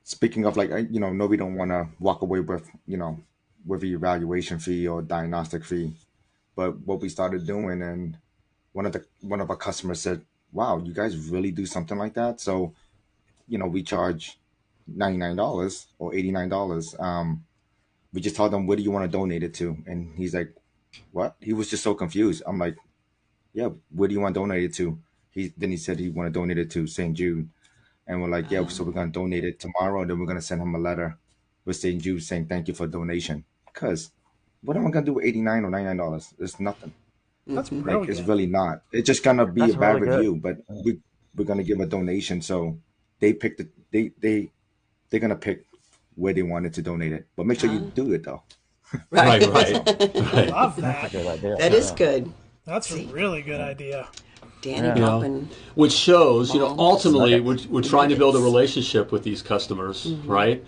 speaking 0.04 0.44
of 0.46 0.56
like 0.56 0.70
you 0.90 1.00
know, 1.00 1.12
nobody 1.12 1.38
don't 1.38 1.56
want 1.56 1.70
to 1.70 1.88
walk 2.00 2.22
away 2.22 2.40
with 2.40 2.68
you 2.86 2.96
know 2.96 3.20
with 3.66 3.80
the 3.80 3.92
evaluation 3.92 4.58
fee 4.58 4.88
or 4.88 5.02
diagnostic 5.02 5.64
fee, 5.64 5.92
but 6.56 6.78
what 6.80 7.00
we 7.00 7.08
started 7.08 7.46
doing, 7.46 7.82
and 7.82 8.18
one 8.72 8.86
of 8.86 8.92
the 8.92 9.04
one 9.20 9.40
of 9.40 9.50
our 9.50 9.56
customers 9.56 10.00
said, 10.00 10.22
"Wow, 10.52 10.78
you 10.78 10.92
guys 10.92 11.16
really 11.28 11.50
do 11.50 11.66
something 11.66 11.98
like 11.98 12.14
that." 12.14 12.40
So, 12.40 12.74
you 13.48 13.58
know, 13.58 13.66
we 13.66 13.82
charge 13.82 14.38
ninety 14.86 15.18
nine 15.18 15.36
dollars 15.36 15.86
or 15.98 16.14
eighty 16.14 16.30
nine 16.30 16.48
dollars. 16.48 16.94
Um, 16.98 17.44
we 18.12 18.20
just 18.20 18.36
told 18.36 18.52
them, 18.52 18.66
"Where 18.66 18.76
do 18.76 18.82
you 18.82 18.90
want 18.90 19.10
to 19.10 19.18
donate 19.18 19.42
it 19.42 19.54
to?" 19.54 19.76
And 19.86 20.14
he's 20.16 20.34
like, 20.34 20.54
"What?" 21.12 21.36
He 21.40 21.52
was 21.52 21.70
just 21.70 21.82
so 21.82 21.94
confused. 21.94 22.42
I'm 22.46 22.58
like, 22.58 22.76
"Yeah, 23.52 23.70
where 23.90 24.08
do 24.08 24.14
you 24.14 24.20
want 24.20 24.34
to 24.34 24.40
donate 24.40 24.64
it 24.64 24.74
to?" 24.74 24.98
He 25.32 25.52
then 25.56 25.70
he 25.70 25.76
said 25.76 25.98
he 25.98 26.10
want 26.10 26.32
to 26.32 26.38
donate 26.38 26.58
it 26.58 26.70
to 26.72 26.86
St. 26.86 27.16
Jude, 27.16 27.48
and 28.06 28.22
we're 28.22 28.28
like, 28.28 28.50
"Yeah, 28.50 28.66
so 28.68 28.82
ah. 28.82 28.86
we're 28.86 28.92
gonna 28.92 29.10
donate 29.10 29.44
it 29.44 29.58
tomorrow, 29.58 30.02
and 30.02 30.10
then 30.10 30.18
we're 30.18 30.26
gonna 30.26 30.42
send 30.42 30.62
him 30.62 30.74
a 30.74 30.78
letter 30.78 31.18
with 31.64 31.76
St. 31.76 32.00
Jude 32.00 32.22
saying 32.22 32.46
thank 32.46 32.68
you 32.68 32.74
for 32.74 32.86
donation." 32.86 33.44
Cause 33.72 34.12
what 34.62 34.76
am 34.76 34.86
I 34.86 34.90
gonna 34.90 35.06
do 35.06 35.14
with 35.14 35.24
eighty 35.24 35.40
nine 35.40 35.64
or 35.64 35.70
ninety 35.70 35.86
nine 35.86 35.96
dollars? 35.96 36.34
It's 36.38 36.60
nothing. 36.60 36.92
Mm-hmm. 37.48 37.54
That's 37.56 37.72
Like 37.72 38.08
it's 38.08 38.20
really 38.20 38.46
not. 38.46 38.82
It's 38.92 39.06
just 39.06 39.24
gonna 39.24 39.46
be 39.46 39.62
That's 39.62 39.74
a 39.74 39.78
bad 39.78 39.94
really 39.94 40.06
good. 40.06 40.16
review, 40.16 40.36
but 40.36 40.58
we 40.84 40.98
we're 41.34 41.44
gonna 41.44 41.64
give 41.64 41.80
a 41.80 41.86
donation. 41.86 42.40
So 42.42 42.78
they 43.18 43.32
pick 43.32 43.56
the 43.56 43.68
they 43.90 44.12
they 44.20 44.50
they're 45.10 45.20
gonna 45.20 45.36
pick 45.36 45.64
where 46.14 46.32
they 46.34 46.42
wanted 46.42 46.74
to 46.74 46.82
donate 46.82 47.12
it. 47.12 47.26
But 47.34 47.46
make 47.46 47.58
sure 47.58 47.70
you 47.72 47.82
ah. 47.84 47.90
do 47.94 48.12
it 48.12 48.24
though. 48.24 48.42
Right, 49.10 49.42
right, 49.46 49.72
right. 50.34 50.48
Love 50.50 50.76
that. 50.76 51.10
Good. 51.12 51.58
That 51.58 51.72
is 51.72 51.92
good. 51.92 52.30
That's 52.66 52.92
a 52.92 53.06
really 53.06 53.40
good 53.40 53.62
idea. 53.62 54.06
Danny 54.62 54.88
Yeah. 54.88 54.94
dropping. 54.94 55.48
Which 55.74 55.92
shows, 55.92 56.54
you 56.54 56.60
know, 56.60 56.74
ultimately 56.78 57.40
we're, 57.40 57.58
we're 57.68 57.82
trying 57.82 58.08
to 58.08 58.16
build 58.16 58.34
a 58.36 58.40
relationship 58.40 59.12
with 59.12 59.22
these 59.24 59.42
customers, 59.42 60.06
Mm-hmm. 60.06 60.30
right? 60.30 60.64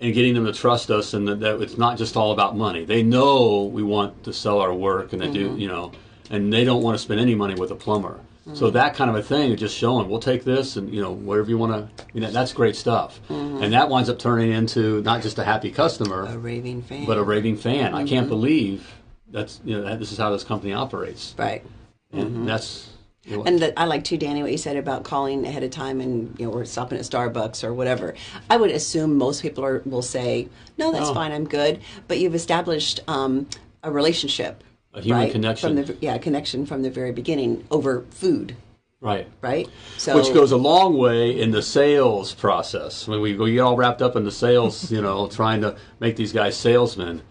And 0.00 0.12
getting 0.12 0.34
them 0.34 0.44
to 0.44 0.52
trust 0.52 0.90
us, 0.90 1.14
and 1.14 1.26
that, 1.28 1.40
that 1.40 1.62
it's 1.62 1.78
not 1.78 1.96
just 1.96 2.16
all 2.16 2.32
about 2.32 2.54
money. 2.56 2.84
They 2.84 3.02
know 3.02 3.62
we 3.64 3.82
want 3.82 4.24
to 4.24 4.32
sell 4.32 4.58
our 4.60 4.74
work, 4.74 5.12
and 5.12 5.22
they 5.22 5.26
Mm-hmm. 5.28 5.56
do, 5.56 5.62
you 5.62 5.68
know, 5.68 5.92
and 6.30 6.52
they 6.52 6.64
don't 6.64 6.82
want 6.82 6.96
to 6.98 7.02
spend 7.02 7.20
any 7.20 7.34
money 7.34 7.54
with 7.54 7.70
a 7.70 7.76
plumber. 7.76 8.20
Mm-hmm. 8.46 8.54
So 8.56 8.70
that 8.70 8.94
kind 8.94 9.08
of 9.08 9.16
a 9.16 9.22
thing 9.22 9.52
is 9.52 9.58
just 9.60 9.74
showing. 9.76 10.08
We'll 10.08 10.20
take 10.20 10.44
this, 10.44 10.76
and 10.76 10.92
you 10.92 11.00
know, 11.00 11.12
wherever 11.12 11.48
you 11.48 11.56
want 11.56 11.72
to, 11.96 12.04
you 12.12 12.20
know, 12.20 12.30
that's 12.30 12.52
great 12.52 12.76
stuff. 12.76 13.20
And 13.30 13.72
that 13.72 13.88
winds 13.88 14.08
up 14.10 14.18
turning 14.18 14.52
into 14.52 15.00
not 15.02 15.22
just 15.22 15.38
a 15.38 15.44
happy 15.44 15.70
customer, 15.70 16.26
Mm-hmm. 16.26 16.34
A 16.34 16.38
raving 16.38 16.82
fan. 16.82 17.06
but 17.06 17.16
a 17.18 17.22
raving 17.22 17.56
fan. 17.56 17.94
I 17.94 18.00
Mm-hmm. 18.00 18.08
can't 18.08 18.28
believe 18.28 18.92
that's 19.30 19.60
you 19.64 19.76
know 19.76 19.82
that 19.84 19.98
this 19.98 20.12
is 20.12 20.18
how 20.18 20.30
this 20.30 20.44
company 20.44 20.72
operates, 20.74 21.34
right. 21.38 21.64
and 22.12 22.46
that's. 22.46 22.90
And 23.28 23.58
that 23.60 23.74
I 23.76 23.84
like 23.86 24.04
too, 24.04 24.16
Danny, 24.16 24.42
what 24.42 24.52
you 24.52 24.58
said 24.58 24.76
about 24.76 25.04
calling 25.04 25.44
ahead 25.46 25.62
of 25.62 25.70
time 25.70 26.00
and 26.00 26.34
you 26.38 26.46
know 26.46 26.52
we're 26.52 26.64
stopping 26.64 26.98
at 26.98 27.04
Starbucks 27.04 27.64
or 27.64 27.74
whatever. 27.74 28.14
I 28.48 28.56
would 28.56 28.70
assume 28.70 29.16
most 29.18 29.42
people 29.42 29.64
are 29.64 29.82
will 29.84 30.02
say, 30.02 30.48
"No, 30.78 30.92
that's 30.92 31.08
Oh. 31.08 31.14
fine, 31.14 31.32
I'm 31.32 31.44
good." 31.46 31.80
But 32.08 32.18
you've 32.18 32.34
established 32.34 33.00
um, 33.08 33.48
a 33.82 33.90
relationship, 33.90 34.62
A 34.94 35.00
human 35.00 35.22
right? 35.24 35.32
connection. 35.32 35.76
from 35.76 35.84
the 35.86 35.96
yeah 36.00 36.18
connection 36.18 36.66
from 36.66 36.82
the 36.82 36.90
very 36.90 37.12
beginning 37.12 37.64
over 37.70 38.04
food, 38.10 38.54
right. 39.00 39.26
right? 39.42 39.68
So 39.98 40.14
which 40.16 40.32
goes 40.32 40.52
a 40.52 40.56
long 40.56 40.96
way 40.96 41.30
in 41.38 41.50
the 41.50 41.62
sales 41.62 42.32
process. 42.32 43.08
When 43.08 43.20
we 43.20 43.34
we 43.34 43.54
get 43.54 43.60
all 43.60 43.76
wrapped 43.76 44.02
up 44.02 44.14
in 44.14 44.24
the 44.24 44.32
sales, 44.32 44.90
you 44.92 45.02
know, 45.02 45.26
trying 45.28 45.62
to 45.62 45.76
make 46.00 46.14
these 46.16 46.32
guys 46.32 46.56
salesmen, 46.56 47.22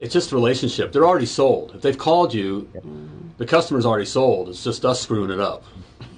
it's 0.00 0.12
just 0.12 0.32
relationship. 0.32 0.92
They're 0.92 1.06
already 1.06 1.26
sold. 1.26 1.72
If 1.74 1.82
they've 1.82 1.98
called 1.98 2.32
you, 2.32 2.68
the 3.36 3.46
customer's 3.46 3.84
already 3.84 4.04
sold. 4.04 4.48
It's 4.48 4.62
just 4.62 4.84
us 4.84 5.00
screwing 5.00 5.30
it 5.30 5.40
up. 5.40 5.64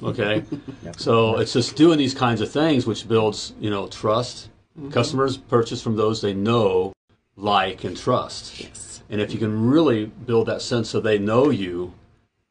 Okay, 0.03 0.45
so 0.97 1.39
it's 1.39 1.53
just 1.53 1.77
doing 1.77 1.99
these 1.99 2.15
kinds 2.15 2.41
of 2.41 2.51
things 2.51 2.87
which 2.87 3.09
builds, 3.09 3.55
you 3.61 3.71
know, 3.71 3.87
trust. 3.89 4.49
Mm-hmm. 4.79 4.91
Customers 4.91 5.37
purchase 5.37 5.83
from 5.83 5.97
those 5.97 6.21
they 6.21 6.35
know, 6.35 6.93
like, 7.37 7.85
and 7.85 7.97
trust. 7.97 8.61
Yes. 8.61 9.03
And 9.11 9.21
if 9.21 9.33
you 9.33 9.39
can 9.39 9.69
really 9.69 10.07
build 10.07 10.47
that 10.47 10.63
sense 10.63 10.89
so 10.89 11.01
they 11.01 11.19
know 11.19 11.51
you, 11.51 11.93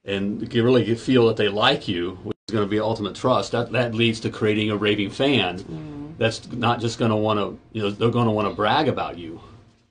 and 0.05 0.53
really 0.53 0.95
feel 0.95 1.27
that 1.27 1.37
they 1.37 1.47
like 1.47 1.87
you, 1.87 2.17
which 2.23 2.37
is 2.47 2.53
going 2.53 2.65
to 2.65 2.69
be 2.69 2.79
ultimate 2.79 3.15
trust, 3.15 3.51
that, 3.51 3.71
that 3.71 3.93
leads 3.93 4.19
to 4.21 4.29
creating 4.29 4.71
a 4.71 4.77
raving 4.77 5.09
fan 5.09 5.59
mm-hmm. 5.59 6.13
that's 6.17 6.51
not 6.51 6.79
just 6.79 6.97
going 6.97 7.11
to 7.11 7.17
want 7.17 7.39
to, 7.39 7.59
you 7.71 7.83
know, 7.83 7.89
they're 7.89 8.09
going 8.09 8.25
to 8.25 8.31
want 8.31 8.47
to 8.47 8.53
brag 8.53 8.87
about 8.87 9.17
you, 9.17 9.39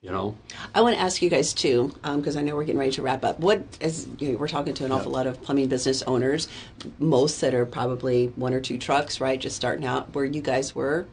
you 0.00 0.10
know? 0.10 0.36
I 0.74 0.80
want 0.80 0.96
to 0.96 1.00
ask 1.00 1.20
you 1.22 1.30
guys 1.30 1.52
too, 1.52 1.92
because 2.02 2.36
I 2.36 2.42
know 2.42 2.54
we're 2.54 2.64
getting 2.64 2.78
ready 2.78 2.92
to 2.92 3.02
wrap 3.02 3.24
up. 3.24 3.40
What, 3.40 3.62
as 3.80 4.06
you 4.18 4.32
know, 4.32 4.38
we're 4.38 4.48
talking 4.48 4.74
to 4.74 4.84
an 4.84 4.92
awful 4.92 5.12
lot 5.12 5.26
of 5.26 5.42
plumbing 5.42 5.68
business 5.68 6.02
owners, 6.02 6.48
most 6.98 7.40
that 7.40 7.54
are 7.54 7.66
probably 7.66 8.28
one 8.36 8.54
or 8.54 8.60
two 8.60 8.78
trucks, 8.78 9.20
right, 9.20 9.40
just 9.40 9.56
starting 9.56 9.84
out, 9.86 10.14
where 10.14 10.24
you 10.24 10.40
guys 10.40 10.74
were, 10.74 11.06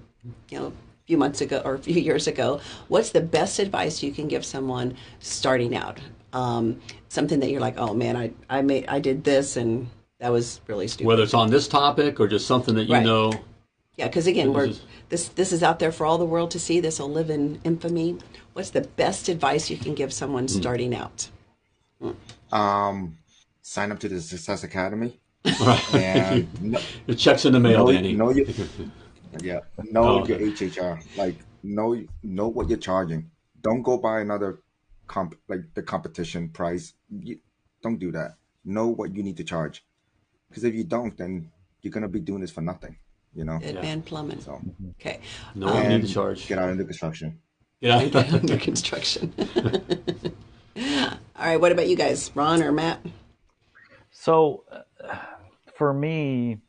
you 0.50 0.60
know, 0.60 0.68
a 0.68 1.08
few 1.08 1.18
months 1.18 1.42
ago 1.42 1.62
or 1.66 1.76
a 1.76 1.80
few 1.80 1.96
years 2.02 2.28
ago. 2.28 2.60
What's 2.88 3.12
the 3.12 3.22
best 3.22 3.60
advice 3.60 4.02
you 4.04 4.12
can 4.12 4.28
give 4.28 4.46
someone 4.46 4.98
starting 5.20 5.76
out? 5.76 6.00
Um, 6.34 6.82
something 7.10 7.40
that 7.40 7.50
you're 7.50 7.62
like, 7.62 7.78
oh 7.78 7.94
man, 7.94 8.18
I 8.18 8.32
I 8.50 8.62
made 8.62 8.88
I 8.88 9.00
did 9.00 9.24
this 9.24 9.56
and 9.56 9.88
that 10.20 10.32
was 10.32 10.60
really 10.68 10.88
stupid. 10.88 11.08
Whether 11.08 11.24
it's 11.24 11.34
on 11.34 11.50
this 11.50 11.68
topic 11.68 12.20
or 12.20 12.28
just 12.28 12.46
something 12.46 12.76
that 12.76 12.86
you 12.86 12.94
Right. 12.96 13.06
know. 13.06 13.32
Yeah, 13.98 14.08
because 14.08 14.28
again, 14.28 14.52
we're 14.52 14.74
this 15.08 15.30
this 15.30 15.54
is 15.54 15.64
out 15.64 15.80
there 15.80 15.94
for 15.94 16.06
all 16.06 16.18
the 16.18 16.26
world 16.26 16.52
to 16.52 16.60
see. 16.60 16.82
This 16.82 17.00
will 17.00 17.10
live 17.10 17.30
in 17.30 17.62
infamy. 17.64 18.18
What's 18.56 18.70
the 18.70 18.88
best 18.96 19.28
advice 19.28 19.70
you 19.70 19.76
can 19.76 19.94
give 19.96 20.14
someone 20.14 20.44
Hmm. 20.44 20.48
starting 20.62 20.96
out? 20.96 21.28
Um, 22.54 23.18
sign 23.62 23.92
up 23.92 24.00
to 24.00 24.08
the 24.08 24.22
Success 24.22 24.64
Academy 24.64 25.20
and 25.94 26.62
know, 26.64 26.80
It 27.06 27.16
checks 27.16 27.44
in 27.44 27.52
the 27.52 27.60
mail, 27.60 27.84
know, 27.86 27.92
Danny. 27.92 28.14
know 28.14 28.30
your 28.32 28.46
yeah 29.42 29.60
know 29.92 30.04
Oh, 30.06 30.26
your 30.26 30.38
okay. 30.38 30.52
HHR. 30.52 31.02
Like 31.18 31.36
know 31.64 32.02
know 32.24 32.48
what 32.48 32.70
you're 32.70 32.78
charging. 32.78 33.30
Don't 33.60 33.82
go 33.82 33.98
buy 33.98 34.22
another 34.22 34.62
comp 35.08 35.36
like 35.50 35.64
the 35.74 35.84
competition 35.84 36.48
price. 36.48 36.94
You, 37.10 37.38
don't 37.84 38.00
do 38.00 38.10
that. 38.14 38.38
Know 38.64 38.88
what 38.88 39.14
you 39.14 39.22
need 39.22 39.36
to 39.36 39.44
charge. 39.44 39.84
Because 40.48 40.64
if 40.64 40.74
you 40.74 40.86
don't, 40.86 41.18
then 41.18 41.52
you're 41.82 41.92
gonna 41.92 42.08
be 42.08 42.22
doing 42.22 42.40
this 42.40 42.52
for 42.52 42.62
nothing. 42.62 42.96
You 43.34 43.44
know. 43.44 43.60
Ed 43.62 43.80
Van 43.82 44.02
Plummen. 44.02 44.40
So 44.40 44.62
Okay. 44.92 45.20
no 45.56 45.74
one 45.74 45.90
need 45.90 46.08
to 46.08 46.14
charge. 46.14 46.48
get 46.48 46.58
out 46.58 46.70
into 46.70 46.86
construction. 46.86 47.42
Yeah. 47.80 47.98
Under 48.32 48.58
construction. 48.58 49.34
All 50.78 51.18
right. 51.38 51.58
What 51.58 51.72
about 51.72 51.88
you 51.88 51.96
guys, 51.96 52.32
Ron 52.36 52.64
or 52.64 52.72
Matt? 52.72 53.00
So, 54.12 54.64
uh, 54.72 55.18
for 55.76 55.94
me, 55.94 56.60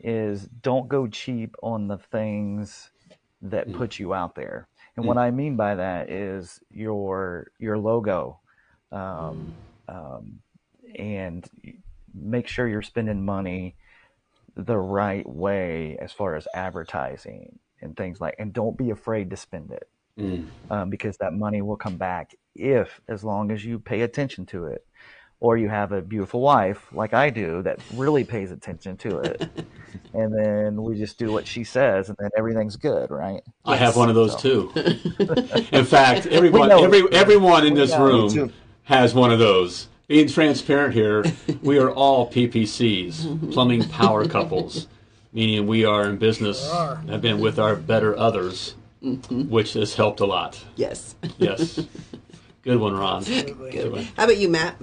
is 0.00 0.48
don't 0.62 0.88
go 0.88 1.06
cheap 1.06 1.54
on 1.62 1.88
the 1.88 1.98
things 1.98 2.90
that 3.42 3.72
put 3.72 3.98
you 3.98 4.14
out 4.14 4.34
there. 4.34 4.68
And 4.96 5.06
what 5.06 5.18
I 5.18 5.30
mean 5.30 5.56
by 5.56 5.74
that 5.74 6.10
is 6.10 6.60
your 6.70 7.48
your 7.58 7.78
logo, 7.78 8.40
um, 8.92 9.54
um, 9.88 10.40
and 10.96 11.48
make 12.14 12.46
sure 12.48 12.68
you're 12.68 12.82
spending 12.82 13.24
money 13.24 13.76
the 14.56 14.76
right 14.76 15.28
way 15.28 15.98
as 16.00 16.12
far 16.12 16.36
as 16.36 16.46
advertising 16.54 17.58
and 17.82 17.96
things 17.96 18.20
like. 18.20 18.36
And 18.38 18.52
don't 18.52 18.78
be 18.78 18.90
afraid 18.90 19.30
to 19.30 19.36
spend 19.36 19.72
it 19.72 19.88
um, 20.70 20.90
because 20.90 21.16
that 21.18 21.32
money 21.32 21.62
will 21.62 21.76
come 21.76 21.96
back 21.96 22.34
if, 22.54 23.00
as 23.08 23.24
long 23.24 23.50
as 23.50 23.64
you 23.64 23.78
pay 23.78 24.02
attention 24.02 24.46
to 24.46 24.66
it, 24.66 24.86
or 25.40 25.56
you 25.56 25.68
have 25.68 25.92
a 25.92 26.00
beautiful 26.00 26.40
wife 26.40 26.86
like 26.92 27.12
I 27.12 27.28
do 27.30 27.62
that 27.62 27.80
really 27.94 28.24
pays 28.24 28.50
attention 28.50 28.96
to 28.98 29.18
it, 29.18 29.48
and 30.14 30.32
then 30.32 30.82
we 30.82 30.96
just 30.96 31.18
do 31.18 31.32
what 31.32 31.46
she 31.46 31.64
says, 31.64 32.08
and 32.08 32.16
then 32.18 32.30
everything's 32.36 32.76
good, 32.76 33.10
right? 33.10 33.42
I 33.64 33.76
have 33.76 33.96
one 33.96 34.08
of 34.08 34.14
those 34.14 34.36
too. 34.36 34.72
in 35.72 35.84
fact, 35.84 36.26
everyone, 36.26 36.70
every, 36.70 37.12
everyone 37.12 37.66
in 37.66 37.74
this 37.74 37.96
room 37.96 38.52
has 38.84 39.14
one 39.14 39.32
of 39.32 39.38
those. 39.38 39.88
Being 40.06 40.28
transparent 40.28 40.92
here, 40.92 41.24
we 41.62 41.78
are 41.78 41.90
all 41.90 42.30
PPCs, 42.30 43.52
plumbing 43.52 43.88
power 43.88 44.26
couples, 44.28 44.86
meaning 45.32 45.66
we 45.66 45.86
are 45.86 46.06
in 46.08 46.18
business, 46.18 46.70
are. 46.70 46.96
have 47.08 47.22
been 47.22 47.40
with 47.40 47.58
our 47.58 47.74
better 47.74 48.16
others, 48.16 48.74
which 49.04 49.74
has 49.74 49.94
helped 49.94 50.20
a 50.20 50.26
lot. 50.26 50.62
Yes. 50.76 51.14
Yes. 51.38 51.80
Good 52.62 52.78
one, 52.78 52.94
Ron. 52.94 53.22
Good. 53.24 53.92
one. 53.92 54.04
How 54.16 54.24
about 54.24 54.38
you, 54.38 54.48
Matt? 54.48 54.76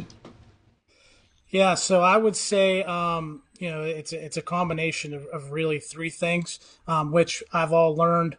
Yeah, 1.50 1.76
so 1.76 2.02
I 2.02 2.16
would 2.16 2.36
say, 2.36 2.84
um, 2.84 3.44
you 3.60 3.70
know, 3.70 3.82
it's 3.82 4.14
a, 4.14 4.24
it's 4.24 4.38
a 4.38 4.42
combination 4.42 5.14
of, 5.14 5.26
of 5.28 5.52
really 5.52 5.80
three 5.80 6.10
things, 6.10 6.60
um, 6.88 7.12
which 7.12 7.44
I've 7.52 7.74
all 7.74 7.96
learned 7.96 8.38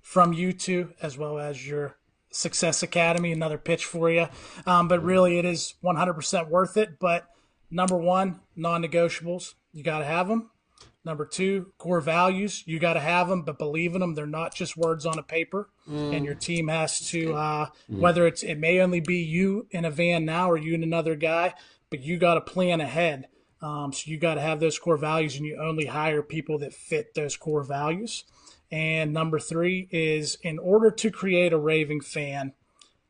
from 0.00 0.32
you 0.32 0.52
two, 0.52 0.92
as 1.02 1.18
well 1.18 1.38
as 1.38 1.66
your 1.66 1.96
Success 2.30 2.82
Academy. 2.82 3.32
Another 3.32 3.58
pitch 3.58 3.84
for 3.84 4.10
you, 4.10 4.28
um, 4.66 4.86
but 4.88 5.02
really, 5.02 5.38
it 5.38 5.44
is 5.44 5.74
100% 5.82 6.48
worth 6.48 6.76
it. 6.76 6.98
But 7.00 7.26
number 7.70 7.96
one, 7.96 8.40
non-negotiables, 8.54 9.54
you 9.72 9.82
got 9.82 9.98
to 9.98 10.04
have 10.04 10.28
them. 10.28 10.50
Number 11.04 11.26
two, 11.26 11.72
core 11.78 12.00
values, 12.00 12.62
you 12.64 12.78
got 12.78 12.94
to 12.94 13.00
have 13.00 13.28
them, 13.28 13.42
but 13.42 13.58
believe 13.58 13.94
in 13.94 14.00
them. 14.00 14.14
They're 14.14 14.26
not 14.26 14.54
just 14.54 14.76
words 14.76 15.04
on 15.04 15.18
a 15.18 15.22
paper. 15.22 15.68
And 16.12 16.24
your 16.24 16.36
team 16.36 16.68
has 16.68 17.00
to, 17.08 17.34
uh, 17.34 17.66
whether 17.88 18.24
it's, 18.26 18.44
it 18.44 18.54
may 18.56 18.80
only 18.80 19.00
be 19.00 19.16
you 19.16 19.66
in 19.72 19.84
a 19.84 19.90
van 19.90 20.24
now 20.24 20.48
or 20.48 20.56
you 20.56 20.74
and 20.74 20.84
another 20.84 21.16
guy, 21.16 21.54
but 21.90 22.02
you 22.02 22.18
got 22.18 22.34
to 22.34 22.40
plan 22.40 22.80
ahead. 22.80 23.26
Um, 23.60 23.92
so 23.92 24.10
you 24.10 24.18
got 24.18 24.34
to 24.34 24.40
have 24.40 24.60
those 24.60 24.78
core 24.78 24.96
values, 24.96 25.36
and 25.36 25.44
you 25.44 25.56
only 25.60 25.86
hire 25.86 26.22
people 26.22 26.58
that 26.58 26.72
fit 26.72 27.14
those 27.14 27.36
core 27.36 27.64
values. 27.64 28.24
And 28.70 29.12
number 29.12 29.38
three 29.38 29.88
is 29.90 30.38
in 30.42 30.58
order 30.58 30.90
to 30.90 31.10
create 31.10 31.52
a 31.52 31.58
raving 31.58 32.00
fan, 32.00 32.54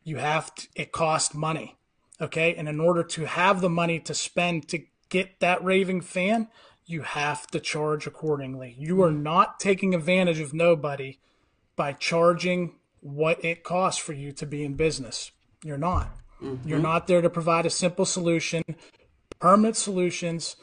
you 0.02 0.16
have 0.16 0.54
to, 0.54 0.68
it 0.74 0.92
costs 0.92 1.34
money. 1.34 1.76
Okay. 2.20 2.54
And 2.54 2.68
in 2.68 2.80
order 2.80 3.02
to 3.02 3.26
have 3.26 3.60
the 3.60 3.70
money 3.70 4.00
to 4.00 4.14
spend 4.14 4.68
to 4.68 4.82
get 5.08 5.40
that 5.40 5.62
raving 5.62 6.00
fan, 6.00 6.48
you 6.86 7.02
have 7.02 7.46
to 7.48 7.60
charge 7.60 8.06
accordingly. 8.06 8.74
You 8.78 9.02
are 9.02 9.10
not 9.10 9.60
taking 9.60 9.94
advantage 9.94 10.40
of 10.40 10.52
nobody 10.52 11.18
by 11.76 11.92
charging 11.92 12.76
what 13.00 13.44
it 13.44 13.64
costs 13.64 14.00
for 14.00 14.12
you 14.12 14.32
to 14.32 14.46
be 14.46 14.64
in 14.64 14.74
business. 14.74 15.30
You're 15.64 15.78
not. 15.78 16.10
Mm-hmm. 16.42 16.68
You're 16.68 16.78
not 16.78 17.06
there 17.06 17.20
to 17.20 17.30
provide 17.30 17.66
a 17.66 17.70
simple 17.70 18.04
solution, 18.04 18.62
permanent 19.38 19.76
solutions 19.76 20.56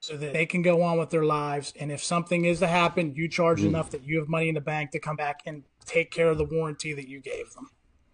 so 0.00 0.16
that 0.16 0.32
they 0.32 0.46
can 0.46 0.62
go 0.62 0.82
on 0.82 0.98
with 0.98 1.10
their 1.10 1.24
lives. 1.24 1.72
And 1.78 1.92
if 1.92 2.02
something 2.02 2.44
is 2.44 2.60
to 2.60 2.66
happen, 2.66 3.14
you 3.14 3.28
charge 3.28 3.60
mm. 3.60 3.66
enough 3.66 3.90
that 3.90 4.04
you 4.04 4.18
have 4.18 4.28
money 4.28 4.48
in 4.48 4.54
the 4.54 4.60
bank 4.60 4.90
to 4.92 4.98
come 4.98 5.16
back 5.16 5.40
and 5.46 5.64
take 5.86 6.10
care 6.10 6.28
of 6.28 6.38
the 6.38 6.44
warranty 6.44 6.92
that 6.94 7.08
you 7.08 7.20
gave 7.20 7.52
them. 7.54 7.70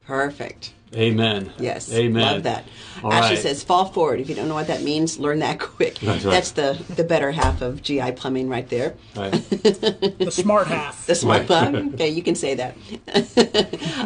Perfect. 0.07 0.74
Amen. 0.96 1.52
Yes. 1.59 1.92
Amen. 1.92 2.22
Love 2.22 2.42
that. 2.44 2.64
All 3.02 3.12
Ashley 3.12 3.34
right. 3.34 3.42
says, 3.42 3.64
fall 3.64 3.86
forward. 3.86 4.20
If 4.20 4.28
you 4.28 4.34
don't 4.34 4.48
know 4.48 4.55
what 4.55 4.68
that 4.68 4.82
means, 4.82 5.18
learn 5.18 5.40
that 5.40 5.59
quick. 5.61 5.98
That's, 5.98 6.24
right. 6.24 6.30
That's 6.30 6.52
the, 6.52 6.80
the 6.94 7.05
better 7.05 7.32
half 7.32 7.62
of 7.62 7.82
GI 7.82 8.12
plumbing 8.12 8.48
right 8.48 8.68
there. 8.68 8.94
Right. 9.16 9.32
the 9.32 10.30
smart 10.30 10.66
half. 10.68 11.07
The 11.07 11.14
smart 11.14 11.48
right. 11.48 11.74
Okay, 11.94 12.09
you 12.09 12.22
can 12.22 12.34
say 12.34 12.55
that. 12.55 12.76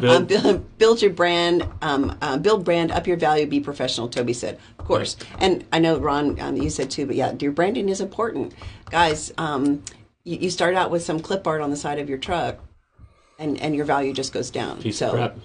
Um, 0.02 0.26
build. 0.26 0.46
Um, 0.46 0.66
build, 0.78 1.02
your 1.02 1.12
brand, 1.12 1.66
um, 1.82 2.16
uh, 2.22 2.38
build 2.38 2.64
brand, 2.64 2.90
up 2.90 3.06
your 3.06 3.16
value, 3.16 3.46
be 3.46 3.60
professional, 3.60 4.08
Toby 4.08 4.32
said. 4.32 4.58
Of 4.78 4.84
course. 4.86 5.16
And 5.38 5.64
I 5.72 5.78
know, 5.78 5.98
Ron, 5.98 6.40
um, 6.40 6.56
you 6.56 6.70
said 6.70 6.90
too, 6.90 7.06
but 7.06 7.16
yeah, 7.16 7.34
your 7.38 7.52
branding 7.52 7.88
is 7.88 8.00
important. 8.00 8.54
Guys, 8.90 9.32
um, 9.36 9.82
you, 10.24 10.38
you, 10.38 10.50
start 10.50 10.74
out 10.74 10.90
with 10.90 11.02
some 11.02 11.20
clip 11.20 11.46
art 11.46 11.60
on 11.60 11.70
the 11.70 11.76
side 11.76 11.98
of 11.98 12.08
your 12.08 12.18
truck, 12.18 12.58
and, 13.38 13.60
and 13.60 13.74
your 13.74 13.84
value 13.84 14.12
just 14.12 14.32
goes 14.32 14.50
down. 14.50 14.80
Piece 14.80 14.98
so, 14.98 15.08
of 15.08 15.14
crap 15.14 15.36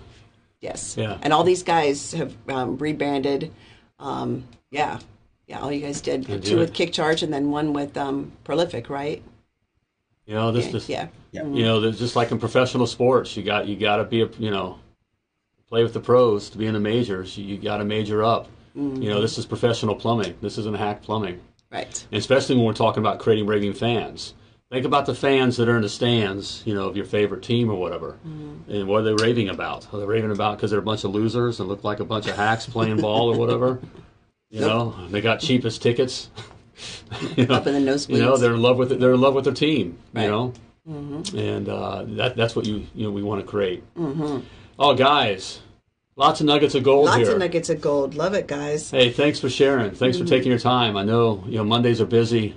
Yes. 0.64 0.95
Yeah. 0.97 1.18
And 1.22 1.34
all 1.34 1.43
these 1.43 1.61
guys 1.61 2.14
have 2.14 2.34
um, 2.47 2.78
rebranded. 2.78 3.51
Um, 3.99 4.47
yeah. 4.72 4.99
Yeah. 5.45 5.59
All 5.59 5.70
you 5.70 5.82
guys 5.82 5.99
did 5.99 6.26
two 6.41 6.57
with 6.57 6.72
KickCharge 6.72 7.22
and 7.22 7.34
then 7.34 7.51
one 7.51 7.74
with 7.74 7.97
um, 7.97 8.32
Prolific, 8.45 8.89
right? 8.89 9.22
You 10.26 10.36
know, 10.36 10.53
this, 10.53 10.68
yeah. 10.68 10.72
this 10.72 10.89
yeah. 10.89 11.07
Mm-hmm. 11.41 11.55
You 11.55 11.66
know, 11.66 11.82
there's 11.82 11.99
just 11.99 12.16
like 12.16 12.32
in 12.32 12.39
professional 12.39 12.88
sports, 12.88 13.36
you 13.36 13.43
got 13.43 13.68
you 13.68 13.76
got 13.76 13.97
to 13.97 14.05
be 14.05 14.22
a 14.22 14.28
you 14.39 14.51
know, 14.51 14.80
play 15.68 15.84
with 15.84 15.93
the 15.93 15.99
pros 15.99 16.49
to 16.51 16.57
be 16.57 16.66
in 16.66 16.74
the 16.74 16.80
majors. 16.80 17.38
You, 17.38 17.43
you 17.43 17.57
got 17.57 17.78
to 17.78 17.84
major 17.84 18.24
up. 18.24 18.47
Mm-hmm. 18.78 19.01
You 19.01 19.09
know, 19.09 19.20
this 19.20 19.38
is 19.38 19.45
professional 19.45 19.95
plumbing. 19.95 20.38
This 20.39 20.57
isn't 20.57 20.78
hack 20.78 21.01
plumbing. 21.01 21.41
Right. 21.72 22.07
And 22.09 22.20
especially 22.20 22.55
when 22.55 22.64
we're 22.64 22.74
talking 22.74 23.03
about 23.03 23.20
creating 23.20 23.47
raving 23.47 23.74
fans. 23.74 24.34
Think 24.74 24.88
about 24.88 25.05
the 25.05 25.13
fans 25.13 25.57
that 25.57 25.69
are 25.69 25.76
in 25.76 25.84
the 25.84 25.89
stands, 25.89 26.63
you 26.65 26.74
know, 26.74 26.88
of 26.88 26.97
your 26.97 27.05
favorite 27.05 27.43
team 27.43 27.69
or 27.69 27.76
whatever. 27.76 28.17
Mm-hmm. 28.28 28.71
And 28.71 28.88
what 28.88 29.01
are 29.01 29.03
they 29.03 29.24
raving 29.24 29.49
about? 29.49 29.88
Are 29.93 29.99
they 29.99 30.05
raving 30.07 30.32
about 30.32 30.57
because 30.57 30.71
they're 30.71 30.80
a 30.80 30.84
bunch 30.84 31.03
of 31.03 31.11
losers 31.11 31.59
and 31.59 31.69
look 31.69 31.84
like 31.84 31.99
a 31.99 32.05
bunch 32.05 32.26
of 32.26 32.36
hacks 32.36 32.65
playing 32.65 32.97
ball 32.99 33.32
or 33.32 33.38
whatever? 33.38 33.80
You 34.49 34.61
nope. 34.61 34.97
know, 34.97 35.07
they 35.09 35.21
got 35.21 35.41
cheapest 35.41 35.84
tickets. 35.84 36.32
you 37.38 37.45
know, 37.45 37.53
Up 37.53 37.67
in 37.67 37.76
the 37.76 37.82
nose 37.82 38.09
You 38.09 38.17
know, 38.17 38.36
they're 38.36 38.55
in 38.55 38.63
love 38.63 38.78
with 38.78 38.91
it. 38.91 38.99
They're 38.99 39.13
in 39.13 39.21
love 39.21 39.36
with 39.36 39.43
their 39.43 39.53
team. 39.53 39.99
Right. 40.11 40.24
You 40.24 40.30
know, 40.32 40.53
mm-hmm. 40.89 41.38
and 41.38 41.69
uh, 41.69 42.05
that 42.07 42.36
that's 42.36 42.55
what 42.55 42.65
you 42.65 42.88
you 42.95 43.05
know 43.05 43.11
we 43.11 43.21
want 43.21 43.41
to 43.41 43.47
create. 43.47 43.84
Mm-hmm. 43.93 44.39
Oh, 44.80 44.95
guys, 44.95 45.59
Lots 46.15 46.41
of 46.41 46.47
nuggets 46.47 46.74
of 46.74 46.82
gold 46.84 47.05
Lots 47.05 47.17
here. 47.17 47.32
of 47.32 47.38
nuggets 47.38 47.69
of 47.69 47.80
gold. 47.80 48.15
Love 48.15 48.34
it, 48.34 48.47
guys. 48.47 48.89
Hey, 48.89 49.11
thanks 49.11 49.39
for 49.39 49.51
sharing. 49.51 49.91
Thanks 49.91 50.17
mm-hmm. 50.17 50.26
for 50.26 50.30
taking 50.30 50.49
your 50.49 50.59
time. 50.59 50.97
I 50.97 51.03
know 51.03 51.43
you 51.47 51.57
know 51.57 51.63
Mondays 51.63 52.01
are 52.01 52.07
busy 52.07 52.55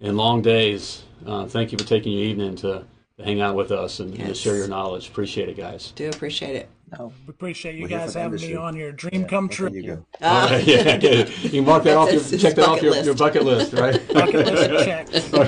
and 0.00 0.16
long 0.16 0.42
days, 0.42 1.04
uh, 1.26 1.46
thank 1.46 1.72
you 1.72 1.78
for 1.78 1.84
taking 1.84 2.12
your 2.12 2.24
evening 2.24 2.56
to, 2.56 2.84
to 3.16 3.24
hang 3.24 3.40
out 3.40 3.56
with 3.56 3.72
us 3.72 4.00
and, 4.00 4.10
yes. 4.10 4.20
and, 4.20 4.28
to 4.28 4.34
share 4.34 4.56
your 4.56 4.68
knowledge. 4.68 5.08
Appreciate 5.08 5.48
it, 5.48 5.56
guys. 5.56 5.92
Do 5.92 6.08
appreciate 6.08 6.56
it. 6.56 6.68
No, 6.98 7.10
we 7.26 7.30
appreciate 7.30 7.76
you 7.76 7.82
We're 7.82 7.88
guys 7.88 8.12
having 8.12 8.38
me 8.38 8.54
on 8.54 8.74
here. 8.74 8.92
Dream 8.92 9.22
yeah, 9.22 9.26
come 9.26 9.48
true. 9.48 9.70
You 9.72 9.82
go. 9.82 10.06
Uh, 10.20 10.60
yeah, 10.62 10.98
yeah, 11.00 11.24
You 11.40 11.62
mark 11.62 11.84
that 11.84 11.96
off. 11.96 12.12
Your, 12.12 12.20
check 12.38 12.54
that 12.54 12.68
off 12.68 12.82
your, 12.82 12.94
your, 12.96 13.14
bucket 13.14 13.44
list, 13.44 13.72
right? 13.72 13.94
bucket 14.12 14.34
list 14.44 14.84
checked. 14.84 15.10
we 15.32 15.38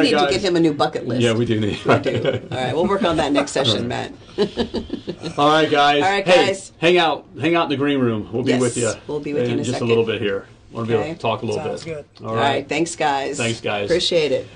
need 0.00 0.12
guys. 0.12 0.26
to 0.26 0.28
get 0.30 0.40
him 0.40 0.56
a 0.56 0.60
new 0.60 0.72
bucket 0.72 1.06
list. 1.06 1.20
Yeah, 1.20 1.34
we 1.34 1.44
do 1.44 1.60
need. 1.60 1.84
we 1.84 1.98
do. 1.98 2.48
All 2.50 2.56
right, 2.56 2.74
we'll 2.74 2.88
work 2.88 3.02
on 3.02 3.18
that 3.18 3.32
next 3.32 3.52
session, 3.52 3.86
Matt. 3.86 4.14
All 5.36 5.50
right, 5.50 5.70
guys. 5.70 6.02
All 6.02 6.08
right, 6.08 6.24
guys. 6.24 6.72
Hey, 6.78 6.94
hang 6.94 6.98
out, 6.98 7.26
hang 7.38 7.54
out 7.54 7.64
in 7.64 7.70
the 7.70 7.76
green 7.76 8.00
room. 8.00 8.30
We'll 8.32 8.44
be 8.44 8.52
yes, 8.52 8.60
with 8.62 8.78
you. 8.78 8.92
We'll 9.06 9.20
be 9.20 9.34
with 9.34 9.46
you 9.46 9.52
in, 9.52 9.58
in 9.58 9.64
just 9.64 9.72
second. 9.72 9.88
a 9.88 9.90
little 9.90 10.06
bit 10.06 10.22
here 10.22 10.46
want 10.70 10.88
to 10.88 10.94
okay. 10.94 11.02
be 11.02 11.08
able 11.08 11.14
to 11.14 11.20
talk 11.20 11.42
a 11.42 11.46
little 11.46 11.62
Sounds 11.62 11.84
bit. 11.84 12.14
Good. 12.16 12.26
All 12.26 12.34
right. 12.34 12.42
All 12.42 12.48
right. 12.48 12.68
Thanks, 12.68 12.96
guys. 12.96 13.36
Thanks, 13.36 13.60
guys. 13.60 13.86
Appreciate 13.86 14.32
it. 14.32 14.48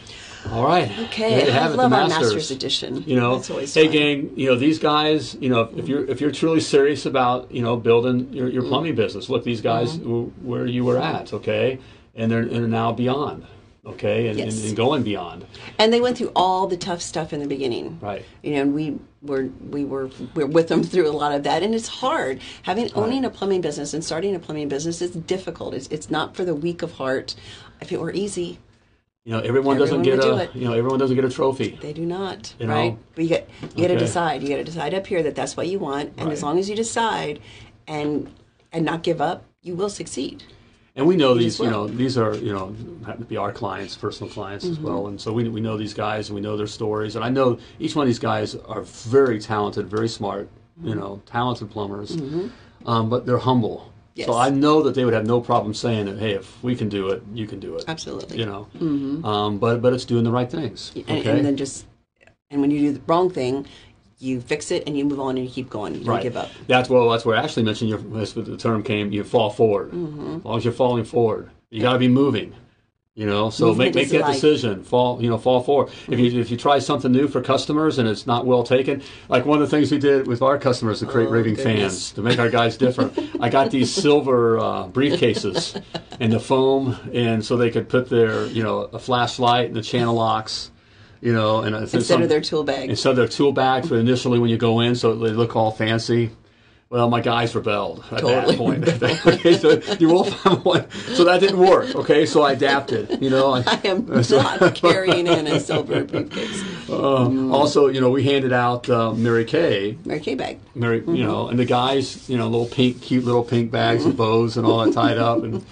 All 0.50 0.64
right. 0.64 0.90
Okay. 1.06 1.50
I 1.52 1.66
love 1.68 1.92
our 1.92 2.08
Masters 2.08 2.50
edition. 2.50 3.02
You 3.06 3.16
know, 3.16 3.38
hey, 3.40 3.66
fun. 3.66 3.90
gang. 3.90 4.32
You 4.36 4.50
know, 4.50 4.56
these 4.56 4.78
guys. 4.78 5.34
You 5.40 5.48
know, 5.48 5.70
if 5.76 5.88
you're 5.88 6.04
if 6.06 6.20
you're 6.20 6.30
truly 6.30 6.60
serious 6.60 7.06
about 7.06 7.50
you 7.52 7.62
know 7.62 7.76
building 7.76 8.32
your, 8.32 8.48
your 8.48 8.62
plumbing 8.62 8.94
business, 8.94 9.28
look, 9.28 9.44
these 9.44 9.60
guys 9.60 9.98
mm-hmm. 9.98 10.46
where 10.46 10.66
you 10.66 10.84
were 10.84 10.98
at. 10.98 11.32
Okay, 11.32 11.78
and 12.14 12.30
they're, 12.30 12.44
they're 12.44 12.68
now 12.68 12.92
beyond 12.92 13.46
okay, 13.86 14.28
and, 14.28 14.38
yes. 14.38 14.56
and, 14.56 14.68
and, 14.68 14.76
going 14.76 15.02
beyond. 15.02 15.46
And 15.78 15.92
they 15.92 16.00
went 16.00 16.18
through 16.18 16.32
all 16.34 16.66
the 16.66 16.76
tough 16.76 17.00
stuff 17.00 17.32
in 17.32 17.40
the 17.40 17.46
beginning, 17.46 17.98
right? 18.00 18.24
You 18.42 18.52
know, 18.52 18.62
and 18.62 18.74
we 18.74 18.98
were 19.22 19.48
we 19.70 19.84
were 19.84 20.10
we 20.34 20.42
are 20.42 20.46
with 20.46 20.68
them 20.68 20.82
through 20.84 21.08
a 21.08 21.12
lot 21.12 21.32
of 21.32 21.42
that, 21.44 21.62
and 21.62 21.74
it's 21.74 21.88
hard 21.88 22.40
having 22.62 22.92
owning 22.94 23.22
right. 23.22 23.32
a 23.32 23.34
plumbing 23.34 23.60
business 23.60 23.94
and 23.94 24.04
starting 24.04 24.34
a 24.34 24.38
plumbing 24.38 24.68
business. 24.68 25.00
is 25.02 25.12
difficult. 25.12 25.74
It's 25.74 25.88
it's 25.88 26.10
not 26.10 26.36
for 26.36 26.44
the 26.44 26.54
weak 26.54 26.82
of 26.82 26.92
heart. 26.92 27.34
If 27.80 27.92
it 27.92 28.00
were 28.00 28.12
easy. 28.12 28.58
You 29.24 29.34
know, 29.34 29.40
everyone, 29.40 29.76
everyone 29.76 30.02
doesn't 30.02 30.02
get 30.02 30.54
a. 30.54 30.58
You 30.58 30.68
know, 30.68 30.72
everyone 30.72 30.98
doesn't 30.98 31.14
get 31.14 31.24
a 31.24 31.28
trophy. 31.28 31.78
They 31.82 31.92
do 31.92 32.06
not. 32.06 32.54
You 32.58 32.66
right? 32.66 32.96
But 33.14 33.24
you 33.24 33.28
get 33.28 33.50
you 33.76 33.86
got 33.86 33.92
to 33.92 33.98
decide. 33.98 34.42
You 34.42 34.48
got 34.48 34.56
to 34.56 34.64
decide 34.64 34.94
up 34.94 35.06
here 35.06 35.22
that 35.22 35.34
that's 35.34 35.56
what 35.56 35.68
you 35.68 35.78
want, 35.78 36.14
and 36.16 36.26
right. 36.26 36.32
as 36.32 36.42
long 36.42 36.58
as 36.58 36.70
you 36.70 36.74
decide, 36.74 37.40
and 37.86 38.32
and 38.72 38.86
not 38.86 39.02
give 39.02 39.20
up, 39.20 39.44
you 39.60 39.74
will 39.74 39.90
succeed 39.90 40.44
and 40.98 41.06
we 41.06 41.16
know 41.16 41.32
these, 41.32 41.58
well. 41.58 41.66
you 41.66 41.72
know, 41.72 41.86
these 41.86 42.18
are, 42.18 42.34
you 42.34 42.52
know, 42.52 42.74
happen 43.06 43.22
to 43.22 43.28
be 43.28 43.36
our 43.36 43.52
clients, 43.52 43.96
personal 43.96 44.30
clients 44.30 44.64
mm-hmm. 44.64 44.74
as 44.74 44.80
well. 44.80 45.06
And 45.06 45.18
so 45.18 45.32
we, 45.32 45.48
we 45.48 45.60
know 45.60 45.76
these 45.76 45.94
guys 45.94 46.28
and 46.28 46.34
we 46.34 46.40
know 46.40 46.56
their 46.56 46.66
stories. 46.66 47.14
And 47.14 47.24
I 47.24 47.28
know 47.30 47.58
each 47.78 47.94
one 47.94 48.02
of 48.02 48.08
these 48.08 48.18
guys 48.18 48.56
are 48.56 48.82
very 48.82 49.40
talented, 49.40 49.88
very 49.88 50.08
smart, 50.08 50.48
mm-hmm. 50.78 50.88
you 50.88 50.94
know, 50.96 51.22
talented 51.24 51.70
plumbers, 51.70 52.16
mm-hmm. 52.16 52.88
um, 52.88 53.08
but 53.08 53.24
they're 53.24 53.38
humble. 53.38 53.92
Yes. 54.16 54.26
So 54.26 54.36
I 54.36 54.50
know 54.50 54.82
that 54.82 54.96
they 54.96 55.04
would 55.04 55.14
have 55.14 55.26
no 55.26 55.40
problem 55.40 55.72
saying 55.72 56.06
that, 56.06 56.18
hey, 56.18 56.32
if 56.32 56.60
we 56.64 56.74
can 56.74 56.88
do 56.88 57.10
it, 57.10 57.22
you 57.32 57.46
can 57.46 57.60
do 57.60 57.76
it. 57.76 57.84
Absolutely. 57.86 58.36
You 58.36 58.46
know, 58.46 58.66
mm-hmm. 58.74 59.24
um, 59.24 59.58
but 59.58 59.80
but 59.80 59.92
it's 59.92 60.04
doing 60.04 60.24
the 60.24 60.32
right 60.32 60.50
things. 60.50 60.90
Okay? 60.96 61.18
And, 61.18 61.38
and 61.38 61.46
then 61.46 61.56
just, 61.56 61.86
and 62.50 62.60
when 62.60 62.72
you 62.72 62.80
do 62.80 62.92
the 62.94 63.02
wrong 63.06 63.30
thing, 63.30 63.66
you 64.18 64.40
fix 64.40 64.70
it 64.70 64.84
and 64.86 64.96
you 64.96 65.04
move 65.04 65.20
on 65.20 65.36
and 65.36 65.46
you 65.46 65.52
keep 65.52 65.70
going. 65.70 65.94
You 65.94 66.00
don't 66.00 66.08
right. 66.08 66.22
give 66.22 66.36
up. 66.36 66.50
That's 66.66 66.88
well. 66.88 67.08
That's 67.10 67.24
where 67.24 67.36
Ashley 67.36 67.62
mentioned. 67.62 67.90
Your, 67.90 67.98
the 67.98 68.56
term 68.58 68.82
came. 68.82 69.12
You 69.12 69.24
fall 69.24 69.50
forward. 69.50 69.92
Mm-hmm. 69.92 70.36
As 70.36 70.44
long 70.44 70.58
as 70.58 70.64
you're 70.64 70.74
falling 70.74 71.04
forward, 71.04 71.50
you 71.70 71.80
got 71.80 71.92
to 71.92 71.98
be 71.98 72.08
moving. 72.08 72.54
You 73.14 73.26
know, 73.26 73.50
so 73.50 73.66
Movement 73.66 73.96
make 73.96 74.04
make 74.04 74.12
that 74.12 74.20
life. 74.20 74.34
decision. 74.34 74.84
Fall, 74.84 75.20
you 75.20 75.28
know, 75.28 75.38
fall 75.38 75.60
forward. 75.60 75.88
Mm-hmm. 75.88 76.12
If 76.12 76.20
you 76.20 76.40
if 76.40 76.50
you 76.52 76.56
try 76.56 76.78
something 76.78 77.10
new 77.10 77.26
for 77.26 77.42
customers 77.42 77.98
and 77.98 78.08
it's 78.08 78.28
not 78.28 78.46
well 78.46 78.62
taken, 78.62 79.02
like 79.28 79.44
one 79.44 79.60
of 79.60 79.68
the 79.68 79.76
things 79.76 79.90
we 79.90 79.98
did 79.98 80.28
with 80.28 80.40
our 80.40 80.56
customers 80.56 81.00
to 81.00 81.06
create 81.06 81.26
oh, 81.26 81.32
raving 81.32 81.56
fans 81.56 82.12
to 82.12 82.22
make 82.22 82.38
our 82.38 82.48
guys 82.48 82.76
different. 82.76 83.18
I 83.40 83.48
got 83.48 83.72
these 83.72 83.92
silver 84.02 84.60
uh, 84.60 84.86
briefcases 84.86 85.82
and 86.20 86.32
the 86.32 86.38
foam, 86.38 86.96
and 87.12 87.44
so 87.44 87.56
they 87.56 87.70
could 87.70 87.88
put 87.88 88.08
their 88.08 88.46
you 88.46 88.62
know 88.62 88.82
a 88.82 89.00
flashlight 89.00 89.66
and 89.66 89.74
the 89.74 89.82
channel 89.82 90.14
locks 90.14 90.70
you 91.20 91.32
know, 91.32 91.60
and 91.60 91.74
instead 91.74 92.02
some, 92.04 92.22
of 92.22 92.28
their 92.28 92.40
tool 92.40 92.64
bags. 92.64 92.90
Instead 92.90 93.10
of 93.10 93.16
their 93.16 93.28
tool 93.28 93.52
bags, 93.52 93.88
but 93.88 93.98
initially 93.98 94.38
when 94.38 94.50
you 94.50 94.56
go 94.56 94.80
in, 94.80 94.94
so 94.94 95.14
they 95.14 95.30
look 95.30 95.56
all 95.56 95.70
fancy. 95.70 96.30
Well, 96.90 97.10
my 97.10 97.20
guys 97.20 97.54
rebelled 97.54 98.02
at 98.10 98.20
totally. 98.20 98.56
that 98.56 98.58
point. 98.58 99.02
okay, 99.26 99.58
so 99.58 99.78
you 99.98 100.08
will 100.08 100.24
find 100.24 100.64
one. 100.64 100.90
So 101.14 101.24
that 101.24 101.40
didn't 101.40 101.58
work. 101.58 101.94
Okay, 101.94 102.24
so 102.24 102.40
I 102.40 102.52
adapted. 102.52 103.22
You 103.22 103.28
know, 103.28 103.52
I, 103.52 103.62
I 103.66 103.80
am 103.84 104.06
not 104.06 104.74
carrying 104.74 105.26
in 105.26 105.46
a 105.46 105.60
silver 105.60 106.04
briefcase. 106.04 106.64
Uh, 106.88 107.28
mm. 107.28 107.52
Also, 107.52 107.88
you 107.88 108.00
know, 108.00 108.10
we 108.10 108.22
handed 108.22 108.52
out 108.52 108.88
uh, 108.88 109.12
Mary 109.12 109.44
Kay. 109.44 109.98
Mary 110.04 110.20
Kay 110.20 110.34
bag. 110.34 110.58
Mary, 110.74 111.00
mm-hmm. 111.00 111.14
you 111.14 111.24
know, 111.24 111.48
and 111.48 111.58
the 111.58 111.64
guys, 111.64 112.28
you 112.28 112.36
know, 112.36 112.48
little 112.48 112.66
pink, 112.66 113.02
cute 113.02 113.24
little 113.24 113.44
pink 113.44 113.70
bags 113.70 114.04
mm-hmm. 114.04 114.16
bows 114.16 114.56
and 114.56 114.66
all 114.66 114.84
that 114.84 114.92
tied 114.92 115.18
up, 115.18 115.42
and 115.42 115.64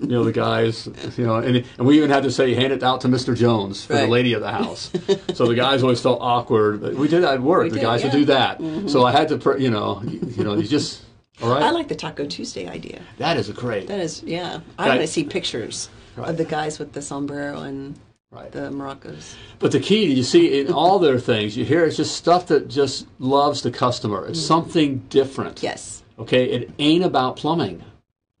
you 0.00 0.08
know, 0.08 0.24
the 0.24 0.32
guys, 0.32 0.88
you 1.16 1.26
know, 1.26 1.36
and 1.36 1.56
and 1.78 1.86
we 1.86 1.96
even 1.96 2.10
had 2.10 2.22
to 2.22 2.30
say 2.30 2.54
hand 2.54 2.72
it 2.72 2.82
out 2.82 3.00
to 3.02 3.08
Mr. 3.08 3.36
Jones 3.36 3.84
for 3.84 3.94
right. 3.94 4.02
the 4.02 4.08
lady 4.08 4.32
of 4.32 4.40
the 4.40 4.50
house. 4.50 4.90
so 5.34 5.46
the 5.46 5.54
guys 5.54 5.82
always 5.82 6.00
felt 6.00 6.20
awkward. 6.20 6.80
We 6.96 7.08
did 7.08 7.22
that 7.22 7.34
at 7.34 7.42
work. 7.42 7.64
We 7.64 7.68
the 7.70 7.76
did, 7.76 7.82
guys 7.82 8.00
yeah. 8.00 8.06
would 8.06 8.18
do 8.18 8.24
that. 8.26 8.58
Mm-hmm. 8.58 8.88
So 8.88 9.04
I 9.04 9.12
had 9.12 9.28
to, 9.28 9.56
you 9.58 9.70
know, 9.70 10.02
you 10.02 10.44
know 10.44 10.54
you 10.54 10.66
just 10.66 11.02
all 11.42 11.50
right. 11.50 11.62
I 11.62 11.70
like 11.70 11.88
the 11.88 11.96
Taco 11.96 12.26
Tuesday 12.26 12.68
idea. 12.68 13.02
That 13.18 13.36
is 13.36 13.48
a 13.48 13.52
great. 13.52 13.88
That 13.88 14.00
is 14.00 14.22
yeah. 14.22 14.60
I 14.78 14.88
want 14.88 15.00
to 15.00 15.06
see 15.06 15.24
pictures 15.24 15.88
right. 16.16 16.28
of 16.28 16.36
the 16.36 16.44
guys 16.44 16.78
with 16.78 16.92
the 16.92 17.02
sombrero 17.02 17.60
and 17.60 17.98
right. 18.32 18.50
the 18.50 18.70
maracas. 18.70 19.36
But 19.58 19.72
the 19.72 19.80
key, 19.80 20.12
you 20.12 20.22
see, 20.22 20.60
in 20.60 20.72
all 20.72 20.98
their 20.98 21.20
things, 21.20 21.56
you 21.56 21.64
hear 21.64 21.84
it's 21.84 21.96
just 21.96 22.16
stuff 22.16 22.48
that 22.48 22.68
just 22.68 23.06
loves 23.18 23.62
the 23.62 23.70
customer. 23.70 24.26
It's 24.26 24.40
mm. 24.40 24.46
something 24.46 24.98
different. 25.08 25.62
Yes. 25.62 26.02
Okay, 26.18 26.44
it 26.44 26.70
ain't 26.78 27.04
about 27.04 27.36
plumbing. 27.36 27.84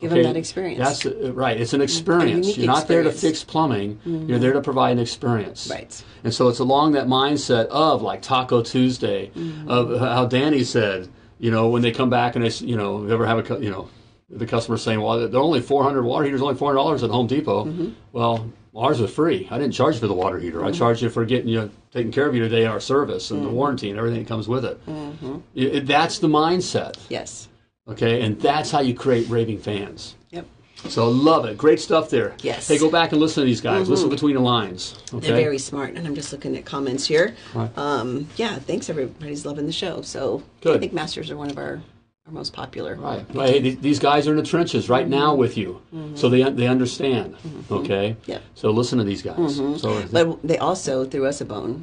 Give 0.02 0.10
them 0.10 0.24
that 0.24 0.36
experience. 0.36 0.78
That's 0.78 1.06
uh, 1.06 1.32
right. 1.32 1.60
It's 1.60 1.74
an 1.74 1.80
experience. 1.80 2.58
You're 2.58 2.66
not 2.66 2.88
there 2.88 3.04
to 3.04 3.12
fix 3.12 3.44
plumbing. 3.44 4.00
You're 4.04 4.40
there 4.40 4.52
to 4.52 4.60
provide 4.60 4.90
an 4.90 4.98
experience. 4.98 5.68
Right. 5.70 6.04
And 6.24 6.34
so 6.34 6.48
it's 6.48 6.58
along 6.58 6.92
that 6.92 7.06
mindset 7.06 7.66
of 7.66 8.02
like 8.02 8.20
Taco 8.20 8.62
Tuesday, 8.62 9.30
Mm-hmm. 9.32 9.70
of 9.70 10.00
how 10.00 10.26
Danny 10.26 10.64
said, 10.64 11.08
you 11.38 11.50
know, 11.50 11.68
when 11.68 11.82
they 11.82 11.92
come 11.92 12.10
back 12.10 12.34
and 12.34 12.44
they, 12.44 12.50
you 12.66 12.76
know, 12.76 13.06
ever 13.06 13.24
have 13.26 13.48
a, 13.48 13.62
you 13.62 13.70
know, 13.70 13.88
the 14.28 14.46
customer 14.46 14.76
saying, 14.76 15.00
well, 15.00 15.28
they're 15.28 15.40
only 15.40 15.60
400 15.60 16.02
water 16.02 16.24
heaters, 16.24 16.42
only 16.42 16.54
$400 16.54 17.02
at 17.04 17.10
Home 17.10 17.26
Depot. 17.28 17.66
Mm-hmm. 17.66 17.90
Well, 18.72 18.84
ours 18.86 19.00
was 19.00 19.12
free. 19.12 19.46
I 19.50 19.58
didn't 19.58 19.74
charge 19.74 19.94
you 19.96 20.00
for 20.00 20.06
the 20.06 20.14
water 20.14 20.38
heater. 20.38 20.64
I 20.64 20.70
charged 20.70 21.02
you 21.02 21.10
for 21.10 21.24
getting 21.26 21.48
you, 21.48 21.70
taking 21.92 22.10
care 22.10 22.26
of 22.26 22.34
you 22.34 22.40
today, 22.42 22.64
our 22.64 22.80
service 22.80 23.30
and 23.30 23.42
the 23.42 23.46
Mm-hmm. 23.46 23.54
warranty 23.56 23.90
and 23.90 23.98
everything 23.98 24.20
that 24.20 24.28
comes 24.28 24.48
with 24.48 24.64
it. 24.64 24.80
It- 25.54 25.74
it- 25.76 25.86
That's 25.86 26.18
the 26.20 26.28
mindset. 26.28 26.96
yes. 27.08 27.48
Okay. 27.88 28.22
And 28.22 28.40
that's 28.40 28.70
how 28.70 28.80
you 28.80 28.94
create 28.94 29.28
raving 29.28 29.58
fans. 29.58 30.14
Yep. 30.30 30.46
So 30.88 31.08
love 31.10 31.44
it. 31.44 31.58
Great 31.58 31.80
stuff 31.80 32.08
there. 32.10 32.34
Yes. 32.40 32.64
Mm-hmm. 32.64 32.72
Hey, 32.74 32.78
go 32.78 32.90
back 32.90 33.12
and 33.12 33.20
listen 33.20 33.42
to 33.42 33.44
these 33.44 33.60
guys. 33.60 33.88
Listen 33.90 34.08
between 34.08 34.34
the 34.36 34.40
lines. 34.40 34.96
Okay. 35.12 35.26
They're 35.28 35.36
very 35.36 35.58
smart, 35.58 35.94
and 35.96 36.06
I'm 36.06 36.14
just 36.14 36.32
looking 36.32 36.56
at 36.56 36.64
comments 36.64 37.04
here. 37.06 37.34
Right. 37.54 37.76
Um, 37.76 38.28
yeah, 38.36 38.56
thanks 38.58 38.88
everybody's 38.88 39.44
loving 39.44 39.66
the 39.66 39.72
show. 39.72 40.00
So 40.02 40.42
I 40.64 40.78
think 40.78 40.92
Masters 40.92 41.30
are 41.30 41.36
one 41.36 41.50
of 41.50 41.58
our, 41.58 41.82
our 42.26 42.32
most 42.32 42.52
popular. 42.52 42.94
Right. 42.96 43.28
Well, 43.34 43.46
hey, 43.46 43.74
these 43.74 43.98
guys 43.98 44.26
are 44.28 44.30
in 44.30 44.36
the 44.36 44.42
trenches 44.44 44.88
right 44.88 45.08
now 45.08 45.34
with 45.34 45.56
you, 45.56 45.82
so 46.14 46.28
they 46.28 46.42
they 46.50 46.68
understand. 46.68 47.34
Okay. 47.70 48.10
Mm-hmm. 48.20 48.30
Yeah. 48.30 48.36
Mm-hmm. 48.38 48.46
So 48.54 48.70
listen 48.70 48.98
to 48.98 49.04
these 49.04 49.22
guys. 49.22 49.56
So 49.56 50.02
But 50.12 50.42
they 50.46 50.58
also 50.58 51.04
threw 51.04 51.26
us 51.26 51.40
a 51.40 51.44
bone. 51.44 51.82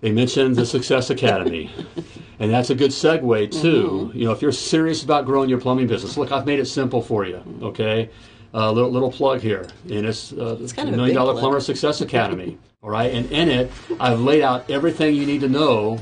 they 0.00 0.12
mentioned 0.12 0.56
the 0.56 0.64
Success 0.66 1.10
Academy, 1.10 1.70
and 2.38 2.50
that's 2.52 2.70
a 2.70 2.74
good 2.74 2.90
segue 2.92 3.50
too. 3.50 4.10
Mm-hmm. 4.10 4.18
You 4.18 4.24
know, 4.26 4.32
if 4.32 4.42
you're 4.42 4.52
serious 4.52 5.02
about 5.02 5.26
growing 5.26 5.48
your 5.50 5.60
plumbing 5.60 5.88
business, 5.88 6.16
look, 6.16 6.30
I've 6.30 6.46
made 6.46 6.60
it 6.60 6.66
simple 6.66 7.02
for 7.02 7.26
you. 7.26 7.42
Okay. 7.62 8.10
A 8.52 8.72
little, 8.72 8.90
little 8.90 9.12
plug 9.12 9.40
here, 9.40 9.68
and 9.88 10.04
it's, 10.04 10.32
uh, 10.32 10.58
kind 10.74 10.88
of 10.88 10.96
Million 10.96 11.14
Dollar. 11.14 11.38
Plumber 11.38 11.60
Success 11.60 12.00
Academy. 12.00 12.58
all 12.82 12.90
right, 12.90 13.14
and 13.14 13.30
in 13.30 13.48
it, 13.48 13.70
I've 14.00 14.18
laid 14.18 14.42
out 14.42 14.68
everything 14.68 15.14
you 15.14 15.24
need 15.24 15.42
to 15.42 15.48
know 15.48 16.00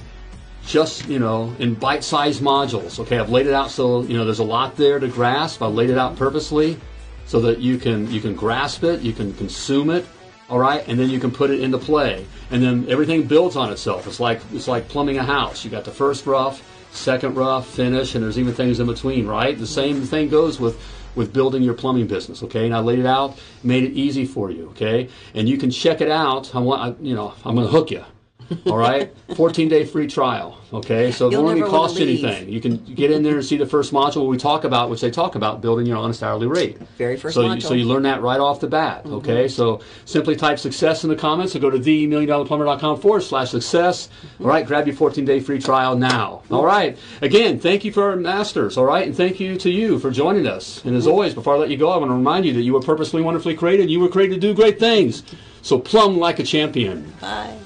just 0.68 1.08
you 1.08 1.18
know 1.18 1.54
in 1.58 1.74
bite-sized 1.74 2.42
modules 2.42 3.00
okay? 3.00 3.18
I've 3.18 3.30
laid 3.30 3.46
it 3.46 3.54
out 3.54 3.70
so 3.70 4.02
you 4.02 4.16
know 4.16 4.24
there's 4.24 4.38
a 4.38 4.44
lot 4.44 4.76
there 4.76 4.98
to 5.00 5.08
grasp. 5.08 5.62
I've 5.62 5.74
laid 5.74 5.90
it 5.90 5.98
out 5.98 6.16
purposely 6.16 6.78
so 7.26 7.40
that 7.40 7.58
you 7.58 7.78
can 7.78 8.10
you 8.12 8.20
can 8.20 8.34
grasp 8.34 8.84
it 8.84 9.00
you 9.00 9.12
can 9.12 9.32
consume 9.34 9.90
it 9.90 10.06
all 10.50 10.58
right? 10.58 10.86
And 10.88 10.98
then 10.98 11.10
you 11.10 11.20
can 11.20 11.30
put 11.30 11.50
it 11.50 11.60
into 11.60 11.76
play. 11.76 12.26
And 12.50 12.62
then 12.62 12.86
everything 12.88 13.26
builds 13.26 13.54
on 13.54 13.70
itself. 13.70 14.06
It's 14.06 14.20
like 14.20 14.40
it's 14.52 14.68
like 14.68 14.88
plumbing 14.88 15.18
a 15.18 15.24
house. 15.24 15.64
You 15.64 15.70
got 15.70 15.84
the 15.84 15.90
first 15.90 16.26
rough 16.26 16.62
second 16.90 17.34
rough 17.34 17.68
finish 17.68 18.14
and 18.14 18.24
there's 18.24 18.38
even 18.38 18.54
things 18.54 18.80
in 18.80 18.86
between 18.86 19.26
right? 19.26 19.58
The 19.58 19.66
same 19.66 20.02
thing 20.02 20.28
goes 20.28 20.58
with 20.58 20.80
with 21.14 21.32
building 21.32 21.62
your 21.62 21.74
plumbing 21.74 22.06
business 22.06 22.42
okay? 22.42 22.66
And 22.66 22.74
i 22.74 22.80
laid 22.80 22.98
it 22.98 23.06
out 23.06 23.38
made 23.62 23.84
it 23.84 23.92
easy 23.92 24.24
for 24.24 24.50
you 24.50 24.68
okay? 24.70 25.08
And 25.34 25.48
you 25.48 25.58
can 25.58 25.70
check 25.70 26.00
it 26.00 26.10
out. 26.10 26.54
I 26.54 26.60
want 26.60 26.80
I, 26.82 27.02
you 27.02 27.14
know 27.14 27.34
i'm 27.44 27.54
going 27.54 27.66
to 27.66 27.72
hook 27.72 27.90
you 27.90 28.04
all 28.66 28.78
right? 28.78 29.14
14 29.34 29.68
day 29.68 29.84
free 29.84 30.06
trial 30.06 30.58
okay? 30.72 31.10
So 31.10 31.28
it 31.28 31.32
You'll 31.32 31.44
won't 31.44 31.58
even 31.58 31.70
cost 31.70 31.98
you 31.98 32.06
anything. 32.06 32.48
You 32.48 32.60
can 32.60 32.76
get 32.76 33.10
in 33.10 33.22
there 33.22 33.34
and 33.34 33.44
see 33.44 33.56
the 33.56 33.66
first 33.66 33.92
module 33.92 34.26
we 34.26 34.36
talk 34.36 34.64
about 34.64 34.90
which 34.90 35.00
they 35.00 35.10
talk 35.10 35.34
about 35.34 35.60
building 35.60 35.86
your 35.86 35.96
honest 35.96 36.22
hourly 36.22 36.46
rate. 36.46 36.78
Very 36.98 37.16
first 37.16 37.34
so 37.34 37.42
you, 37.42 37.48
module. 37.48 37.62
so 37.62 37.74
you 37.74 37.84
learn 37.84 38.02
that 38.02 38.22
right 38.22 38.40
off 38.40 38.60
the 38.60 38.66
bat 38.66 39.04
mm-hmm. 39.04 39.14
okay? 39.14 39.48
So 39.48 39.80
simply 40.04 40.36
type 40.36 40.58
success 40.58 41.04
in 41.04 41.10
the 41.10 41.16
comments 41.16 41.54
or 41.56 41.58
go 41.58 41.70
to 41.70 41.78
themilliondollarplumber.com 41.78 43.00
forward 43.00 43.22
slash 43.22 43.50
success. 43.50 44.08
Mm-hmm. 44.08 44.44
All 44.44 44.50
right 44.50 44.66
grab 44.66 44.86
your 44.86 44.96
14 44.96 45.24
day 45.24 45.40
free 45.40 45.60
trial 45.60 45.96
now. 45.96 46.42
Mm-hmm. 46.44 46.54
All 46.54 46.64
right. 46.64 46.98
Again 47.22 47.58
thank 47.58 47.84
you 47.84 47.92
for 47.92 48.10
our 48.10 48.16
masters 48.16 48.76
all 48.76 48.84
right? 48.84 49.06
And 49.06 49.16
thank 49.16 49.40
you 49.40 49.56
to 49.58 49.70
you 49.70 49.98
for 49.98 50.10
joining 50.10 50.46
us. 50.46 50.84
And 50.84 50.96
as 50.96 51.06
always 51.06 51.34
before 51.34 51.54
i 51.54 51.58
let 51.58 51.70
you 51.70 51.76
go 51.76 51.90
i 51.90 51.96
want 51.96 52.10
to 52.10 52.14
remind 52.14 52.44
you 52.44 52.52
that 52.54 52.62
you 52.62 52.72
were 52.72 52.80
purposely 52.80 53.22
wonderfully 53.22 53.54
created 53.54 53.90
you 53.90 54.00
were 54.00 54.08
created 54.08 54.34
to 54.34 54.40
do 54.40 54.54
great 54.54 54.78
things. 54.78 55.22
So 55.62 55.78
plumb 55.78 56.18
like 56.18 56.38
a 56.38 56.44
champion. 56.44 57.12
Bye. 57.20 57.58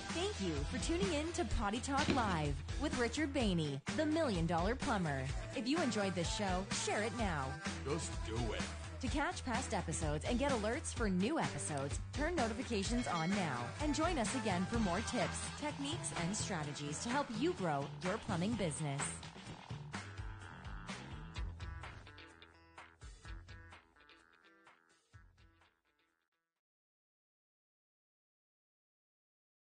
Potty 1.73 1.91
Talk 1.91 2.15
Live 2.15 2.55
with 2.83 2.99
Richard 2.99 3.35
Rainey, 3.35 3.81
the 3.97 4.05
Million 4.05 4.45
Dollar 4.45 4.75
Plumber. 4.75 5.23
If 5.57 5.67
you 5.67 5.79
enjoyed 5.79 6.15
this 6.15 6.31
show, 6.37 6.67
share 6.85 7.03
it 7.03 7.17
now. 7.17 7.47
Just 7.89 8.13
do 8.27 8.35
it. 8.35 8.61
To 9.01 9.07
catch 9.07 9.43
past 9.43 9.73
episodes 9.73 10.27
and 10.29 10.39
get 10.39 10.53
alerts 10.53 10.93
for 10.93 11.09
new 11.09 11.39
episodes, 11.39 11.99
turn 12.13 12.35
notifications 12.35 13.07
on 13.07 13.31
now 13.31 13.65
and 13.83 13.95
join 13.95 14.19
us 14.19 14.35
again 14.35 14.67
for 14.71 14.81
more 14.81 15.01
tips, 15.11 15.39
techniques, 15.63 16.11
and 16.23 16.37
strategies 16.37 16.99
to 17.05 17.09
help 17.09 17.27
you 17.39 17.55
grow 17.55 17.87
your 18.05 18.19
plumbing 18.19 18.53
business. 18.53 19.01